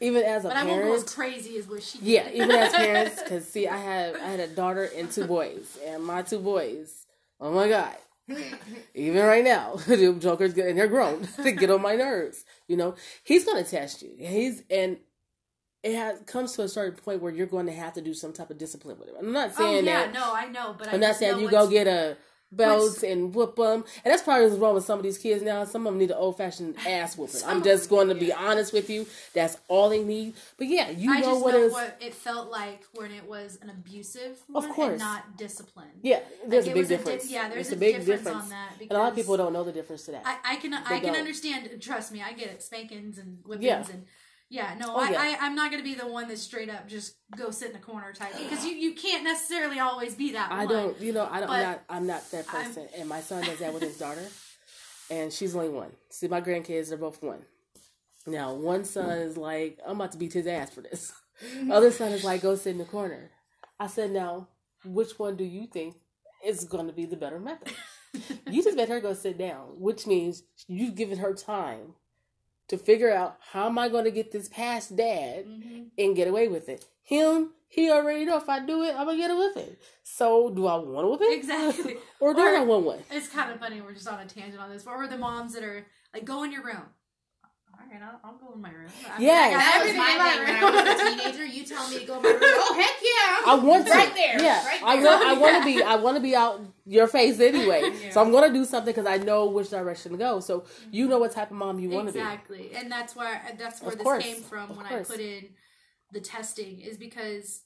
even 0.00 0.22
as 0.22 0.44
a 0.44 0.48
But 0.48 0.56
I 0.56 0.64
won't 0.64 0.82
go 0.82 0.94
as 0.94 1.04
parent, 1.04 1.14
crazy 1.14 1.58
as 1.58 1.66
what 1.68 1.82
she 1.82 1.98
did. 1.98 2.06
yeah, 2.06 2.30
even 2.32 2.50
as 2.52 2.72
parents, 2.72 3.22
because 3.22 3.48
see, 3.48 3.66
I 3.68 3.76
had 3.76 4.16
I 4.16 4.28
had 4.30 4.40
a 4.40 4.48
daughter 4.48 4.84
and 4.96 5.10
two 5.10 5.24
boys, 5.26 5.78
and 5.86 6.04
my 6.04 6.22
two 6.22 6.38
boys, 6.40 7.06
oh 7.40 7.52
my 7.52 7.68
god, 7.68 7.96
even 8.94 9.24
right 9.24 9.44
now, 9.44 9.74
the 9.86 10.14
jokers 10.18 10.54
get 10.54 10.68
and 10.68 10.78
they're 10.78 10.86
grown. 10.88 11.26
they 11.38 11.52
get 11.52 11.70
on 11.70 11.82
my 11.82 11.94
nerves. 11.96 12.44
You 12.68 12.76
know, 12.76 12.94
he's 13.24 13.44
gonna 13.44 13.64
test 13.64 14.02
you. 14.02 14.12
He's 14.18 14.62
and. 14.70 14.98
It 15.84 15.94
has, 15.94 16.20
comes 16.26 16.54
to 16.54 16.62
a 16.62 16.68
certain 16.68 16.98
point 17.00 17.22
where 17.22 17.32
you're 17.32 17.46
going 17.46 17.66
to 17.66 17.72
have 17.72 17.92
to 17.92 18.00
do 18.02 18.12
some 18.12 18.32
type 18.32 18.50
of 18.50 18.58
discipline 18.58 18.98
with 18.98 19.08
him. 19.10 19.14
I'm 19.20 19.32
not 19.32 19.50
Oh 19.50 19.58
saying 19.58 19.86
yeah, 19.86 20.06
that 20.06 20.12
no, 20.12 20.34
I 20.34 20.46
know, 20.48 20.74
but 20.76 20.88
I 20.88 20.92
I'm 20.94 21.00
not 21.00 21.14
saying 21.14 21.38
you 21.38 21.48
go 21.48 21.68
get 21.70 21.86
a 21.86 22.16
belts 22.50 23.02
and 23.02 23.34
whoop 23.34 23.56
them. 23.56 23.84
And 24.04 24.12
that's 24.12 24.22
probably 24.22 24.46
what's 24.46 24.58
wrong 24.58 24.74
with 24.74 24.84
some 24.84 24.98
of 24.98 25.02
these 25.02 25.18
kids 25.18 25.42
now. 25.42 25.64
Some 25.64 25.86
of 25.86 25.92
them 25.92 25.98
need 25.98 26.10
an 26.10 26.16
old 26.16 26.36
fashioned 26.38 26.76
ass 26.86 27.16
whooping. 27.18 27.40
I'm 27.46 27.62
just 27.62 27.90
going 27.90 28.08
to 28.08 28.14
be 28.14 28.32
honest 28.32 28.72
with 28.72 28.88
you. 28.88 29.06
That's 29.34 29.58
all 29.68 29.90
they 29.90 30.02
need. 30.02 30.34
But 30.56 30.68
yeah, 30.68 30.90
you 30.90 31.12
I 31.12 31.20
know 31.20 31.26
just 31.32 31.44
what 31.44 31.54
know 31.54 31.62
is. 31.64 31.72
what 31.72 31.98
it 32.00 32.14
felt 32.14 32.50
like 32.50 32.84
when 32.94 33.10
it 33.10 33.28
was 33.28 33.58
an 33.62 33.70
abusive 33.70 34.38
Of 34.54 34.68
course. 34.70 34.90
and 34.92 34.98
not 35.00 35.36
discipline. 35.36 35.88
yeah, 36.02 36.20
there's 36.46 36.66
Like, 36.66 36.72
a 36.72 36.74
big 36.74 36.82
was 36.82 36.90
a 36.90 36.96
difference. 36.96 37.28
di- 37.28 37.34
yeah, 37.34 37.48
there's 37.48 37.70
a, 37.70 37.74
a 37.74 37.78
big 37.78 37.96
difference, 37.96 38.24
difference. 38.24 38.42
on 38.44 38.48
that. 38.50 38.70
Because 38.78 38.90
And 38.90 38.96
a 38.98 39.02
lot 39.02 39.08
of 39.10 39.14
people 39.16 39.36
don't 39.36 39.52
know 39.52 39.64
the 39.64 39.72
difference 39.72 40.04
to 40.04 40.12
that. 40.12 40.22
I, 40.24 40.54
I 40.54 40.56
can 40.56 40.72
I 40.74 41.00
can 41.00 41.14
understand. 41.14 41.70
Trust 41.80 42.12
me, 42.12 42.22
I 42.22 42.32
get 42.32 42.48
it. 42.48 42.62
Spankings 42.62 43.18
and 43.18 43.38
whippings 43.44 43.62
Yeah. 43.64 43.84
and 43.92 44.04
yeah. 44.50 44.74
No, 44.78 44.94
Oh, 44.94 44.98
I, 45.00 45.10
yeah. 45.10 45.20
I 45.40 45.46
I'm 45.46 45.54
not 45.54 45.70
gonna 45.70 45.82
be 45.82 45.94
the 45.94 46.06
one 46.06 46.28
that 46.28 46.38
straight 46.38 46.70
up 46.70 46.88
just 46.88 47.16
go 47.36 47.50
sit 47.50 47.70
in 47.70 47.76
a 47.76 47.80
corner 47.80 48.12
type 48.12 48.32
because 48.38 48.64
you 48.64 48.72
you 48.72 48.92
can't 48.94 49.24
necessarily 49.24 49.78
always 49.80 50.14
be 50.14 50.32
that. 50.32 50.50
I 50.52 50.64
one. 50.66 50.68
don't, 50.74 51.00
you 51.00 51.12
know, 51.12 51.28
I 51.30 51.40
don't, 51.40 51.50
I'm 51.50 51.62
not, 51.62 51.82
I'm 51.88 52.06
not 52.06 52.30
that 52.30 52.46
I'm- 52.52 52.64
person. 52.66 52.88
and 52.96 53.08
my 53.08 53.20
son 53.20 53.44
does 53.44 53.58
that 53.58 53.72
with 53.74 53.82
his 53.82 53.98
daughter, 53.98 54.26
and 55.10 55.32
she's 55.32 55.54
only 55.56 55.68
one. 55.70 55.90
See, 56.10 56.28
my 56.28 56.40
grandkids, 56.40 56.88
they're 56.88 56.98
both 56.98 57.22
one. 57.22 57.40
Now, 58.26 58.52
one 58.54 58.84
son 58.84 59.10
is 59.18 59.36
like, 59.38 59.78
I'm 59.86 59.96
about 59.96 60.12
to 60.12 60.18
beat 60.18 60.34
his 60.34 60.46
ass 60.46 60.70
for 60.70 60.82
this. 60.82 61.12
Other 61.70 61.90
son 61.90 62.12
is 62.12 62.24
like, 62.24 62.42
go 62.42 62.56
sit 62.56 62.72
in 62.72 62.78
the 62.78 62.84
corner. 62.84 63.30
I 63.80 63.86
said, 63.86 64.10
now, 64.10 64.48
which 64.84 65.18
one 65.18 65.36
do 65.36 65.44
you 65.44 65.66
think 65.66 65.94
is 66.44 66.64
going 66.64 66.88
to 66.88 66.92
be 66.92 67.06
the 67.06 67.16
better 67.16 67.40
method? 67.40 67.72
you 68.50 68.62
just 68.62 68.76
let 68.76 68.90
her 68.90 69.00
go 69.00 69.14
sit 69.14 69.38
down, 69.38 69.68
which 69.78 70.06
means 70.06 70.42
you've 70.66 70.94
given 70.94 71.16
her 71.18 71.32
time 71.32 71.94
to 72.68 72.78
figure 72.78 73.12
out 73.12 73.36
how 73.52 73.66
am 73.66 73.78
I 73.78 73.88
going 73.88 74.04
to 74.04 74.10
get 74.10 74.30
this 74.32 74.48
past 74.48 74.94
dad 74.96 75.46
Mhm. 75.46 75.90
and 75.98 76.16
get 76.16 76.28
away 76.28 76.48
with 76.48 76.68
it. 76.68 76.84
Him, 77.02 77.52
he 77.68 77.90
already 77.90 78.24
know 78.24 78.36
if 78.36 78.48
I 78.48 78.60
do 78.64 78.82
it, 78.82 78.94
I'm 78.94 79.06
gonna 79.06 79.16
get 79.16 79.30
away 79.30 79.48
with 79.48 79.56
it. 79.56 79.78
So, 80.02 80.50
do 80.50 80.66
I 80.66 80.76
want 80.76 81.04
to 81.04 81.10
whip 81.10 81.20
it? 81.22 81.34
Exactly. 81.38 81.96
or 82.20 82.34
do 82.34 82.40
Or- 82.40 82.56
I 82.56 82.60
want 82.64 82.84
one? 82.84 83.02
It's 83.10 83.28
kind 83.28 83.50
of 83.50 83.58
funny. 83.58 83.80
We're 83.80 83.92
just 83.94 84.08
on 84.08 84.20
a 84.20 84.26
tangent 84.26 84.60
on 84.60 84.70
this. 84.70 84.82
But 84.84 84.96
we're 84.96 85.06
the 85.06 85.18
moms 85.18 85.54
that 85.54 85.62
are 85.62 85.86
like, 86.14 86.24
go 86.24 86.42
in 86.44 86.52
your 86.52 86.62
room. 86.62 86.82
All 87.80 87.86
right, 87.90 88.02
I'll, 88.02 88.20
I'll 88.24 88.36
go 88.38 88.52
in 88.54 88.60
my 88.60 88.70
room. 88.70 88.88
I 89.08 89.18
mean, 89.20 89.30
I 89.30 89.50
got 89.50 89.58
That 89.58 89.84
was 89.84 89.94
my 89.96 90.10
in 90.12 90.18
my 90.18 90.34
thing 90.34 90.44
when 90.44 90.64
I 90.64 90.92
was 90.92 91.00
a 91.00 91.32
teenager. 91.32 91.44
You 91.46 91.64
tell 91.64 91.88
me 91.88 91.98
to 92.00 92.04
go 92.06 92.16
in 92.16 92.22
my 92.22 92.28
room. 92.30 92.38
Oh 92.42 92.74
heck 92.74 92.96
yeah! 93.02 93.52
I 93.52 93.54
want 93.56 93.86
to. 93.86 93.92
Right 93.92 94.14
there. 94.14 94.42
Yeah, 94.42 94.66
Right 94.66 94.82
I 94.82 94.94
want. 95.04 95.26
I 95.26 95.32
want 95.34 95.56
to 95.58 95.64
be. 95.76 95.82
I 95.82 95.94
want 95.96 96.16
to 96.16 96.20
be 96.22 96.34
out 96.34 96.60
your 96.86 97.06
face 97.06 97.38
anyway. 97.40 97.82
Yeah. 98.02 98.10
So 98.10 98.20
I'm 98.22 98.30
gonna 98.32 98.52
do 98.52 98.64
something 98.64 98.92
because 98.92 99.06
I 99.06 99.18
know 99.18 99.46
which 99.46 99.70
direction 99.70 100.12
to 100.12 100.18
go. 100.18 100.40
So 100.40 100.64
you 100.90 101.06
know 101.08 101.18
what 101.18 101.32
type 101.32 101.50
of 101.50 101.56
mom 101.56 101.78
you 101.78 101.90
want 101.90 102.08
to 102.08 102.12
be. 102.12 102.18
exactly, 102.18 102.70
and 102.74 102.90
that's 102.90 103.14
where 103.16 103.40
that's 103.58 103.80
where 103.80 103.92
Of 103.92 103.98
this 103.98 104.04
course. 104.04 104.24
came 104.24 104.42
from 104.42 104.70
Of 104.70 104.76
when 104.76 104.86
course. 104.86 105.08
I 105.10 105.12
put 105.14 105.20
in 105.20 105.48
the 106.12 106.20
testing 106.20 106.80
is 106.80 106.96
because 106.96 107.62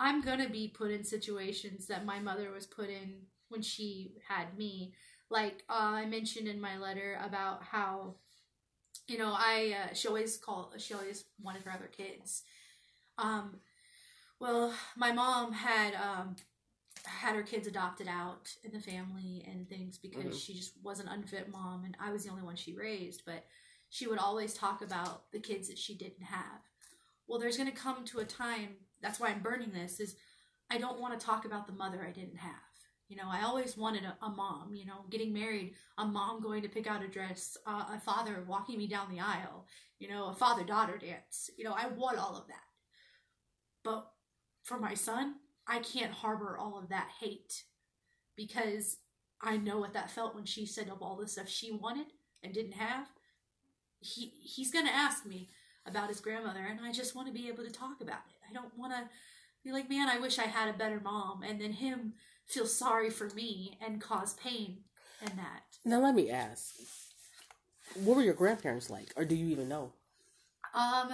I'm 0.00 0.22
gonna 0.22 0.48
be 0.48 0.68
put 0.68 0.90
in 0.90 1.04
situations 1.04 1.86
that 1.86 2.04
my 2.04 2.18
mother 2.18 2.50
was 2.50 2.66
put 2.66 2.88
in 2.90 3.22
when 3.48 3.62
she 3.62 4.14
had 4.28 4.56
me. 4.58 4.92
Like 5.30 5.62
uh, 5.70 5.74
I 6.02 6.06
mentioned 6.06 6.48
in 6.48 6.60
my 6.60 6.76
letter 6.78 7.18
about 7.24 7.62
how, 7.62 8.16
you 9.08 9.18
know, 9.18 9.34
I 9.36 9.76
uh, 9.90 9.94
she 9.94 10.08
always 10.08 10.36
called 10.38 10.74
she 10.78 10.94
always 10.94 11.24
wanted 11.40 11.62
her 11.64 11.72
other 11.72 11.88
kids. 11.88 12.42
Um, 13.18 13.60
well, 14.40 14.74
my 14.96 15.12
mom 15.12 15.52
had 15.52 15.94
um 15.94 16.36
had 17.04 17.36
her 17.36 17.42
kids 17.42 17.66
adopted 17.68 18.08
out 18.08 18.50
in 18.64 18.72
the 18.72 18.80
family 18.80 19.44
and 19.48 19.68
things 19.68 19.98
because 19.98 20.36
Mhm. 20.36 20.40
she 20.44 20.54
just 20.54 20.74
was 20.82 21.00
an 21.00 21.08
unfit 21.08 21.48
mom 21.50 21.84
and 21.84 21.96
I 22.00 22.12
was 22.12 22.24
the 22.24 22.30
only 22.30 22.42
one 22.44 22.56
she 22.56 22.74
raised, 22.74 23.24
but 23.26 23.46
she 23.90 24.06
would 24.08 24.18
always 24.18 24.54
talk 24.54 24.82
about 24.82 25.30
the 25.32 25.40
kids 25.40 25.68
that 25.68 25.78
she 25.78 25.94
didn't 25.96 26.24
have. 26.24 26.62
Well, 27.26 27.38
there's 27.40 27.56
going 27.58 27.70
to 27.70 27.76
come 27.76 28.04
to 28.06 28.20
a 28.20 28.24
time, 28.26 28.76
that's 29.02 29.20
why 29.20 29.30
I'm 29.30 29.42
burning 29.42 29.72
this 29.72 30.00
is 30.00 30.16
I 30.70 30.78
don't 30.78 31.00
want 31.00 31.18
to 31.18 31.26
talk 31.26 31.44
about 31.46 31.66
the 31.66 31.74
mother 31.74 32.04
I 32.06 32.12
didn't 32.12 32.38
have. 32.38 32.71
You 33.12 33.18
know, 33.18 33.28
I 33.30 33.42
always 33.42 33.76
wanted 33.76 34.04
a, 34.04 34.16
a 34.24 34.30
mom, 34.30 34.74
you 34.74 34.86
know, 34.86 35.04
getting 35.10 35.34
married, 35.34 35.74
a 35.98 36.04
mom 36.06 36.40
going 36.40 36.62
to 36.62 36.68
pick 36.70 36.86
out 36.86 37.04
a 37.04 37.08
dress, 37.08 37.58
uh, 37.66 37.84
a 37.92 38.00
father 38.00 38.42
walking 38.48 38.78
me 38.78 38.86
down 38.86 39.10
the 39.10 39.20
aisle, 39.20 39.66
you 39.98 40.08
know, 40.08 40.28
a 40.28 40.34
father 40.34 40.64
daughter 40.64 40.96
dance. 40.96 41.50
You 41.58 41.64
know, 41.64 41.74
I 41.76 41.88
want 41.88 42.16
all 42.16 42.38
of 42.38 42.46
that. 42.46 42.64
But 43.84 44.06
for 44.62 44.80
my 44.80 44.94
son, 44.94 45.34
I 45.66 45.80
can't 45.80 46.10
harbor 46.10 46.56
all 46.58 46.78
of 46.78 46.88
that 46.88 47.10
hate 47.20 47.64
because 48.34 48.96
I 49.42 49.58
know 49.58 49.78
what 49.78 49.92
that 49.92 50.10
felt 50.10 50.34
when 50.34 50.46
she 50.46 50.64
said 50.64 50.88
of 50.88 51.02
all 51.02 51.16
the 51.16 51.28
stuff 51.28 51.50
she 51.50 51.70
wanted 51.70 52.06
and 52.42 52.54
didn't 52.54 52.72
have. 52.72 53.08
He 54.00 54.32
he's 54.42 54.70
gonna 54.70 54.88
ask 54.88 55.26
me 55.26 55.50
about 55.84 56.08
his 56.08 56.22
grandmother, 56.22 56.64
and 56.64 56.80
I 56.82 56.92
just 56.92 57.14
want 57.14 57.28
to 57.28 57.34
be 57.34 57.48
able 57.48 57.62
to 57.62 57.70
talk 57.70 58.00
about 58.00 58.22
it. 58.30 58.48
I 58.48 58.54
don't 58.54 58.76
want 58.78 58.94
to 58.94 59.04
be 59.62 59.70
like, 59.70 59.90
man, 59.90 60.08
I 60.08 60.18
wish 60.18 60.38
I 60.38 60.44
had 60.44 60.74
a 60.74 60.78
better 60.78 60.98
mom, 60.98 61.42
and 61.42 61.60
then 61.60 61.72
him 61.72 62.14
feel 62.52 62.66
sorry 62.66 63.10
for 63.10 63.28
me 63.30 63.78
and 63.84 64.00
cause 64.00 64.34
pain 64.34 64.78
in 65.22 65.36
that. 65.36 65.62
Now 65.84 66.00
let 66.00 66.14
me 66.14 66.30
ask, 66.30 66.74
what 67.94 68.16
were 68.16 68.22
your 68.22 68.34
grandparents 68.34 68.90
like, 68.90 69.12
or 69.16 69.24
do 69.24 69.34
you 69.34 69.46
even 69.46 69.68
know? 69.68 69.92
Um, 70.74 71.12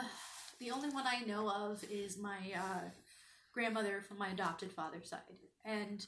the 0.60 0.70
only 0.70 0.90
one 0.90 1.04
I 1.06 1.24
know 1.24 1.50
of 1.50 1.84
is 1.90 2.18
my 2.18 2.38
uh, 2.56 2.88
grandmother 3.52 4.02
from 4.06 4.18
my 4.18 4.28
adopted 4.28 4.72
father's 4.72 5.10
side, 5.10 5.20
and 5.64 6.06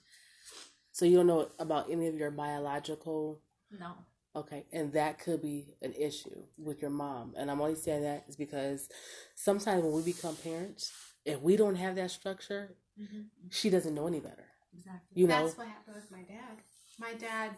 So 0.93 1.05
you 1.05 1.17
don't 1.17 1.27
know 1.27 1.49
about 1.59 1.91
any 1.91 2.09
of 2.09 2.15
your 2.15 2.31
biological 2.31 3.41
no, 3.71 3.95
Okay, 4.35 4.65
and 4.73 4.93
that 4.93 5.19
could 5.19 5.43
be 5.43 5.75
an 5.83 5.93
issue 5.93 6.45
with 6.57 6.81
your 6.81 6.91
mom. 6.91 7.35
And 7.37 7.51
I'm 7.51 7.61
only 7.61 7.75
saying 7.75 8.03
that 8.03 8.25
is 8.29 8.37
because 8.37 8.89
sometimes 9.35 9.83
when 9.83 9.93
we 9.93 10.03
become 10.03 10.37
parents, 10.37 10.93
if 11.25 11.41
we 11.41 11.57
don't 11.57 11.75
have 11.75 11.97
that 11.97 12.13
structure, 12.13 12.77
mm-hmm. 13.01 13.23
she 13.51 13.71
doesn't 13.71 13.95
know 13.95 14.07
any 14.07 14.21
better. 14.21 14.50
Exactly. 14.75 15.21
You 15.21 15.27
know, 15.27 15.45
That's 15.45 15.59
what 15.59 15.67
happened 15.69 15.97
with 15.97 16.11
my 16.11 16.23
dad. 16.23 16.57
My 16.99 17.15
dad, 17.15 17.51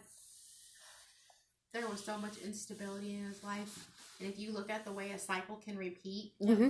there 1.73 1.87
was 1.87 2.03
so 2.03 2.17
much 2.17 2.37
instability 2.43 3.15
in 3.15 3.25
his 3.25 3.43
life. 3.43 3.89
And 4.19 4.29
if 4.29 4.39
you 4.39 4.51
look 4.51 4.69
at 4.69 4.85
the 4.85 4.91
way 4.91 5.11
a 5.11 5.19
cycle 5.19 5.55
can 5.57 5.77
repeat, 5.77 6.33
hmm 6.41 6.69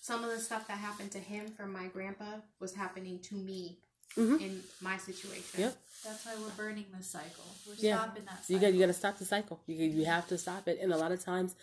some 0.00 0.24
of 0.24 0.30
the 0.30 0.40
stuff 0.40 0.66
that 0.66 0.78
happened 0.78 1.12
to 1.12 1.18
him 1.18 1.46
from 1.56 1.72
my 1.72 1.86
grandpa 1.86 2.40
was 2.58 2.74
happening 2.74 3.20
to 3.20 3.34
me 3.36 3.78
Mhm. 4.16 4.40
in 4.40 4.62
my 4.80 4.96
situation. 4.96 5.60
Yep. 5.60 5.76
That's 6.02 6.24
why 6.24 6.34
we're 6.36 6.50
burning 6.56 6.90
this 6.90 7.06
cycle. 7.06 7.44
We're 7.66 7.76
Yeah. 7.76 7.98
stopping 7.98 8.24
that 8.24 8.48
you 8.48 8.58
got 8.58 8.72
you 8.72 8.80
got 8.80 8.86
to 8.86 8.92
stop 8.92 9.18
the 9.18 9.24
cycle. 9.24 9.62
You 9.66 9.76
you 9.76 10.04
have 10.06 10.26
to 10.28 10.38
stop 10.38 10.66
it. 10.66 10.80
And 10.80 10.92
a 10.92 10.96
lot 10.96 11.12
of 11.12 11.22
times, 11.22 11.54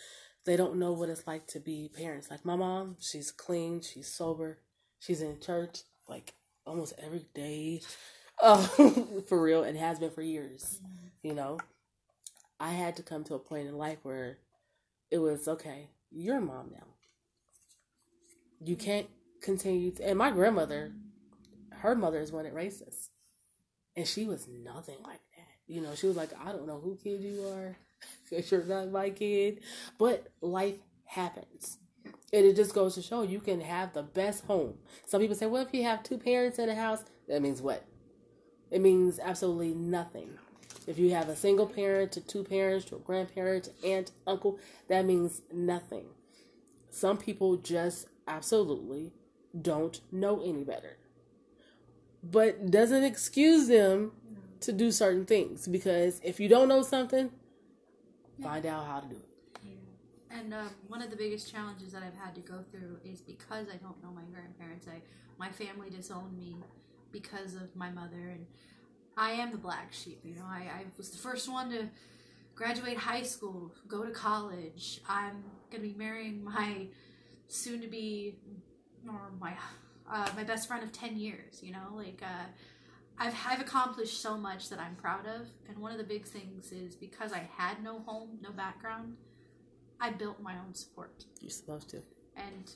they 0.44 0.56
don't 0.56 0.76
know 0.78 0.92
what 0.92 1.10
it's 1.10 1.26
like 1.26 1.46
to 1.48 1.60
be 1.60 1.90
parents. 1.90 2.30
Like 2.30 2.44
my 2.44 2.56
mom, 2.56 2.96
she's 3.00 3.30
clean, 3.30 3.82
she's 3.82 4.10
sober, 4.14 4.60
she's 4.98 5.20
in 5.20 5.40
church 5.40 5.82
like 6.08 6.34
almost 6.68 6.94
every 6.98 7.26
day, 7.34 7.82
uh, 8.42 8.62
for 9.28 9.40
real, 9.42 9.64
and 9.64 9.78
has 9.78 9.98
been 10.00 10.10
for 10.10 10.22
years. 10.22 10.80
You 11.22 11.34
know, 11.34 11.58
I 12.60 12.70
had 12.72 12.96
to 12.96 13.02
come 13.02 13.24
to 13.24 13.34
a 13.34 13.38
point 13.40 13.68
in 13.68 13.76
life 13.76 13.98
where 14.04 14.38
it 15.10 15.18
was 15.18 15.48
okay. 15.48 15.90
You're 16.10 16.38
a 16.38 16.42
mom 16.42 16.70
now. 16.72 16.86
You 18.64 18.76
can't 18.76 19.08
continue. 19.42 19.92
To, 19.92 20.08
and 20.10 20.18
my 20.18 20.30
grandmother, 20.30 20.92
her 21.70 21.94
mother 21.94 22.20
is 22.20 22.32
one 22.32 22.44
that 22.44 22.54
raised 22.54 22.82
us, 22.86 23.10
and 23.96 24.06
she 24.06 24.26
was 24.26 24.48
nothing 24.48 24.96
like 25.04 25.20
that. 25.36 25.48
You 25.66 25.82
know, 25.82 25.94
she 25.94 26.06
was 26.08 26.16
like, 26.16 26.30
I 26.44 26.52
don't 26.52 26.66
know 26.66 26.80
who 26.80 26.96
kid 27.02 27.22
you 27.22 27.46
are. 27.48 27.76
'cause 28.30 28.50
You're 28.52 28.64
not 28.64 28.90
my 28.90 29.10
kid, 29.10 29.60
but 29.98 30.28
life 30.42 30.76
happens. 31.06 31.78
And 32.32 32.44
it 32.44 32.56
just 32.56 32.74
goes 32.74 32.94
to 32.94 33.02
show 33.02 33.22
you 33.22 33.40
can 33.40 33.60
have 33.60 33.92
the 33.92 34.02
best 34.02 34.44
home. 34.44 34.74
Some 35.06 35.20
people 35.20 35.36
say, 35.36 35.46
well, 35.46 35.62
if 35.62 35.72
you 35.72 35.82
have 35.84 36.02
two 36.02 36.18
parents 36.18 36.58
in 36.58 36.68
a 36.68 36.74
house, 36.74 37.04
that 37.26 37.42
means 37.42 37.62
what? 37.62 37.84
It 38.70 38.80
means 38.80 39.18
absolutely 39.18 39.74
nothing. 39.74 40.30
If 40.86 40.98
you 40.98 41.12
have 41.12 41.28
a 41.28 41.36
single 41.36 41.66
parent 41.66 42.12
to 42.12 42.20
two 42.20 42.44
parents 42.44 42.86
to 42.86 42.96
a 42.96 42.98
grandparent, 42.98 43.64
to 43.64 43.88
aunt, 43.88 44.10
uncle, 44.26 44.58
that 44.88 45.04
means 45.04 45.42
nothing. 45.52 46.06
Some 46.90 47.16
people 47.16 47.56
just 47.56 48.08
absolutely 48.26 49.12
don't 49.60 50.00
know 50.12 50.42
any 50.42 50.64
better. 50.64 50.96
But 52.22 52.70
doesn't 52.70 53.04
excuse 53.04 53.68
them 53.68 54.12
to 54.60 54.72
do 54.72 54.90
certain 54.90 55.24
things 55.24 55.68
because 55.68 56.20
if 56.24 56.40
you 56.40 56.48
don't 56.48 56.68
know 56.68 56.82
something, 56.82 57.30
find 58.42 58.66
out 58.66 58.86
how 58.86 59.00
to 59.00 59.08
do 59.08 59.16
it. 59.16 59.37
And 60.30 60.52
um, 60.52 60.70
one 60.88 61.02
of 61.02 61.10
the 61.10 61.16
biggest 61.16 61.50
challenges 61.50 61.92
that 61.92 62.02
I've 62.02 62.18
had 62.18 62.34
to 62.34 62.40
go 62.40 62.62
through 62.70 62.98
is 63.04 63.20
because 63.20 63.66
I 63.72 63.76
don't 63.76 64.02
know 64.02 64.10
my 64.14 64.22
grandparents. 64.32 64.86
I 64.86 65.00
my 65.38 65.50
family 65.50 65.88
disowned 65.88 66.36
me 66.36 66.56
because 67.12 67.54
of 67.54 67.74
my 67.76 67.90
mother, 67.90 68.28
and 68.32 68.46
I 69.16 69.32
am 69.32 69.52
the 69.52 69.58
black 69.58 69.92
sheep. 69.92 70.20
You 70.24 70.34
know, 70.34 70.44
I, 70.46 70.62
I 70.80 70.84
was 70.96 71.10
the 71.10 71.18
first 71.18 71.48
one 71.50 71.70
to 71.70 71.88
graduate 72.54 72.98
high 72.98 73.22
school, 73.22 73.72
go 73.86 74.04
to 74.04 74.10
college. 74.10 75.00
I'm 75.08 75.44
gonna 75.70 75.84
be 75.84 75.94
marrying 75.96 76.44
my 76.44 76.88
soon 77.46 77.80
to 77.80 77.88
be 77.88 78.36
or 79.08 79.32
my 79.40 79.54
uh, 80.10 80.28
my 80.36 80.44
best 80.44 80.68
friend 80.68 80.82
of 80.82 80.92
ten 80.92 81.18
years. 81.18 81.62
You 81.62 81.72
know, 81.72 81.94
like. 81.94 82.22
Uh, 82.22 82.46
I've, 83.20 83.34
I've 83.48 83.60
accomplished 83.60 84.22
so 84.22 84.36
much 84.36 84.68
that 84.68 84.78
I'm 84.78 84.94
proud 84.94 85.26
of, 85.26 85.48
and 85.68 85.78
one 85.78 85.90
of 85.90 85.98
the 85.98 86.04
big 86.04 86.24
things 86.24 86.70
is 86.70 86.94
because 86.94 87.32
I 87.32 87.48
had 87.56 87.82
no 87.82 87.98
home, 88.06 88.38
no 88.40 88.52
background, 88.52 89.16
I 90.00 90.10
built 90.10 90.40
my 90.40 90.54
own 90.64 90.74
support. 90.74 91.24
You're 91.40 91.50
supposed 91.50 91.90
to. 91.90 92.02
And 92.36 92.70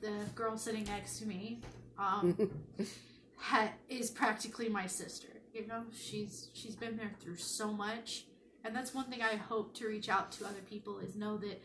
the 0.00 0.24
girl 0.34 0.56
sitting 0.56 0.84
next 0.84 1.18
to 1.18 1.26
me 1.26 1.60
um, 1.98 2.36
ha- 3.36 3.72
is 3.88 4.10
practically 4.10 4.68
my 4.68 4.86
sister. 4.86 5.28
You 5.52 5.66
know, 5.66 5.84
she's 5.92 6.48
she's 6.54 6.76
been 6.76 6.96
there 6.96 7.10
through 7.20 7.36
so 7.36 7.72
much, 7.72 8.24
and 8.64 8.74
that's 8.74 8.94
one 8.94 9.04
thing 9.06 9.22
I 9.22 9.36
hope 9.36 9.74
to 9.74 9.86
reach 9.86 10.08
out 10.08 10.32
to 10.32 10.44
other 10.46 10.62
people 10.68 10.98
is 10.98 11.14
know 11.14 11.36
that 11.38 11.60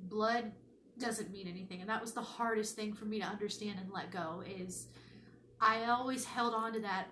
blood 0.00 0.52
doesn't 0.98 1.30
mean 1.30 1.48
anything, 1.48 1.80
and 1.80 1.88
that 1.88 2.00
was 2.02 2.12
the 2.12 2.20
hardest 2.20 2.76
thing 2.76 2.92
for 2.92 3.06
me 3.06 3.20
to 3.20 3.24
understand 3.26 3.78
and 3.80 3.90
let 3.90 4.10
go. 4.10 4.42
Is 4.46 4.88
I 5.60 5.84
always 5.86 6.24
held 6.26 6.52
on 6.54 6.72
to 6.74 6.80
that. 6.80 7.06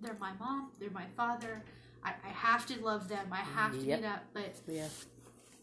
They're 0.00 0.16
my 0.20 0.32
mom. 0.38 0.70
They're 0.78 0.90
my 0.90 1.06
father. 1.16 1.62
I, 2.04 2.12
I 2.24 2.28
have 2.28 2.64
to 2.66 2.80
love 2.80 3.08
them. 3.08 3.26
I 3.32 3.38
have 3.38 3.72
to 3.72 3.84
Yep. 3.84 3.98
be 3.98 4.02
that. 4.02 4.24
But 4.32 4.54
Yeah. 4.68 4.86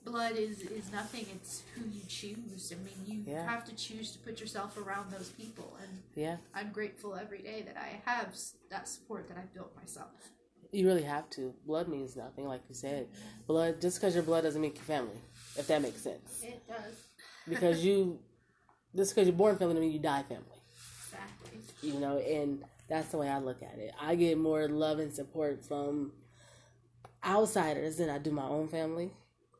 Blood 0.06 0.36
is 0.38 0.62
is 0.62 0.92
nothing. 0.92 1.26
It's 1.36 1.64
who 1.74 1.82
you 1.90 2.02
choose. 2.08 2.72
I 2.72 2.76
mean, 2.76 3.00
you 3.26 3.32
Yeah. 3.32 3.46
have 3.46 3.66
to 3.66 3.76
choose 3.76 4.12
to 4.14 4.20
put 4.20 4.40
yourself 4.40 4.78
around 4.78 5.12
those 5.12 5.30
people, 5.30 5.76
and 5.82 6.04
Yeah. 6.16 6.38
I'm 6.54 6.72
grateful 6.72 7.16
every 7.16 7.42
day 7.42 7.64
that 7.64 7.78
I 7.78 8.02
have 8.06 8.36
that 8.70 8.88
support 8.88 9.28
that 9.30 9.38
I 9.38 9.46
built 9.54 9.76
myself. 9.76 10.12
You 10.72 10.86
really 10.88 11.04
have 11.04 11.30
to. 11.32 11.54
Blood 11.66 11.88
means 11.88 12.16
nothing, 12.16 12.48
like 12.48 12.62
you 12.70 12.76
said. 12.76 13.08
Blood, 13.48 13.82
just 13.82 13.98
because 13.98 14.14
your 14.14 14.24
blood 14.24 14.42
doesn't 14.44 14.62
make 14.62 14.76
you 14.76 14.84
family, 14.84 15.22
if 15.58 15.68
that 15.68 15.82
makes 15.82 16.02
sense. 16.02 16.42
It 16.44 16.68
does 16.68 16.96
Because 17.48 17.84
you, 17.86 18.20
just 18.96 19.12
because 19.14 19.28
you're 19.28 19.36
born 19.38 19.58
family, 19.58 19.76
doesn't 19.76 19.82
mean 19.88 19.94
you 19.94 20.00
die 20.00 20.24
family. 20.24 20.60
exactly. 21.06 21.60
You 21.82 22.00
know, 22.00 22.18
and 22.18 22.64
that's 22.88 23.10
the 23.10 23.18
way 23.18 23.30
I 23.30 23.40
look 23.40 23.62
at 23.64 23.78
it. 23.80 23.94
I 24.00 24.16
get 24.16 24.38
more 24.38 24.68
love 24.68 25.00
and 25.00 25.14
support 25.14 25.64
from 25.64 26.12
outsiders 27.24 27.98
than 27.98 28.10
I 28.10 28.18
do 28.18 28.32
my 28.32 28.44
own 28.48 28.68
family. 28.68 29.12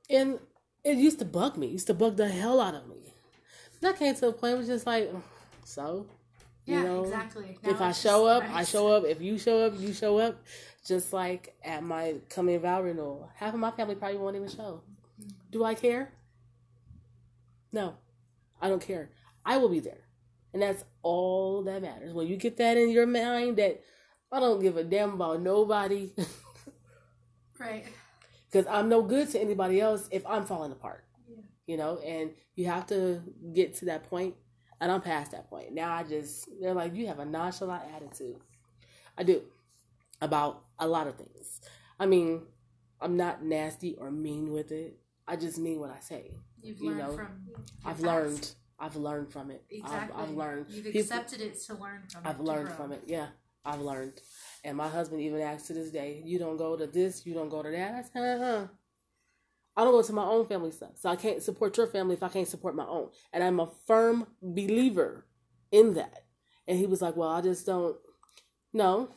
And 0.10 0.40
it 0.84 0.98
used 0.98 1.20
to 1.20 1.26
bug 1.26 1.58
me. 1.58 1.68
It 1.68 1.74
used 1.74 1.88
to 1.88 1.94
bug 1.94 2.18
the 2.18 2.28
hell 2.28 2.60
out 2.62 2.76
of 2.76 2.88
me. 2.88 3.14
And 3.82 3.94
I 3.94 3.98
came 3.98 4.16
to 4.16 4.28
a 4.28 4.32
point 4.32 4.54
where 4.54 4.60
it's 4.60 4.68
just 4.68 4.86
like, 4.86 5.12
so, 5.64 6.08
Yeah, 6.66 6.80
you 6.80 6.84
know, 6.86 7.04
exactly. 7.04 7.58
if 7.64 7.82
I 7.82 7.92
show 7.92 8.26
up, 8.26 8.44
I 8.54 8.64
show 8.64 8.88
up. 8.88 9.04
If 9.06 9.22
you 9.22 9.38
show 9.38 9.62
up, 9.66 9.74
you 9.80 9.94
show 9.94 10.18
up. 10.20 10.42
Just 10.86 11.14
like 11.14 11.56
at 11.64 11.82
my 11.84 12.16
coming 12.30 12.60
vow 12.60 12.82
renewal, 12.84 13.30
half 13.36 13.56
of 13.56 13.60
my 13.60 13.72
family 13.72 13.96
probably 13.96 14.18
won't 14.20 14.36
even 14.36 14.50
show. 14.50 14.82
Do 15.52 15.64
I 15.64 15.74
care? 15.74 16.12
No, 17.72 17.96
I 18.62 18.70
don't 18.70 18.82
care. 18.82 19.10
I 19.44 19.58
will 19.58 19.70
be 19.70 19.80
there, 19.80 20.02
and 20.54 20.62
that's 20.62 20.84
all 21.02 21.64
that 21.64 21.82
matters. 21.82 22.14
When 22.14 22.28
you 22.28 22.38
get 22.38 22.58
that 22.58 22.78
in 22.78 22.92
your 22.92 23.08
mind, 23.08 23.58
that 23.58 23.82
I 24.32 24.40
don't 24.40 24.62
give 24.62 24.78
a 24.78 24.84
damn 24.84 25.14
about 25.14 25.42
nobody, 25.42 26.12
Right. 27.60 27.86
Because 28.56 28.72
I'm 28.74 28.88
no 28.88 29.02
good 29.02 29.30
to 29.32 29.40
anybody 29.40 29.82
else 29.82 30.08
if 30.12 30.26
I'm 30.26 30.46
falling 30.46 30.72
apart. 30.72 31.04
Yeah. 31.28 31.36
You 31.68 31.78
know, 31.78 31.98
and 32.06 32.32
you 32.56 32.68
have 32.68 32.88
to 32.88 33.22
get 33.54 33.76
to 33.78 33.86
that 33.86 34.10
point, 34.10 34.36
and 34.80 34.90
I'm 34.92 35.02
past 35.02 35.32
that 35.32 35.50
point. 35.50 35.74
Now 35.74 35.92
I 35.94 36.04
just 36.04 36.48
they're 36.62 36.74
like, 36.74 36.96
you 36.96 37.08
have 37.08 37.20
a 37.20 37.26
nonchalant 37.26 37.84
attitude. 37.94 38.38
I 39.18 39.24
do 39.24 39.42
about 40.22 40.64
a 40.80 40.88
lot 40.88 41.08
of 41.08 41.16
things. 41.16 41.60
I 42.00 42.06
mean, 42.06 42.44
I'm 43.02 43.18
not 43.18 43.44
nasty 43.44 43.96
or 43.96 44.10
mean 44.10 44.52
with 44.54 44.72
it. 44.72 44.98
I 45.28 45.36
just 45.36 45.58
mean 45.58 45.80
what 45.80 45.90
I 45.90 46.00
say. 46.00 46.32
You've 46.62 46.80
You 46.80 46.90
learned 46.92 47.00
know, 47.00 47.16
from. 47.16 47.28
I've 47.84 47.96
past. 47.96 48.04
learned. 48.04 48.52
I've 48.80 48.96
learned 48.96 49.32
from 49.32 49.52
it. 49.52 49.64
Exactly. 49.70 50.16
I've, 50.22 50.30
I've 50.30 50.36
learned. 50.36 50.66
You've 50.70 50.86
People- 50.86 51.02
accepted 51.02 51.42
it 51.42 51.60
to 51.64 51.74
learn 51.76 52.04
from. 52.10 52.26
it, 52.26 52.30
I've 52.30 52.38
to 52.38 52.44
learned 52.44 52.72
from 52.74 52.92
it. 52.94 53.04
Yeah, 53.06 53.28
I've 53.66 53.82
learned. 53.82 54.22
And 54.66 54.76
my 54.76 54.90
husband 54.90 55.22
even 55.22 55.42
asks 55.42 55.68
to 55.68 55.74
this 55.74 55.92
day, 55.92 56.24
"You 56.26 56.40
don't 56.40 56.58
go 56.58 56.76
to 56.76 56.88
this, 56.88 57.24
you 57.26 57.36
don't 57.36 57.50
go 57.50 57.62
to 57.62 57.70
that." 57.70 57.94
I 57.94 58.02
said, 58.02 58.42
"Uh-huh." 58.42 58.68
I 59.78 59.84
don't 59.84 59.94
go 59.94 60.02
to 60.02 60.14
my 60.14 60.26
own 60.26 60.48
family 60.48 60.72
stuff, 60.72 60.98
so 60.98 61.08
I 61.08 61.16
can't 61.16 61.44
support 61.44 61.78
your 61.78 61.86
family 61.86 62.16
if 62.16 62.24
I 62.24 62.30
can't 62.30 62.48
support 62.48 62.76
my 62.76 62.88
own. 62.88 63.12
And 63.32 63.44
I'm 63.44 63.60
a 63.60 63.68
firm 63.86 64.26
believer 64.42 65.28
in 65.72 65.94
that. 65.94 66.26
And 66.68 66.80
he 66.80 66.88
was 66.88 67.02
like, 67.02 67.16
"Well, 67.16 67.30
I 67.30 67.42
just 67.42 67.66
don't." 67.68 67.96
No, 68.74 69.10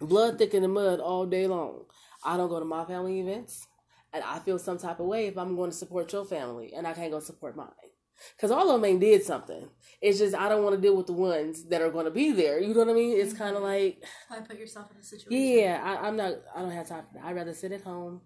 blood 0.00 0.36
thick 0.36 0.52
in 0.52 0.62
the 0.62 0.68
mud 0.68 1.00
all 1.00 1.24
day 1.24 1.46
long. 1.46 1.86
I 2.22 2.36
don't 2.36 2.50
go 2.50 2.58
to 2.58 2.66
my 2.66 2.84
family 2.84 3.20
events, 3.20 3.66
and 4.12 4.22
I 4.22 4.38
feel 4.40 4.58
some 4.58 4.78
type 4.78 5.00
of 5.00 5.06
way 5.06 5.28
if 5.28 5.38
I'm 5.38 5.56
going 5.56 5.70
to 5.70 5.76
support 5.76 6.12
your 6.12 6.26
family 6.26 6.74
and 6.74 6.86
I 6.86 6.92
can't 6.92 7.10
go 7.10 7.20
support 7.20 7.56
mine. 7.56 7.87
Because 8.36 8.50
all 8.50 8.70
of 8.70 8.80
them 8.80 8.84
ain't 8.90 9.00
did 9.00 9.22
something. 9.22 9.68
It's 10.00 10.18
just 10.18 10.34
I 10.34 10.48
don't 10.48 10.62
want 10.62 10.76
to 10.76 10.80
deal 10.80 10.96
with 10.96 11.06
the 11.06 11.12
ones 11.12 11.64
that 11.64 11.82
are 11.82 11.90
going 11.90 12.04
to 12.04 12.10
be 12.10 12.32
there. 12.32 12.60
You 12.60 12.72
know 12.74 12.80
what 12.80 12.88
I 12.90 12.92
mean? 12.94 13.18
It's 13.18 13.32
kind 13.32 13.56
of 13.56 13.62
like, 13.62 14.04
Why 14.28 14.40
put 14.40 14.58
yourself 14.58 14.90
in 14.92 14.98
a 14.98 15.02
situation? 15.02 15.32
yeah, 15.32 15.80
I, 15.84 16.06
I'm 16.06 16.16
not. 16.16 16.34
I 16.54 16.60
don't 16.62 16.70
have 16.70 16.88
time 16.88 17.04
for 17.04 17.14
that. 17.14 17.24
I'd 17.24 17.36
rather 17.36 17.54
sit 17.54 17.72
at 17.72 17.82
home, 17.82 18.20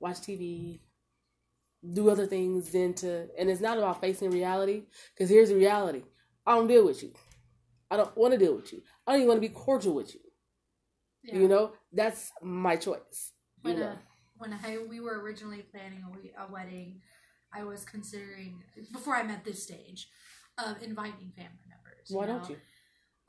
watch 0.00 0.16
TV, 0.16 0.80
do 1.92 2.10
other 2.10 2.26
things 2.26 2.70
than 2.70 2.94
to. 2.94 3.28
And 3.38 3.50
it's 3.50 3.60
not 3.60 3.78
about 3.78 4.00
facing 4.00 4.30
reality. 4.30 4.84
Because 5.14 5.30
here's 5.30 5.50
the 5.50 5.56
reality: 5.56 6.02
I 6.46 6.54
don't 6.54 6.66
deal 6.66 6.84
with 6.84 7.02
you. 7.02 7.12
I 7.90 7.96
don't 7.96 8.16
want 8.16 8.32
to 8.32 8.38
deal 8.38 8.54
with 8.56 8.72
you. 8.72 8.82
I 9.06 9.12
don't 9.12 9.20
even 9.20 9.28
want 9.28 9.42
to 9.42 9.48
be 9.48 9.54
cordial 9.54 9.94
with 9.94 10.14
you. 10.14 10.20
Yeah. 11.22 11.38
You 11.38 11.48
know, 11.48 11.72
that's 11.92 12.32
my 12.42 12.76
choice. 12.76 13.32
You 13.62 13.70
when 13.72 13.80
know, 13.80 13.86
uh, 13.86 13.96
when 14.36 14.52
I, 14.52 14.78
we 14.88 15.00
were 15.00 15.20
originally 15.20 15.62
planning 15.70 16.02
a, 16.06 16.10
we- 16.10 16.32
a 16.36 16.50
wedding, 16.52 17.00
I 17.54 17.64
was 17.64 17.84
considering 17.84 18.62
before 18.92 19.14
I 19.14 19.22
met 19.22 19.44
this 19.44 19.62
stage 19.62 20.08
of 20.58 20.82
inviting 20.82 21.32
family 21.36 21.66
members. 21.68 22.08
why 22.10 22.26
know? 22.26 22.38
don't 22.38 22.50
you? 22.50 22.56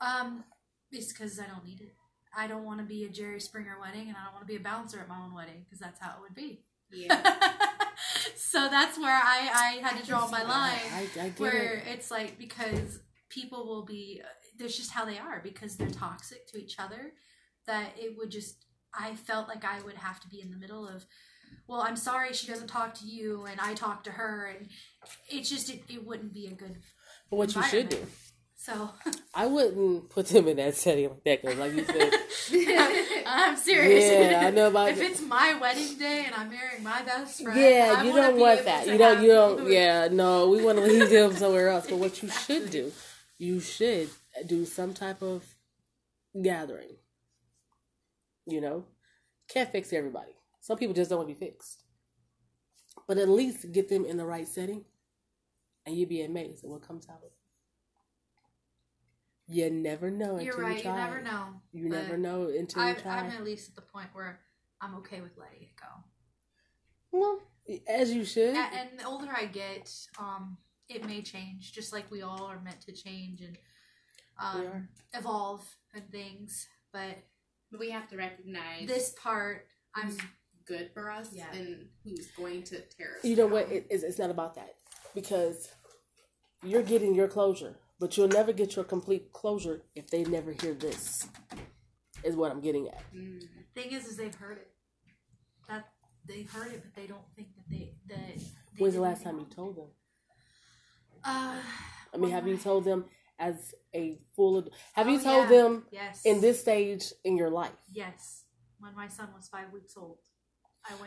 Um, 0.00 0.44
it's 0.90 1.12
because 1.12 1.38
I 1.40 1.46
don't 1.46 1.64
need 1.64 1.80
it. 1.80 1.94
I 2.36 2.46
don't 2.46 2.64
want 2.64 2.80
to 2.80 2.86
be 2.86 3.04
a 3.04 3.08
Jerry 3.08 3.40
Springer 3.40 3.76
wedding, 3.80 4.08
and 4.08 4.16
I 4.16 4.24
don't 4.24 4.34
want 4.34 4.46
to 4.46 4.52
be 4.52 4.56
a 4.56 4.60
bouncer 4.60 5.00
at 5.00 5.08
my 5.08 5.16
own 5.16 5.34
wedding 5.34 5.64
because 5.64 5.78
that's 5.78 6.00
how 6.00 6.10
it 6.10 6.20
would 6.20 6.34
be. 6.34 6.64
Yeah. 6.92 7.22
so 8.36 8.68
that's 8.68 8.98
where 8.98 9.14
I 9.14 9.78
I 9.82 9.86
had 9.86 10.00
to 10.00 10.06
draw 10.06 10.28
my 10.28 10.42
line 10.42 10.78
I, 10.92 11.08
I 11.20 11.28
get 11.28 11.40
where 11.40 11.74
it. 11.74 11.84
it's 11.88 12.10
like 12.10 12.38
because 12.38 13.00
people 13.28 13.66
will 13.66 13.84
be 13.84 14.22
there's 14.58 14.76
just 14.76 14.92
how 14.92 15.04
they 15.04 15.18
are 15.18 15.40
because 15.42 15.76
they're 15.76 15.90
toxic 15.90 16.46
to 16.48 16.58
each 16.58 16.78
other 16.78 17.12
that 17.66 17.90
it 17.98 18.16
would 18.16 18.30
just 18.30 18.64
i 18.94 19.14
felt 19.14 19.48
like 19.48 19.64
i 19.64 19.80
would 19.82 19.96
have 19.96 20.20
to 20.20 20.28
be 20.28 20.40
in 20.40 20.50
the 20.50 20.56
middle 20.56 20.86
of 20.86 21.04
well 21.66 21.80
i'm 21.80 21.96
sorry 21.96 22.32
she 22.32 22.46
doesn't 22.46 22.68
talk 22.68 22.94
to 22.94 23.06
you 23.06 23.44
and 23.50 23.60
i 23.60 23.74
talk 23.74 24.04
to 24.04 24.10
her 24.12 24.46
and 24.56 24.68
it's 25.28 25.48
just 25.50 25.70
it, 25.70 25.82
it 25.88 26.06
wouldn't 26.06 26.32
be 26.32 26.46
a 26.46 26.50
good 26.52 26.76
But 27.30 27.36
what 27.36 27.54
you 27.54 27.62
should 27.62 27.88
do, 27.88 28.06
so 28.56 28.90
I 29.34 29.46
wouldn't 29.46 30.08
put 30.10 30.26
them 30.28 30.48
in 30.48 30.56
that 30.56 30.74
setting 30.74 31.08
like 31.08 31.22
that 31.24 31.42
because, 31.42 31.58
like 31.58 31.74
you 31.74 31.84
said, 31.84 32.12
i'm 33.26 33.56
serious 33.56 34.30
Yeah, 34.32 34.46
I 34.46 34.50
know 34.50 34.68
about 34.68 34.88
if 34.88 35.00
it's 35.00 35.20
my 35.22 35.54
wedding 35.60 35.98
day 35.98 36.24
and 36.26 36.34
i'm 36.34 36.48
marrying 36.50 36.82
my 36.82 37.02
best 37.02 37.42
friend 37.42 37.60
yeah, 37.60 37.96
I 37.98 38.02
you 38.02 38.12
don't 38.12 38.38
want 38.38 38.64
that. 38.64 38.86
You 38.86 38.98
don't. 38.98 39.22
You 39.22 39.28
don't. 39.28 39.70
Yeah, 39.70 40.08
no, 40.10 40.48
we 40.48 40.64
want 40.64 40.78
to 40.78 40.84
leave 40.84 41.10
them 41.16 41.32
somewhere 41.34 41.68
else. 41.68 41.86
But 41.88 41.98
what 41.98 42.22
you 42.22 42.28
should 42.28 42.70
do, 42.70 42.92
you 43.38 43.60
should 43.60 44.08
do 44.46 44.64
some 44.64 44.94
type 44.94 45.22
of 45.22 45.44
gathering. 46.40 46.96
You 48.46 48.60
know, 48.60 48.84
can't 49.48 49.70
fix 49.70 49.92
everybody. 49.92 50.35
Some 50.66 50.78
people 50.78 50.94
just 50.96 51.10
don't 51.10 51.18
want 51.20 51.28
to 51.28 51.34
be 51.34 51.38
fixed. 51.46 51.84
But 53.06 53.18
at 53.18 53.28
least 53.28 53.70
get 53.70 53.88
them 53.88 54.04
in 54.04 54.16
the 54.16 54.24
right 54.26 54.48
setting, 54.48 54.84
and 55.86 55.94
you'd 55.96 56.08
be 56.08 56.22
amazed 56.22 56.64
at 56.64 56.70
what 56.70 56.82
comes 56.82 57.06
out 57.08 57.18
of 57.18 57.22
it. 57.22 57.32
You 59.46 59.70
never 59.70 60.10
know 60.10 60.32
until 60.38 60.44
you're 60.44 60.56
right 60.60 60.78
you 60.78 60.82
try. 60.82 60.96
never 60.96 61.22
know 61.22 61.60
You 61.72 61.88
but 61.88 62.02
never 62.02 62.18
know 62.18 62.48
until 62.48 62.82
you 62.82 62.88
I, 62.90 62.94
try. 62.94 63.18
i'm 63.18 63.30
at 63.30 63.44
least 63.44 63.68
at 63.68 63.76
the 63.76 63.82
point 63.82 64.08
where 64.12 64.40
i'm 64.80 64.96
okay 64.96 65.20
with 65.20 65.38
letting 65.38 65.62
it 65.62 65.76
go 65.80 65.86
Well, 67.12 67.38
as 67.86 68.12
you 68.12 68.24
should. 68.24 68.56
A- 68.56 68.58
and 68.58 68.98
the 68.98 69.04
older 69.06 69.28
I 69.32 69.44
get, 69.46 69.88
um, 70.18 70.56
it 70.88 71.06
may 71.06 71.22
change, 71.22 71.72
just 71.72 71.92
like 71.92 72.10
we 72.10 72.22
all 72.22 72.42
are 72.42 72.60
meant 72.60 72.80
to 72.82 72.92
change 72.92 73.40
and 73.40 73.56
um, 74.42 74.88
evolve 75.14 75.64
and 75.94 76.10
things. 76.10 76.66
But 76.92 77.16
But 77.70 77.78
we 77.78 77.90
have 77.90 78.08
to 78.08 78.16
recognize 78.16 78.88
this 78.88 79.14
part, 79.22 79.68
I'm 79.94 80.08
who's 80.08 80.18
good 80.66 80.90
for 80.92 81.10
us 81.10 81.30
Yeah. 81.32 81.52
and 81.52 81.86
who's 82.04 82.26
going 82.36 82.62
to 82.64 82.80
tear 82.80 83.16
us. 83.18 83.24
You 83.24 83.36
know 83.36 83.46
what? 83.46 83.70
It, 83.70 83.86
it's, 83.90 84.02
it's 84.02 84.18
not 84.18 84.30
about 84.30 84.54
that 84.56 84.74
because 85.14 85.68
you're 86.62 86.82
getting 86.82 87.14
your 87.14 87.28
closure, 87.28 87.76
but 88.00 88.16
you'll 88.16 88.28
never 88.28 88.52
get 88.52 88.76
your 88.76 88.84
complete 88.84 89.32
closure 89.32 89.82
if 89.94 90.08
they 90.10 90.24
never 90.24 90.52
hear 90.52 90.74
this. 90.74 91.26
Is 92.24 92.34
what 92.34 92.50
I'm 92.50 92.60
getting 92.60 92.88
at. 92.88 93.02
The 93.12 93.40
thing 93.80 93.92
is, 93.92 94.06
is 94.06 94.16
they've 94.16 94.34
heard 94.34 94.58
it. 94.58 94.68
That 95.68 95.84
they've 96.26 96.50
heard 96.50 96.72
it, 96.72 96.82
but 96.82 97.00
they 97.00 97.06
don't 97.06 97.22
think 97.36 97.48
that 97.54 97.64
they 97.70 97.94
that. 98.08 98.38
They 98.38 98.44
When's 98.78 98.94
the 98.94 99.00
last 99.00 99.22
time 99.22 99.38
you 99.38 99.46
told 99.54 99.76
them? 99.76 99.86
Uh, 101.22 101.56
I 102.12 102.16
mean, 102.16 102.30
have 102.30 102.48
you 102.48 102.56
told 102.56 102.84
them 102.84 103.04
as 103.38 103.74
a 103.94 104.18
full? 104.34 104.58
ad- 104.58 104.70
Have 104.94 105.08
you 105.08 105.18
Oh, 105.20 105.22
told 105.22 105.50
yeah. 105.50 105.56
them 105.62 105.86
yes. 105.92 106.22
in 106.24 106.40
this 106.40 106.60
stage 106.60 107.12
in 107.22 107.36
your 107.36 107.50
life? 107.50 107.70
Yes, 107.92 108.44
when 108.80 108.94
my 108.96 109.06
son 109.08 109.28
was 109.36 109.46
five 109.48 109.70
weeks 109.72 109.94
old, 109.96 110.18
I 110.18 110.18
went. 110.18 110.35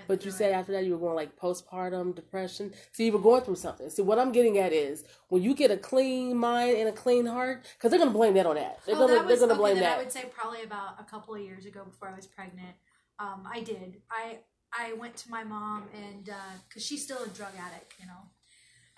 But 0.08 0.26
you 0.26 0.32
said 0.32 0.52
it. 0.52 0.56
after 0.56 0.72
that 0.74 0.86
you 0.86 0.94
were 0.94 1.00
going 1.00 1.16
like 1.16 1.38
postpartum 1.38 2.16
depression. 2.16 2.74
So 2.92 3.04
you 3.04 3.12
were 3.12 3.20
going 3.20 3.44
through 3.44 3.56
something. 3.56 3.90
See, 3.90 4.02
what 4.02 4.20
I'm 4.20 4.32
getting 4.32 4.58
at 4.58 4.74
is 4.74 5.04
when 5.30 5.42
you 5.44 5.54
get 5.54 5.72
a 5.72 5.78
clean 5.78 6.38
mind 6.38 6.78
and 6.78 6.90
a 6.90 6.92
clean 6.92 7.26
heart, 7.26 7.66
because 7.78 7.92
they're 7.92 8.00
gonna 8.00 8.12
blame 8.12 8.34
that 8.36 8.46
on 8.46 8.56
that. 8.56 8.80
They're 8.86 8.96
Oh, 8.96 9.00
gonna 9.00 9.14
that 9.14 9.26
was, 9.26 9.40
they're 9.40 9.48
gonna 9.48 9.60
okay, 9.60 9.74
blame 9.74 9.80
that. 9.84 9.98
I 9.98 10.02
would 10.02 10.12
say 10.12 10.26
probably 10.34 10.64
about 10.64 11.00
a 11.00 11.04
couple 11.04 11.36
of 11.36 11.42
years 11.42 11.66
ago 11.66 11.84
before 11.86 12.10
I 12.10 12.16
was 12.16 12.28
pregnant. 12.28 12.76
Um, 13.20 13.48
I 13.52 13.62
did. 13.62 14.02
I 14.12 14.40
I 14.78 14.94
went 14.94 15.16
to 15.18 15.30
my 15.32 15.44
mom 15.44 15.84
and 15.96 16.30
because 16.68 16.86
she's 16.86 17.04
still 17.04 17.24
a 17.24 17.28
drug 17.30 17.54
addict, 17.60 17.94
you 18.00 18.06
know, 18.06 18.32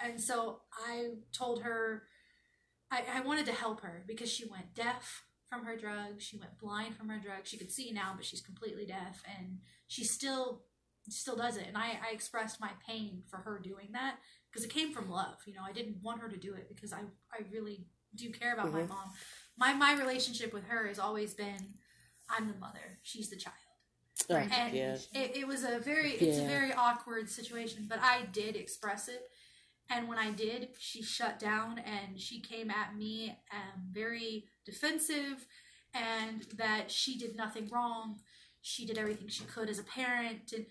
and 0.03 0.19
so 0.21 0.61
I 0.87 1.11
told 1.31 1.63
her 1.63 2.03
I, 2.91 3.03
I 3.15 3.21
wanted 3.21 3.45
to 3.47 3.53
help 3.53 3.81
her 3.81 4.03
because 4.07 4.29
she 4.31 4.45
went 4.45 4.73
deaf 4.75 5.23
from 5.49 5.65
her 5.65 5.77
drugs. 5.77 6.23
She 6.23 6.37
went 6.37 6.57
blind 6.59 6.95
from 6.95 7.09
her 7.09 7.19
drugs. 7.19 7.49
She 7.49 7.57
could 7.57 7.71
see 7.71 7.91
now, 7.91 8.13
but 8.15 8.25
she's 8.25 8.41
completely 8.41 8.85
deaf, 8.85 9.23
and 9.37 9.59
she 9.87 10.03
still 10.03 10.63
still 11.09 11.35
does 11.35 11.57
it. 11.57 11.67
And 11.67 11.77
I, 11.77 11.99
I 12.09 12.13
expressed 12.13 12.59
my 12.59 12.71
pain 12.87 13.23
for 13.29 13.37
her 13.37 13.59
doing 13.59 13.89
that 13.93 14.15
because 14.51 14.63
it 14.65 14.71
came 14.71 14.91
from 14.93 15.09
love. 15.09 15.37
You 15.45 15.53
know, 15.53 15.63
I 15.65 15.71
didn't 15.71 15.97
want 16.01 16.21
her 16.21 16.29
to 16.29 16.37
do 16.37 16.53
it 16.53 16.67
because 16.69 16.93
I 16.93 16.99
I 17.31 17.43
really 17.51 17.85
do 18.15 18.29
care 18.31 18.53
about 18.53 18.71
my 18.71 18.81
Mhm. 18.81 18.89
mom. 18.89 19.11
My 19.57 19.73
my 19.73 19.93
relationship 19.93 20.53
with 20.53 20.65
her 20.65 20.87
has 20.87 20.99
always 20.99 21.33
been 21.33 21.75
I'm 22.29 22.47
the 22.47 22.55
mother, 22.55 22.99
she's 23.03 23.29
the 23.29 23.35
child. 23.37 23.55
Oh, 24.29 24.35
And 24.35 24.73
yeah. 24.73 24.95
it, 25.13 25.37
it 25.37 25.47
was 25.47 25.63
a 25.63 25.79
very 25.79 26.11
it's 26.13 26.37
a 26.37 26.43
very 26.43 26.73
awkward 26.73 27.29
situation, 27.29 27.85
but 27.89 27.99
I 28.01 28.23
did 28.31 28.55
express 28.55 29.07
it. 29.07 29.23
And 29.89 30.07
when 30.07 30.17
I 30.17 30.31
did, 30.31 30.69
she 30.79 31.01
shut 31.03 31.39
down 31.39 31.79
and 31.79 32.19
she 32.19 32.39
came 32.41 32.69
at 32.71 32.95
me 32.95 33.37
um, 33.53 33.81
very 33.91 34.45
defensive 34.65 35.45
and 35.93 36.43
that 36.57 36.89
she 36.91 37.17
did 37.17 37.35
nothing 37.35 37.69
wrong. 37.69 38.21
She 38.61 38.85
did 38.85 38.97
everything 38.97 39.27
she 39.27 39.43
could 39.45 39.69
as 39.69 39.79
a 39.79 39.83
parent. 39.83 40.53
And 40.53 40.65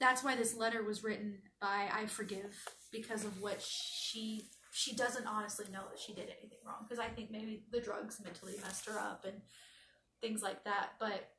that's 0.00 0.22
why 0.22 0.36
this 0.36 0.56
letter 0.56 0.82
was 0.82 1.02
written 1.02 1.38
by 1.60 1.88
I 1.92 2.06
Forgive 2.06 2.54
because 2.92 3.24
of 3.24 3.40
what 3.40 3.62
she 3.62 4.42
she 4.72 4.94
doesn't 4.94 5.26
honestly 5.26 5.64
know 5.72 5.84
that 5.90 5.98
she 5.98 6.12
did 6.12 6.28
anything 6.38 6.58
wrong 6.66 6.84
because 6.86 6.98
I 6.98 7.08
think 7.08 7.30
maybe 7.30 7.62
the 7.72 7.80
drugs 7.80 8.20
mentally 8.22 8.54
messed 8.62 8.86
her 8.86 8.98
up 8.98 9.24
and 9.24 9.40
things 10.20 10.42
like 10.42 10.64
that. 10.64 10.90
But 11.00 11.30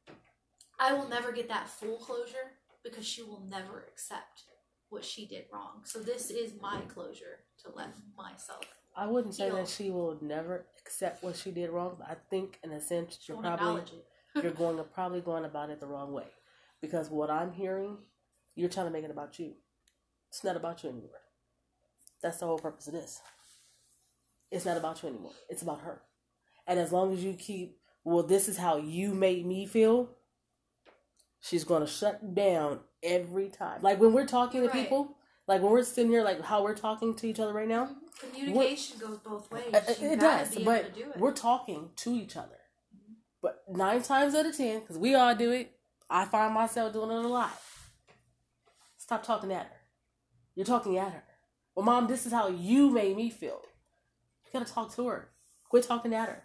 I 0.79 0.93
will 0.93 1.07
never 1.07 1.31
get 1.31 1.47
that 1.49 1.69
full 1.69 1.97
closure 1.97 2.57
because 2.83 3.05
she 3.05 3.21
will 3.21 3.45
never 3.47 3.85
accept 3.91 4.43
what 4.89 5.03
she 5.05 5.27
did 5.27 5.45
wrong. 5.53 5.81
So 5.83 5.99
this 5.99 6.31
is 6.31 6.53
my 6.61 6.81
closure 6.87 7.39
to 7.63 7.71
let 7.75 7.89
myself. 8.17 8.63
I 8.95 9.05
wouldn't 9.05 9.35
say 9.35 9.49
that 9.51 9.67
she 9.67 9.91
will 9.91 10.17
never 10.21 10.65
accept 10.79 11.23
what 11.23 11.35
she 11.35 11.51
did 11.51 11.69
wrong. 11.69 11.97
But 11.99 12.09
I 12.09 12.15
think 12.29 12.57
in 12.63 12.71
a 12.71 12.81
sense 12.81 13.19
She 13.21 13.31
you're 13.31 13.41
probably 13.41 13.83
you're 14.35 14.51
going 14.65 14.77
to 14.77 14.83
probably 14.83 15.21
going 15.21 15.45
about 15.45 15.69
it 15.69 15.79
the 15.79 15.87
wrong 15.87 16.11
way. 16.11 16.25
Because 16.81 17.09
what 17.09 17.29
I'm 17.29 17.51
hearing, 17.51 17.97
you're 18.57 18.69
trying 18.69 18.87
to 18.87 18.91
make 18.91 19.03
it 19.05 19.11
about 19.11 19.37
you. 19.39 19.53
It's 20.29 20.43
not 20.43 20.57
about 20.57 20.83
you 20.83 20.89
anymore. 20.89 21.21
That's 22.21 22.39
the 22.39 22.47
whole 22.47 22.57
purpose 22.59 22.87
of 22.87 22.93
this. 22.93 23.21
It's 24.51 24.65
not 24.65 24.77
about 24.77 25.01
you 25.03 25.09
anymore. 25.09 25.31
It's 25.49 25.61
about 25.61 25.81
her. 25.81 26.01
And 26.65 26.79
as 26.79 26.91
long 26.91 27.13
as 27.13 27.23
you 27.23 27.33
keep, 27.33 27.77
well, 28.03 28.23
this 28.23 28.49
is 28.49 28.57
how 28.57 28.77
you 28.77 29.13
made 29.13 29.45
me 29.45 29.65
feel, 29.65 30.09
she's 31.39 31.63
going 31.63 31.81
to 31.81 31.87
shut 31.87 32.33
down 32.33 32.79
every 33.03 33.49
time. 33.49 33.81
Like 33.81 33.99
when 34.01 34.11
we're 34.13 34.25
talking 34.25 34.61
to 34.61 34.67
Right. 34.67 34.83
people, 34.83 35.15
like 35.47 35.61
when 35.61 35.71
we're 35.71 35.83
sitting 35.83 36.11
here, 36.11 36.23
like 36.23 36.41
how 36.41 36.63
we're 36.63 36.75
talking 36.75 37.13
to 37.15 37.27
each 37.27 37.39
other 37.39 37.53
right 37.53 37.67
now, 37.67 37.85
mm-hmm. 37.85 38.29
Communication 38.31 38.97
goes 38.97 39.19
both 39.19 39.51
ways. 39.51 39.65
uh, 39.73 39.81
uh 39.87 39.93
You 40.01 40.11
it 40.13 40.19
does, 40.19 40.57
but 40.65 40.95
do 40.95 41.01
it. 41.01 41.17
we're 41.17 41.31
talking 41.33 41.91
to 41.97 42.15
each 42.15 42.35
other. 42.35 42.57
Mm-hmm. 42.95 43.13
But 43.43 43.63
nine 43.69 44.01
times 44.01 44.33
out 44.33 44.47
of 44.47 44.57
ten, 44.57 44.79
because 44.79 44.97
we 44.97 45.13
all 45.13 45.35
do 45.35 45.51
it, 45.51 45.71
I 46.09 46.25
find 46.25 46.53
myself 46.53 46.93
doing 46.93 47.11
it 47.11 47.23
a 47.23 47.27
lot. 47.27 47.51
Stop 49.07 49.23
talking 49.23 49.53
at 49.53 49.67
her. 49.67 49.79
You're 50.53 50.65
talking 50.65 50.97
at 50.97 51.13
her. 51.13 51.23
Well, 51.73 51.85
mom, 51.85 52.07
this 52.07 52.25
is 52.25 52.33
how 52.33 52.49
you 52.49 52.89
made 52.89 53.15
me 53.15 53.29
feel. 53.29 53.61
You 54.45 54.51
gotta 54.51 54.69
talk 54.69 54.93
to 54.95 55.07
her. 55.07 55.29
Quit 55.69 55.85
talking 55.85 56.13
at 56.13 56.27
her. 56.27 56.43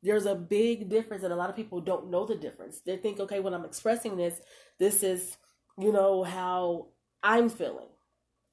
There's 0.00 0.24
a 0.24 0.36
big 0.36 0.88
difference, 0.88 1.24
and 1.24 1.32
a 1.32 1.36
lot 1.36 1.50
of 1.50 1.56
people 1.56 1.80
don't 1.80 2.08
know 2.08 2.24
the 2.24 2.36
difference. 2.36 2.78
They 2.78 2.98
think, 2.98 3.18
okay, 3.18 3.40
when 3.40 3.52
I'm 3.52 3.64
expressing 3.64 4.16
this, 4.16 4.40
this 4.78 5.02
is, 5.02 5.38
you 5.76 5.90
know, 5.90 6.22
how 6.22 6.90
I'm 7.20 7.48
feeling. 7.48 7.88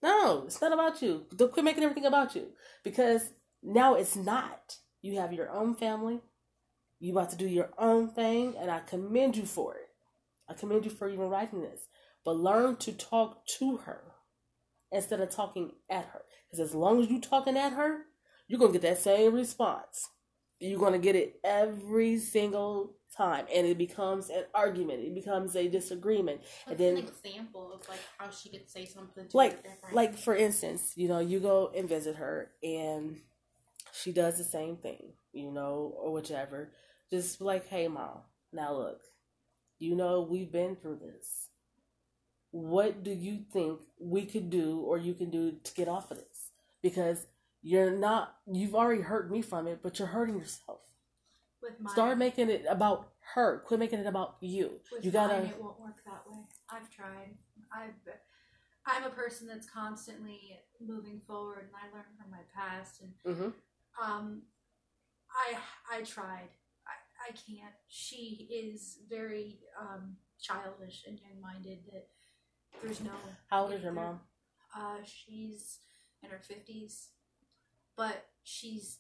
No, 0.02 0.46
it's 0.48 0.60
not 0.60 0.74
about 0.74 1.04
you. 1.04 1.28
Don't 1.36 1.52
quit 1.52 1.66
making 1.66 1.84
everything 1.84 2.08
about 2.08 2.36
you 2.36 2.48
because 2.84 3.30
now 3.62 3.94
it's 3.94 4.16
not. 4.16 4.78
You 5.04 5.20
have 5.20 5.34
your 5.34 5.52
own 5.52 5.76
family. 5.76 6.20
You 7.00 7.12
about 7.12 7.30
to 7.30 7.38
do 7.38 7.48
your 7.48 7.70
own 7.78 8.10
thing, 8.10 8.56
and 8.58 8.72
I 8.72 8.80
commend 8.80 9.38
you 9.38 9.46
for 9.46 9.76
it. 9.76 9.90
I 10.50 10.56
commend 10.56 10.86
you 10.86 10.90
for 10.90 11.08
even 11.08 11.30
writing 11.30 11.62
this. 11.62 11.82
But 12.26 12.38
learn 12.38 12.78
to 12.78 12.92
talk 12.92 13.46
to 13.60 13.78
her 13.78 14.02
instead 14.92 15.22
of 15.22 15.30
talking 15.30 15.74
at 15.90 16.06
her. 16.06 16.22
Because 16.50 16.70
as 16.72 16.76
long 16.76 17.02
as 17.02 17.10
you're 17.10 17.22
talking 17.22 17.58
at 17.58 17.74
her, 17.74 18.02
you're 18.48 18.60
gonna 18.60 18.74
get 18.74 18.82
that 18.84 19.00
same 19.00 19.34
response. 19.34 20.10
You're 20.60 20.80
gonna 20.80 21.00
get 21.00 21.16
it 21.16 21.40
every 21.44 22.18
single 22.18 22.96
time, 23.16 23.46
and 23.54 23.68
it 23.68 23.78
becomes 23.78 24.30
an 24.30 24.46
argument. 24.54 25.04
It 25.04 25.14
becomes 25.14 25.56
a 25.56 25.68
disagreement, 25.68 26.42
and 26.68 26.78
What's 26.78 26.80
then 26.80 26.98
an 26.98 27.08
example 27.08 27.74
of 27.74 27.88
like 27.90 28.00
how 28.18 28.30
she 28.30 28.50
could 28.50 28.68
say 28.68 28.86
something 28.86 29.28
to 29.28 29.38
like 29.38 29.64
like 29.92 30.18
for 30.18 30.36
instance 30.36 30.94
you 30.96 31.08
know 31.08 31.20
you 31.20 31.40
go 31.40 31.72
and 31.76 31.88
visit 31.88 32.16
her 32.16 32.52
and 32.64 33.18
she 33.94 34.12
does 34.12 34.38
the 34.38 34.44
same 34.44 34.78
thing 34.78 35.14
you 35.34 35.52
know 35.52 35.94
or 35.98 36.12
whichever 36.12 36.72
just 37.10 37.42
like 37.42 37.68
hey 37.68 37.88
mom 37.88 38.20
now 38.52 38.74
look 38.74 39.02
you 39.80 39.96
know 39.96 40.22
we've 40.22 40.52
been 40.52 40.76
through 40.76 41.00
this 41.00 41.45
what 42.56 43.04
do 43.04 43.12
you 43.12 43.40
think 43.52 43.82
we 44.00 44.26
could 44.26 44.50
do 44.50 44.80
or 44.80 44.98
you 44.98 45.14
can 45.14 45.30
do 45.30 45.52
to 45.62 45.74
get 45.74 45.90
off 45.90 46.10
of 46.10 46.18
this 46.18 46.52
because 46.82 47.28
you're 47.62 47.92
not 47.92 48.38
you've 48.50 48.74
already 48.74 49.02
hurt 49.02 49.30
me 49.30 49.42
from 49.42 49.68
it 49.68 49.80
but 49.84 50.00
you're 50.00 50.08
hurting 50.08 50.38
yourself 50.38 50.80
with 51.62 51.78
mine, 51.82 51.92
start 51.92 52.18
making 52.18 52.50
it 52.50 52.64
about 52.70 53.10
her 53.34 53.62
quit 53.66 53.78
making 53.78 54.00
it 54.00 54.06
about 54.08 54.38
you 54.40 54.80
with 54.90 55.04
you 55.04 55.12
gotta 55.12 55.34
mine, 55.34 55.46
it 55.48 55.62
won't 55.62 55.78
work 55.82 55.98
that 56.06 56.24
way. 56.30 56.38
I've 56.70 56.90
tried. 56.90 57.36
I've. 57.76 57.92
I'm 58.88 59.04
a 59.04 59.10
person 59.10 59.48
that's 59.48 59.70
constantly 59.70 60.60
moving 60.80 61.20
forward, 61.28 61.68
and 61.68 61.76
I 61.76 61.94
learn 61.94 62.06
from 62.18 62.32
my 62.32 62.44
past, 62.56 63.02
and 63.02 63.14
Mhm. 63.36 63.54
um, 64.02 64.44
I 65.30 65.58
I 65.92 66.04
tried. 66.04 66.50
I, 66.88 67.30
I 67.30 67.32
can't. 67.32 67.76
She 67.88 68.48
is 68.50 69.00
very 69.10 69.60
um, 69.78 70.16
childish 70.40 71.04
and 71.08 71.20
young 71.20 71.42
minded. 71.42 71.80
That 71.92 72.08
there's 72.84 73.02
no. 73.02 73.12
how 73.50 73.64
old 73.64 73.74
is 73.74 73.84
your 73.84 73.92
mom. 73.94 74.20
Uh, 74.76 74.98
she's 75.06 75.80
in 76.24 76.30
her 76.30 76.40
fifties, 76.42 77.10
but 77.96 78.26
she's 78.44 79.00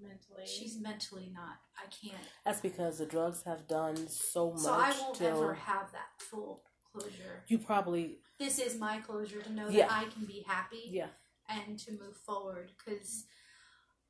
mentally. 0.00 0.46
she's 0.46 0.80
mentally 0.80 1.30
not. 1.34 1.56
I 1.78 1.86
can't. 1.86 2.22
that's 2.44 2.60
because 2.60 2.98
the 2.98 3.06
drugs 3.06 3.42
have 3.44 3.66
done 3.68 3.96
so 4.08 4.52
much 4.52 4.60
So 4.62 4.72
I 4.72 4.92
won't 5.00 5.16
till 5.16 5.28
ever 5.28 5.54
have 5.54 5.92
that 5.92 6.08
full 6.18 6.62
closure. 6.92 7.44
you 7.48 7.58
probably 7.58 8.18
This 8.38 8.58
is 8.58 8.78
my 8.78 8.98
closure 8.98 9.40
to 9.42 9.52
know 9.52 9.68
Yeah. 9.68 9.88
that 9.88 9.92
I 9.92 10.04
can 10.04 10.24
be 10.24 10.44
happy 10.46 10.82
yeah 10.90 11.08
and 11.48 11.78
to 11.80 11.92
move 11.92 12.16
forward 12.26 12.70
because 12.78 13.24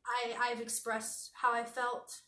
I 0.06 0.50
I've 0.50 0.60
expressed 0.60 1.30
how 1.34 1.52
I 1.52 1.64
felt 1.64 2.20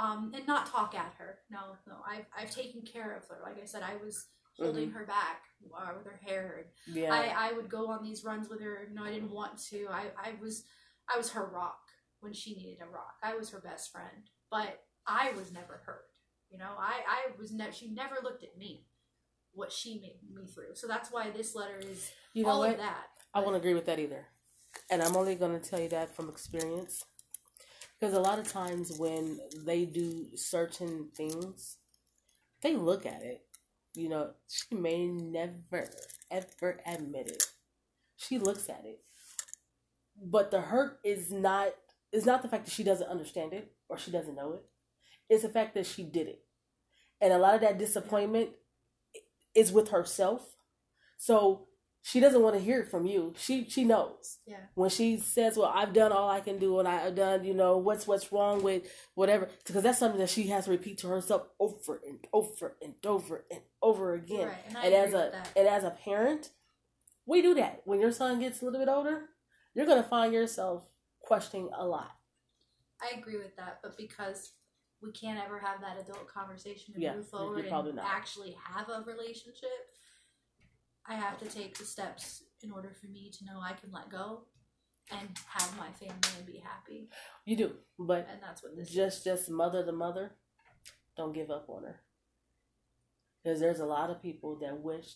um 0.00 0.32
and 0.34 0.46
not 0.46 0.66
talk 0.66 0.94
at 0.94 1.14
her. 1.18 1.38
No, 1.50 1.58
no. 1.86 1.94
I've 2.08 2.26
I've 2.38 2.50
taken 2.50 2.82
care 2.82 3.14
of 3.16 3.26
her. 3.28 3.38
Like 3.42 3.60
I 3.60 3.66
said, 3.66 3.82
I 3.82 3.96
was 4.04 4.26
holding 4.66 4.90
her 4.90 5.06
back 5.06 5.42
uh, 5.74 5.90
with 5.96 6.06
her 6.06 6.20
hair 6.24 6.64
and 6.86 6.96
yeah 6.96 7.12
I, 7.12 7.50
I 7.50 7.52
would 7.52 7.68
go 7.68 7.88
on 7.88 8.02
these 8.02 8.24
runs 8.24 8.48
with 8.48 8.60
her. 8.60 8.88
No, 8.92 9.04
I 9.04 9.10
didn't 9.12 9.30
want 9.32 9.58
to. 9.70 9.86
I, 9.90 10.06
I 10.16 10.32
was 10.40 10.64
I 11.12 11.16
was 11.16 11.30
her 11.30 11.46
rock 11.46 11.80
when 12.20 12.32
she 12.32 12.54
needed 12.54 12.78
a 12.80 12.86
rock. 12.86 13.14
I 13.22 13.34
was 13.34 13.50
her 13.50 13.60
best 13.60 13.90
friend, 13.92 14.30
but 14.50 14.82
I 15.06 15.32
was 15.36 15.52
never 15.52 15.82
hurt. 15.84 16.04
You 16.50 16.58
know, 16.58 16.72
I 16.78 17.00
I 17.08 17.38
was 17.38 17.52
never. 17.52 17.72
She 17.72 17.90
never 17.90 18.16
looked 18.22 18.42
at 18.42 18.58
me, 18.58 18.86
what 19.52 19.72
she 19.72 20.00
made 20.00 20.18
me 20.34 20.46
through. 20.46 20.74
So 20.74 20.86
that's 20.86 21.10
why 21.10 21.30
this 21.30 21.54
letter 21.54 21.78
is 21.78 22.10
you 22.32 22.44
know 22.44 22.50
all 22.50 22.58
what 22.60 22.72
of 22.72 22.78
that. 22.78 23.06
I 23.34 23.40
won't 23.40 23.56
agree 23.56 23.74
with 23.74 23.86
that 23.86 23.98
either. 23.98 24.26
And 24.90 25.02
I'm 25.02 25.16
only 25.16 25.34
going 25.34 25.58
to 25.58 25.70
tell 25.70 25.80
you 25.80 25.88
that 25.90 26.14
from 26.14 26.28
experience. 26.28 27.04
Because 27.98 28.14
a 28.14 28.20
lot 28.20 28.38
of 28.38 28.50
times 28.50 28.98
when 28.98 29.40
they 29.64 29.84
do 29.84 30.28
certain 30.34 31.10
things, 31.14 31.76
they 32.62 32.74
look 32.74 33.04
at 33.04 33.22
it. 33.22 33.42
You 33.94 34.08
know, 34.08 34.30
she 34.48 34.74
may 34.74 35.06
never, 35.06 35.88
ever 36.30 36.80
admit 36.86 37.28
it. 37.28 37.44
She 38.16 38.38
looks 38.38 38.68
at 38.68 38.84
it. 38.86 39.00
But 40.22 40.50
the 40.50 40.60
hurt 40.60 41.00
is 41.04 41.30
not 41.32 41.74
is 42.12 42.26
not 42.26 42.42
the 42.42 42.48
fact 42.48 42.64
that 42.66 42.72
she 42.74 42.82
doesn't 42.84 43.08
understand 43.08 43.52
it 43.52 43.72
or 43.88 43.96
she 43.98 44.10
doesn't 44.10 44.34
know 44.34 44.52
it. 44.54 44.64
It's 45.28 45.42
the 45.42 45.48
fact 45.48 45.74
that 45.74 45.86
she 45.86 46.04
did 46.04 46.28
it. 46.28 46.44
and 47.20 47.32
a 47.32 47.38
lot 47.38 47.54
of 47.54 47.60
that 47.62 47.78
disappointment 47.78 48.50
is 49.54 49.72
with 49.72 49.88
herself. 49.90 50.56
So 51.18 51.68
she 52.02 52.18
doesn't 52.20 52.40
want 52.42 52.54
to 52.56 52.60
hear 52.62 52.80
it 52.80 52.88
from 52.88 53.06
you. 53.06 53.34
She 53.36 53.68
she 53.68 53.84
knows. 53.84 54.38
Yeah. 54.46 54.56
When 54.74 54.90
she 54.90 55.18
says, 55.18 55.56
"Well, 55.56 55.70
I've 55.74 55.92
done 55.92 56.12
all 56.12 56.28
I 56.28 56.40
can 56.40 56.58
do, 56.58 56.78
and 56.78 56.88
I've 56.88 57.14
done, 57.14 57.44
you 57.44 57.54
know, 57.54 57.76
what's 57.76 58.06
what's 58.06 58.32
wrong 58.32 58.62
with 58.62 58.90
whatever," 59.14 59.48
because 59.66 59.82
that's 59.82 59.98
something 59.98 60.20
that 60.20 60.30
she 60.30 60.48
has 60.48 60.64
to 60.64 60.70
repeat 60.70 60.98
to 60.98 61.08
herself 61.08 61.46
over 61.58 62.00
and 62.06 62.26
over 62.32 62.76
and 62.82 62.94
over 63.04 63.44
and 63.50 63.60
over 63.82 64.14
again. 64.14 64.48
Right, 64.48 64.64
and 64.68 64.76
I 64.78 64.84
and 64.86 64.94
as 64.94 65.12
a 65.12 65.16
with 65.18 65.32
that. 65.32 65.48
and 65.56 65.68
as 65.68 65.84
a 65.84 65.90
parent, 65.90 66.50
we 67.26 67.42
do 67.42 67.54
that. 67.54 67.82
When 67.84 68.00
your 68.00 68.12
son 68.12 68.40
gets 68.40 68.62
a 68.62 68.64
little 68.64 68.80
bit 68.80 68.88
older, 68.90 69.28
you're 69.74 69.86
gonna 69.86 70.02
find 70.02 70.32
yourself 70.32 70.88
questioning 71.20 71.68
a 71.76 71.86
lot. 71.86 72.10
I 73.02 73.18
agree 73.18 73.36
with 73.38 73.56
that, 73.56 73.80
but 73.82 73.96
because 73.96 74.52
we 75.02 75.12
can't 75.12 75.38
ever 75.42 75.58
have 75.58 75.80
that 75.80 75.98
adult 75.98 76.28
conversation 76.28 76.92
to 76.94 77.00
Yeah, 77.00 77.14
move 77.16 77.28
forward 77.28 77.64
and 77.66 77.96
not. 77.96 78.04
actually 78.04 78.52
have 78.52 78.88
a 78.90 79.02
relationship, 79.06 79.70
I 81.06 81.14
have 81.14 81.38
to 81.38 81.46
take 81.46 81.76
the 81.78 81.84
steps 81.84 82.42
in 82.62 82.70
order 82.70 82.90
for 83.00 83.06
me 83.06 83.30
to 83.38 83.44
know 83.44 83.60
I 83.60 83.72
can 83.72 83.90
let 83.92 84.10
go 84.10 84.42
and 85.10 85.28
have 85.46 85.76
my 85.76 85.90
family 85.92 86.36
and 86.36 86.46
be 86.46 86.58
happy. 86.64 87.08
You 87.44 87.56
do, 87.56 87.72
but 87.98 88.28
And 88.30 88.40
that's 88.42 88.62
what 88.62 88.76
this 88.76 88.90
just 88.90 89.18
is. 89.18 89.24
just 89.24 89.50
mother 89.50 89.82
the 89.82 89.92
mother, 89.92 90.32
don't 91.16 91.32
give 91.32 91.50
up 91.50 91.68
on 91.68 91.82
her. 91.84 92.00
Because 93.42 93.60
there's 93.60 93.80
a 93.80 93.86
lot 93.86 94.10
of 94.10 94.22
people 94.22 94.56
that 94.60 94.80
wish 94.80 95.14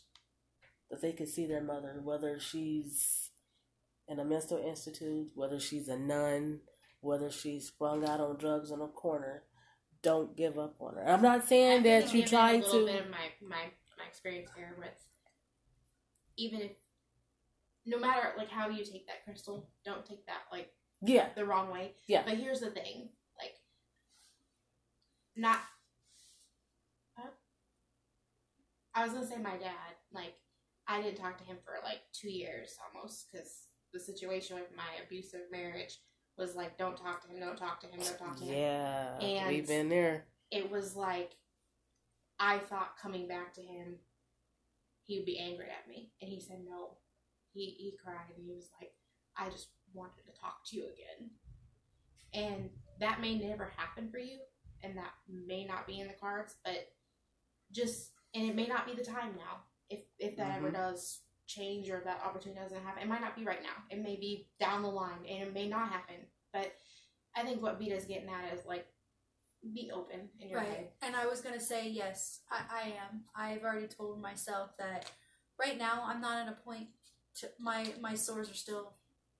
that 0.90 1.00
they 1.02 1.12
could 1.12 1.28
see 1.28 1.46
their 1.46 1.62
mother, 1.62 2.00
whether 2.02 2.40
she's 2.40 3.30
in 4.08 4.18
a 4.18 4.24
mental 4.24 4.58
institute, 4.58 5.30
whether 5.34 5.60
she's 5.60 5.88
a 5.88 5.96
nun, 5.98 6.60
whether 7.00 7.30
she's 7.30 7.68
sprung 7.68 8.04
out 8.08 8.20
on 8.20 8.36
drugs 8.38 8.70
in 8.70 8.80
a 8.80 8.88
corner. 8.88 9.42
Don't 10.02 10.36
give 10.36 10.58
up 10.58 10.76
on 10.80 10.96
her. 10.96 11.08
I'm 11.08 11.22
not 11.22 11.46
saying 11.48 11.80
I 11.80 11.82
that 12.00 12.06
you 12.14 12.22
given 12.22 12.28
try 12.28 12.52
a 12.52 12.56
little 12.58 12.80
to. 12.80 12.86
bit 12.86 13.00
of 13.04 13.10
my, 13.10 13.28
my 13.40 13.64
my 13.96 14.04
experience 14.08 14.50
here 14.56 14.74
with 14.78 14.88
even 16.36 16.60
if 16.60 16.72
no 17.86 17.98
matter 17.98 18.32
like 18.38 18.50
how 18.50 18.68
you 18.68 18.84
take 18.84 19.06
that 19.06 19.24
crystal, 19.24 19.68
don't 19.84 20.04
take 20.06 20.26
that 20.26 20.42
like 20.52 20.70
Yeah, 21.02 21.28
the 21.36 21.44
wrong 21.44 21.70
way. 21.70 21.92
Yeah. 22.08 22.22
But 22.24 22.36
here's 22.38 22.60
the 22.60 22.70
thing, 22.70 23.10
like 23.38 23.54
not. 25.36 25.60
I 28.96 29.04
was 29.04 29.12
gonna 29.12 29.26
say 29.26 29.36
my 29.38 29.56
dad. 29.56 29.96
Like 30.12 30.34
I 30.86 31.02
didn't 31.02 31.18
talk 31.18 31.36
to 31.38 31.44
him 31.44 31.56
for 31.64 31.74
like 31.84 32.00
two 32.12 32.30
years 32.30 32.76
almost 32.94 33.26
because 33.30 33.62
the 33.92 33.98
situation 34.00 34.56
with 34.56 34.68
my 34.76 35.02
abusive 35.04 35.40
marriage 35.50 35.98
was 36.38 36.54
like, 36.54 36.76
don't 36.78 36.96
talk 36.96 37.22
to 37.22 37.28
him, 37.28 37.40
don't 37.40 37.56
talk 37.56 37.80
to 37.80 37.86
him, 37.86 38.00
don't 38.00 38.18
talk 38.18 38.36
to 38.38 38.44
him 38.44 38.54
yeah, 38.58 39.18
And- 39.20 39.48
we've 39.48 39.66
been 39.66 39.88
there. 39.88 40.26
it 40.50 40.70
was 40.70 40.94
like 40.96 41.32
I 42.38 42.58
thought 42.58 42.96
coming 43.00 43.26
back 43.28 43.54
to 43.54 43.62
him, 43.62 43.96
he 45.06 45.18
would 45.18 45.26
be 45.26 45.38
angry 45.38 45.66
at 45.70 45.88
me, 45.88 46.12
and 46.20 46.30
he 46.30 46.40
said 46.40 46.64
no. 46.64 46.98
He 47.52 47.76
he 47.78 47.96
cried 48.02 48.30
and 48.34 48.44
he 48.44 48.52
was 48.52 48.70
like, 48.80 48.92
I 49.36 49.48
just 49.50 49.68
wanted 49.92 50.24
to 50.26 50.40
talk 50.40 50.64
to 50.66 50.76
you 50.76 50.84
again, 50.84 51.30
and 52.32 52.70
that 53.00 53.20
may 53.20 53.38
never 53.38 53.72
happen 53.76 54.10
for 54.10 54.18
you, 54.18 54.38
and 54.82 54.96
that 54.96 55.12
may 55.28 55.64
not 55.64 55.86
be 55.86 56.00
in 56.00 56.08
the 56.08 56.14
cards, 56.14 56.56
but 56.64 56.92
just 57.72 58.12
and 58.34 58.44
it 58.48 58.54
may 58.56 58.66
not 58.66 58.86
be 58.86 58.94
the 58.94 59.04
time 59.04 59.36
now. 59.36 59.62
If 59.90 60.00
if 60.18 60.36
that 60.36 60.56
ever 60.56 60.70
Mhm. 60.70 60.74
does 60.74 61.20
change 61.46 61.90
or 61.90 62.00
that 62.00 62.22
opportunity 62.22 62.60
doesn't 62.60 62.82
happen, 62.82 63.02
it 63.02 63.08
might 63.08 63.20
not 63.20 63.36
be 63.36 63.44
right 63.44 63.62
now. 63.62 63.84
It 63.90 63.98
may 63.98 64.16
be 64.16 64.48
down 64.58 64.82
the 64.82 64.90
line, 64.90 65.24
and 65.26 65.48
it 65.48 65.52
may 65.52 65.68
not 65.68 65.90
happen. 65.90 66.30
But 66.52 66.72
I 67.36 67.42
think 67.42 67.60
what 67.62 67.78
Vita's 67.78 68.06
getting 68.06 68.28
at 68.28 68.52
is 68.54 68.64
like 68.64 68.86
be 69.72 69.90
open 69.92 70.28
in 70.40 70.48
your 70.50 70.60
Right. 70.60 70.68
head. 70.68 70.88
And 71.02 71.16
I 71.16 71.26
was 71.26 71.40
going 71.40 71.54
to 71.54 71.64
say, 71.64 71.88
yes, 71.88 72.40
I, 72.50 72.60
I 72.70 72.82
am. 72.88 73.24
I've 73.34 73.62
already 73.62 73.86
told 73.86 74.20
myself 74.20 74.76
that 74.78 75.10
right 75.58 75.78
now 75.78 76.02
I'm 76.06 76.20
not 76.20 76.46
at 76.46 76.52
a 76.52 76.56
point 76.56 76.88
to, 77.40 77.48
my, 77.58 77.86
my 78.00 78.14
sores 78.14 78.50
are 78.50 78.54
still 78.54 78.94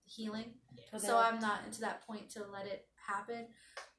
healing. 0.04 0.54
So 0.98 1.16
I'm 1.18 1.40
not 1.40 1.64
into 1.66 1.80
that 1.80 2.06
point 2.06 2.30
to 2.30 2.44
let 2.52 2.66
it 2.66 2.86
happen. 3.08 3.46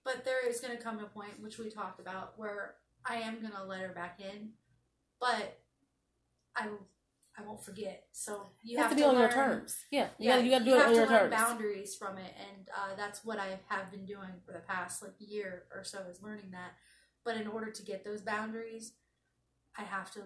But 0.03 0.23
there 0.23 0.47
is 0.47 0.59
going 0.61 0.75
to 0.75 0.81
come 0.81 0.99
a 0.99 1.05
point, 1.05 1.39
which 1.41 1.57
we 1.57 1.69
talked 1.69 1.99
about, 1.99 2.37
where 2.37 2.75
I 3.05 3.17
am 3.17 3.39
going 3.41 3.53
to 3.53 3.63
let 3.63 3.81
her 3.81 3.89
back 3.89 4.19
in. 4.19 4.51
But 5.19 5.59
I, 6.55 6.67
I 7.37 7.43
won't 7.43 7.63
forget. 7.63 8.05
So 8.11 8.47
you 8.63 8.73
you 8.73 8.77
have, 8.77 8.89
to 8.91 8.95
be 8.95 9.01
to 9.01 9.07
on 9.09 9.19
your 9.19 9.29
terms. 9.29 9.77
Yeah, 9.91 10.07
you 10.17 10.25
yeah, 10.27 10.35
gotta, 10.35 10.43
you 10.45 10.51
gotta 10.51 10.63
do 10.65 10.69
you 10.69 10.75
it 10.75 10.79
have 10.79 10.87
on 10.87 10.93
to 10.93 10.99
your 10.99 11.07
learn 11.09 11.19
terms. 11.19 11.31
boundaries 11.35 11.95
from 11.95 12.17
it, 12.17 12.33
and 12.39 12.69
uh, 12.69 12.95
that's 12.95 13.25
what 13.25 13.39
I 13.39 13.59
have 13.67 13.91
been 13.91 14.05
doing 14.05 14.29
for 14.45 14.53
the 14.53 14.59
past 14.59 15.01
like 15.03 15.13
year 15.19 15.63
or 15.73 15.83
so 15.83 15.99
is 16.09 16.21
learning 16.21 16.51
that. 16.51 16.73
But 17.23 17.37
in 17.37 17.47
order 17.47 17.71
to 17.71 17.83
get 17.83 18.05
those 18.05 18.21
boundaries, 18.21 18.93
I 19.77 19.83
have 19.83 20.11
to 20.11 20.21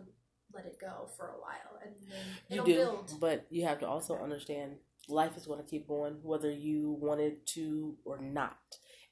let 0.53 0.66
it 0.66 0.78
go 0.80 1.10
for 1.18 1.28
a 1.28 1.39
while, 1.39 1.80
and 1.84 1.93
then 2.10 2.26
it'll 2.49 2.66
do, 2.66 2.76
build. 2.76 3.14
but 3.20 3.45
you 3.49 3.66
have 3.66 3.80
to 3.80 3.88
also 3.88 4.18
understand 4.18 4.74
life 5.07 5.36
is 5.38 5.45
going 5.47 5.60
to 5.64 5.66
keep 5.70 5.88
going 5.88 6.20
whether 6.24 6.51
you 6.51 6.97
wanted 6.99 7.45
to 7.47 7.95
or 8.05 8.20
not. 8.22 8.57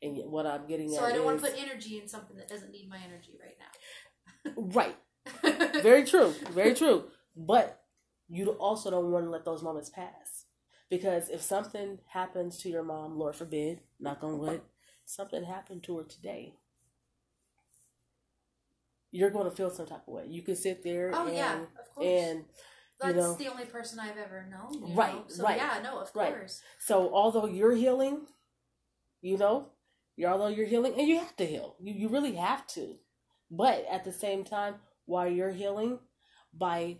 And 0.01 0.17
what 0.31 0.45
I'm 0.45 0.67
getting 0.67 0.91
So 0.91 0.97
at 1.03 1.11
I 1.11 1.15
don't 1.15 1.25
want 1.25 1.41
to 1.43 1.49
put 1.49 1.59
energy 1.59 1.99
in 1.99 2.07
something 2.07 2.37
that 2.37 2.47
doesn't 2.47 2.71
need 2.71 2.87
my 2.89 2.97
energy 3.03 3.35
right 3.41 3.57
now. 3.59 4.51
right, 5.43 5.81
very 5.81 6.05
true, 6.05 6.33
very 6.51 6.75
true. 6.75 7.05
But 7.35 7.79
you 8.29 8.49
also 8.51 8.91
don't 8.91 9.11
want 9.11 9.25
to 9.25 9.29
let 9.31 9.45
those 9.45 9.63
moments 9.63 9.89
pass 9.89 10.45
because 10.89 11.29
if 11.29 11.41
something 11.41 11.99
happens 12.09 12.57
to 12.59 12.69
your 12.69 12.83
mom, 12.83 13.17
Lord 13.17 13.35
forbid, 13.35 13.81
knock 13.99 14.23
on 14.23 14.39
wood, 14.39 14.61
something 15.05 15.43
happened 15.43 15.83
to 15.83 15.97
her 15.97 16.03
today. 16.03 16.53
You're 19.11 19.29
going 19.29 19.49
to 19.49 19.55
feel 19.55 19.69
some 19.69 19.85
type 19.87 20.07
of 20.07 20.13
way. 20.13 20.25
You 20.27 20.41
can 20.41 20.55
sit 20.55 20.83
there 20.83 21.11
oh 21.13 21.27
and 21.27 21.35
yeah, 21.35 21.55
of 21.79 21.95
course. 21.95 22.07
and 22.07 22.45
that's 23.01 23.15
know. 23.15 23.33
the 23.35 23.47
only 23.47 23.65
person 23.65 23.99
I've 23.99 24.17
ever 24.17 24.45
known. 24.49 24.87
you 24.89 24.95
Right, 24.95 25.13
know? 25.13 25.23
So 25.27 25.43
right, 25.43 25.57
yeah, 25.57 25.79
no, 25.83 25.99
of 25.99 26.11
right. 26.15 26.33
course. 26.35 26.61
So 26.79 27.13
although 27.13 27.45
you're 27.45 27.75
healing, 27.75 28.21
you 29.21 29.37
know, 29.37 29.67
you 30.15 30.27
although 30.27 30.47
you're 30.47 30.67
healing, 30.67 30.93
and 30.97 31.07
you 31.07 31.19
have 31.19 31.35
to 31.37 31.45
heal, 31.45 31.75
you 31.79 31.93
you 31.93 32.09
really 32.09 32.35
have 32.35 32.67
to. 32.67 32.95
But 33.49 33.85
at 33.89 34.03
the 34.03 34.11
same 34.11 34.43
time, 34.43 34.75
while 35.05 35.27
you're 35.29 35.51
healing, 35.51 35.99
by 36.53 36.97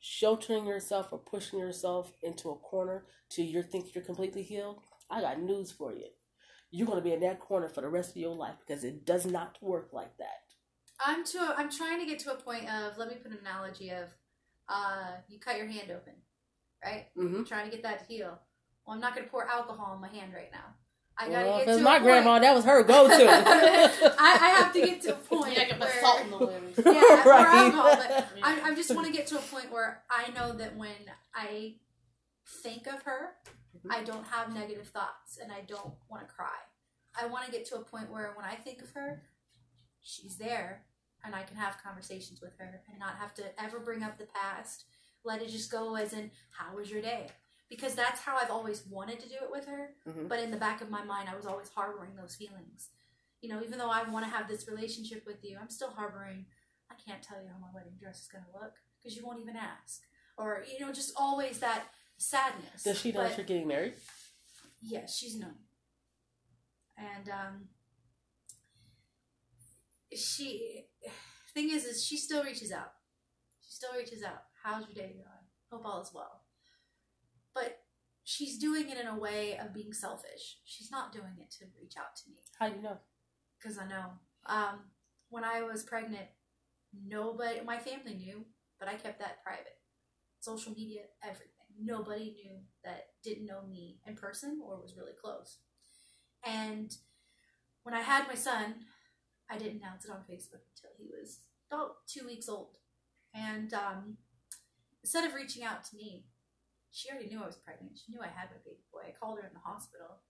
sheltering 0.00 0.66
yourself 0.66 1.08
or 1.12 1.18
pushing 1.18 1.58
yourself 1.58 2.12
into 2.22 2.50
a 2.50 2.56
corner 2.56 3.06
till 3.30 3.44
you 3.44 3.62
think 3.62 3.94
you're 3.94 4.04
completely 4.04 4.42
healed, 4.42 4.80
I 5.10 5.20
got 5.20 5.40
news 5.40 5.70
for 5.70 5.92
you. 5.92 6.06
You're 6.70 6.86
going 6.86 6.98
to 6.98 7.04
be 7.04 7.12
in 7.12 7.20
that 7.20 7.40
corner 7.40 7.68
for 7.68 7.80
the 7.80 7.88
rest 7.88 8.10
of 8.10 8.16
your 8.16 8.34
life 8.34 8.56
because 8.66 8.84
it 8.84 9.06
does 9.06 9.24
not 9.24 9.56
work 9.62 9.90
like 9.92 10.16
that. 10.18 10.42
I'm 11.04 11.24
to. 11.24 11.38
A, 11.38 11.54
I'm 11.56 11.70
trying 11.70 12.00
to 12.00 12.06
get 12.06 12.18
to 12.20 12.32
a 12.32 12.36
point 12.36 12.68
of. 12.70 12.98
Let 12.98 13.08
me 13.08 13.14
put 13.14 13.30
an 13.30 13.38
analogy 13.40 13.90
of. 13.90 14.08
Uh, 14.68 15.12
you 15.28 15.38
cut 15.38 15.56
your 15.56 15.66
hand 15.66 15.90
open, 15.90 16.14
right? 16.84 17.06
Mm-hmm. 17.16 17.44
Trying 17.44 17.70
to 17.70 17.70
get 17.70 17.82
that 17.84 18.00
to 18.00 18.04
heal. 18.04 18.38
Well, 18.86 18.94
I'm 18.94 19.00
not 19.00 19.14
going 19.14 19.24
to 19.24 19.30
pour 19.30 19.48
alcohol 19.48 19.94
in 19.94 20.00
my 20.00 20.08
hand 20.08 20.34
right 20.34 20.50
now. 20.52 20.74
I 21.20 21.28
gotta 21.28 21.46
Well, 21.48 21.58
get 21.58 21.68
it's 21.68 21.78
to 21.78 21.82
my 21.84 21.96
a 21.96 22.00
grandma, 22.00 22.30
point. 22.32 22.42
that 22.42 22.54
was 22.54 22.64
her 22.64 22.82
go-to. 22.84 23.26
I, 23.28 24.38
I 24.40 24.48
have 24.60 24.72
to 24.72 24.80
get 24.80 25.02
to 25.02 25.14
a 25.14 25.16
point 25.16 25.56
You're 25.56 25.66
not 25.66 25.70
gonna 25.70 25.84
where 25.84 26.00
salt 26.00 26.20
in 26.22 26.30
the 26.30 26.38
wound. 26.38 26.74
Yeah, 26.84 27.26
or 27.26 27.30
right. 27.30 27.54
alcohol, 27.74 27.96
but 27.96 28.28
I, 28.42 28.70
I 28.70 28.74
just 28.74 28.94
want 28.94 29.06
to 29.08 29.12
get 29.12 29.26
to 29.28 29.36
a 29.38 29.42
point 29.42 29.72
where 29.72 30.02
I 30.10 30.30
know 30.30 30.52
that 30.52 30.76
when 30.76 30.92
I 31.34 31.74
think 32.62 32.86
of 32.86 33.02
her, 33.02 33.32
Mm-hmm. 33.76 33.92
I 33.92 34.02
don't 34.02 34.26
have 34.26 34.52
negative 34.52 34.88
thoughts 34.88 35.38
and 35.40 35.52
I 35.52 35.60
don't 35.68 35.92
want 36.10 36.26
to 36.26 36.34
cry. 36.34 36.56
I 37.20 37.26
want 37.26 37.44
to 37.44 37.52
get 37.52 37.64
to 37.66 37.76
a 37.76 37.80
point 37.80 38.10
where 38.10 38.32
when 38.34 38.44
I 38.46 38.54
think 38.54 38.80
of 38.82 38.90
her, 38.92 39.22
she's 40.02 40.36
there 40.36 40.82
and 41.24 41.32
I 41.34 41.42
can 41.42 41.56
have 41.58 41.76
conversations 41.84 42.40
with 42.40 42.56
her 42.58 42.80
and 42.90 42.98
not 42.98 43.16
have 43.20 43.34
to 43.34 43.44
ever 43.62 43.78
bring 43.78 44.02
up 44.02 44.18
the 44.18 44.26
past. 44.26 44.86
Let 45.22 45.42
it 45.42 45.50
just 45.50 45.70
go 45.70 45.94
as 45.96 46.12
in, 46.12 46.30
how 46.50 46.74
was 46.74 46.90
your 46.90 47.02
day? 47.02 47.28
Because 47.68 47.94
that's 47.94 48.20
how 48.20 48.36
I've 48.36 48.50
always 48.50 48.86
wanted 48.86 49.20
to 49.20 49.28
do 49.28 49.34
it 49.42 49.50
with 49.50 49.66
her. 49.66 49.94
Mhm. 50.06 50.28
But 50.28 50.40
in 50.40 50.50
the 50.50 50.56
back 50.56 50.80
of 50.80 50.88
my 50.90 51.04
mind, 51.04 51.28
I 51.28 51.36
was 51.36 51.44
always 51.46 51.68
harboring 51.68 52.16
those 52.16 52.34
feelings. 52.36 52.90
You 53.42 53.50
know, 53.50 53.62
even 53.62 53.78
though 53.78 53.90
I 53.90 54.02
want 54.08 54.24
to 54.24 54.30
have 54.30 54.48
this 54.48 54.66
relationship 54.66 55.24
with 55.26 55.44
you, 55.44 55.58
I'm 55.60 55.68
still 55.70 55.90
harboring, 55.90 56.46
I 56.90 56.94
can't 56.94 57.22
tell 57.22 57.40
you 57.42 57.48
how 57.48 57.58
my 57.58 57.68
wedding 57.74 57.96
dress 58.00 58.22
is 58.22 58.28
going 58.28 58.44
to 58.44 58.50
look 58.58 58.74
because 58.98 59.16
you 59.16 59.24
won't 59.26 59.40
even 59.40 59.54
ask. 59.56 60.02
Or, 60.36 60.64
you 60.70 60.78
know, 60.80 60.92
just 60.92 61.12
always 61.16 61.60
that 61.60 61.84
sadness. 62.16 62.82
Does 62.84 62.98
she 63.00 63.12
know 63.12 63.22
But- 63.24 63.36
you're 63.36 63.46
getting 63.46 63.68
married? 63.68 64.00
Yes, 64.80 65.16
she's 65.16 65.36
known. 65.36 65.56
And 66.96 67.28
um 67.28 67.68
she 70.14 70.86
thing 71.54 71.70
is 71.70 71.84
is 71.84 72.04
she 72.04 72.16
still 72.16 72.42
reaches 72.44 72.72
out. 72.72 72.92
She 73.60 73.70
still 73.72 73.92
reaches 73.94 74.22
out. 74.22 74.44
How's 74.62 74.86
your 74.86 74.94
day 74.94 75.12
going? 75.14 75.46
Hope 75.70 75.84
all 75.84 76.00
is 76.02 76.12
well. 76.14 76.37
She's 78.30 78.58
doing 78.58 78.90
it 78.90 78.98
in 78.98 79.06
a 79.06 79.18
way 79.18 79.56
of 79.56 79.72
being 79.72 79.94
selfish. 79.94 80.58
She's 80.66 80.90
not 80.90 81.14
doing 81.14 81.38
it 81.40 81.50
to 81.52 81.64
reach 81.80 81.94
out 81.98 82.14
to 82.14 82.30
me 82.30 82.36
How 82.58 82.68
do 82.68 82.76
you 82.76 82.82
know? 82.82 82.98
because 83.56 83.78
I 83.78 83.88
know. 83.88 84.04
Um, 84.44 84.80
when 85.30 85.44
I 85.44 85.62
was 85.62 85.82
pregnant, 85.82 86.26
nobody, 86.92 87.62
my 87.64 87.78
family 87.78 88.12
knew, 88.12 88.44
but 88.78 88.86
I 88.86 88.96
kept 88.96 89.18
that 89.20 89.42
private. 89.42 89.78
Social 90.40 90.72
media, 90.72 91.04
everything. 91.24 91.48
Nobody 91.82 92.34
knew 92.34 92.58
that 92.84 93.06
didn't 93.24 93.46
know 93.46 93.62
me 93.66 94.00
in 94.06 94.14
person 94.14 94.60
or 94.62 94.78
was 94.78 94.94
really 94.94 95.16
close. 95.18 95.60
And 96.44 96.94
when 97.82 97.94
I 97.94 98.02
had 98.02 98.28
my 98.28 98.34
son, 98.34 98.74
I 99.50 99.56
didn't 99.56 99.80
announce 99.80 100.04
it 100.04 100.10
on 100.10 100.18
Facebook 100.30 100.68
until 100.68 100.90
he 100.98 101.06
was 101.06 101.38
about 101.72 102.06
two 102.06 102.26
weeks 102.26 102.46
old. 102.46 102.76
And 103.34 103.72
um, 103.72 104.18
instead 105.02 105.24
of 105.24 105.32
reaching 105.32 105.64
out 105.64 105.82
to 105.84 105.96
me, 105.96 106.26
she 106.90 107.10
already 107.10 107.28
knew 107.28 107.42
I 107.42 107.46
was 107.46 107.56
pregnant. 107.56 107.98
She 107.98 108.12
knew 108.12 108.20
I 108.20 108.26
had 108.28 108.50
my 108.50 108.58
baby 108.64 108.84
boy. 108.92 109.02
I 109.06 109.12
called 109.12 109.38
her 109.38 109.46
in 109.46 109.54
the 109.54 109.64
hospital. 109.64 110.22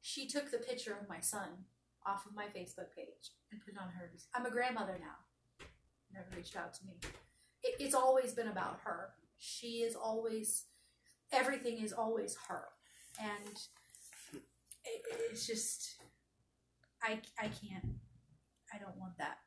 She 0.00 0.26
took 0.26 0.50
the 0.50 0.58
picture 0.58 0.92
of 0.92 1.08
my 1.08 1.20
son 1.20 1.66
off 2.06 2.26
of 2.26 2.34
my 2.34 2.44
Facebook 2.46 2.94
page 2.94 3.32
and 3.50 3.60
put 3.60 3.74
it 3.74 3.80
on 3.80 3.88
hers. 3.90 4.28
I'm 4.34 4.46
a 4.46 4.50
grandmother 4.50 4.98
now. 5.00 5.66
Never 6.12 6.26
reached 6.36 6.56
out 6.56 6.74
to 6.74 6.86
me. 6.86 6.94
It, 7.62 7.74
it's 7.80 7.94
always 7.94 8.32
been 8.32 8.48
about 8.48 8.80
her. 8.84 9.10
She 9.38 9.82
is 9.82 9.94
always, 9.94 10.64
everything 11.32 11.78
is 11.78 11.92
always 11.92 12.36
her. 12.48 12.64
And 13.20 13.58
it, 14.84 15.02
it's 15.30 15.46
just, 15.46 15.96
I, 17.02 17.20
I 17.38 17.48
can't, 17.48 17.84
I 18.72 18.78
don't 18.78 18.96
want 18.96 19.18
that 19.18 19.38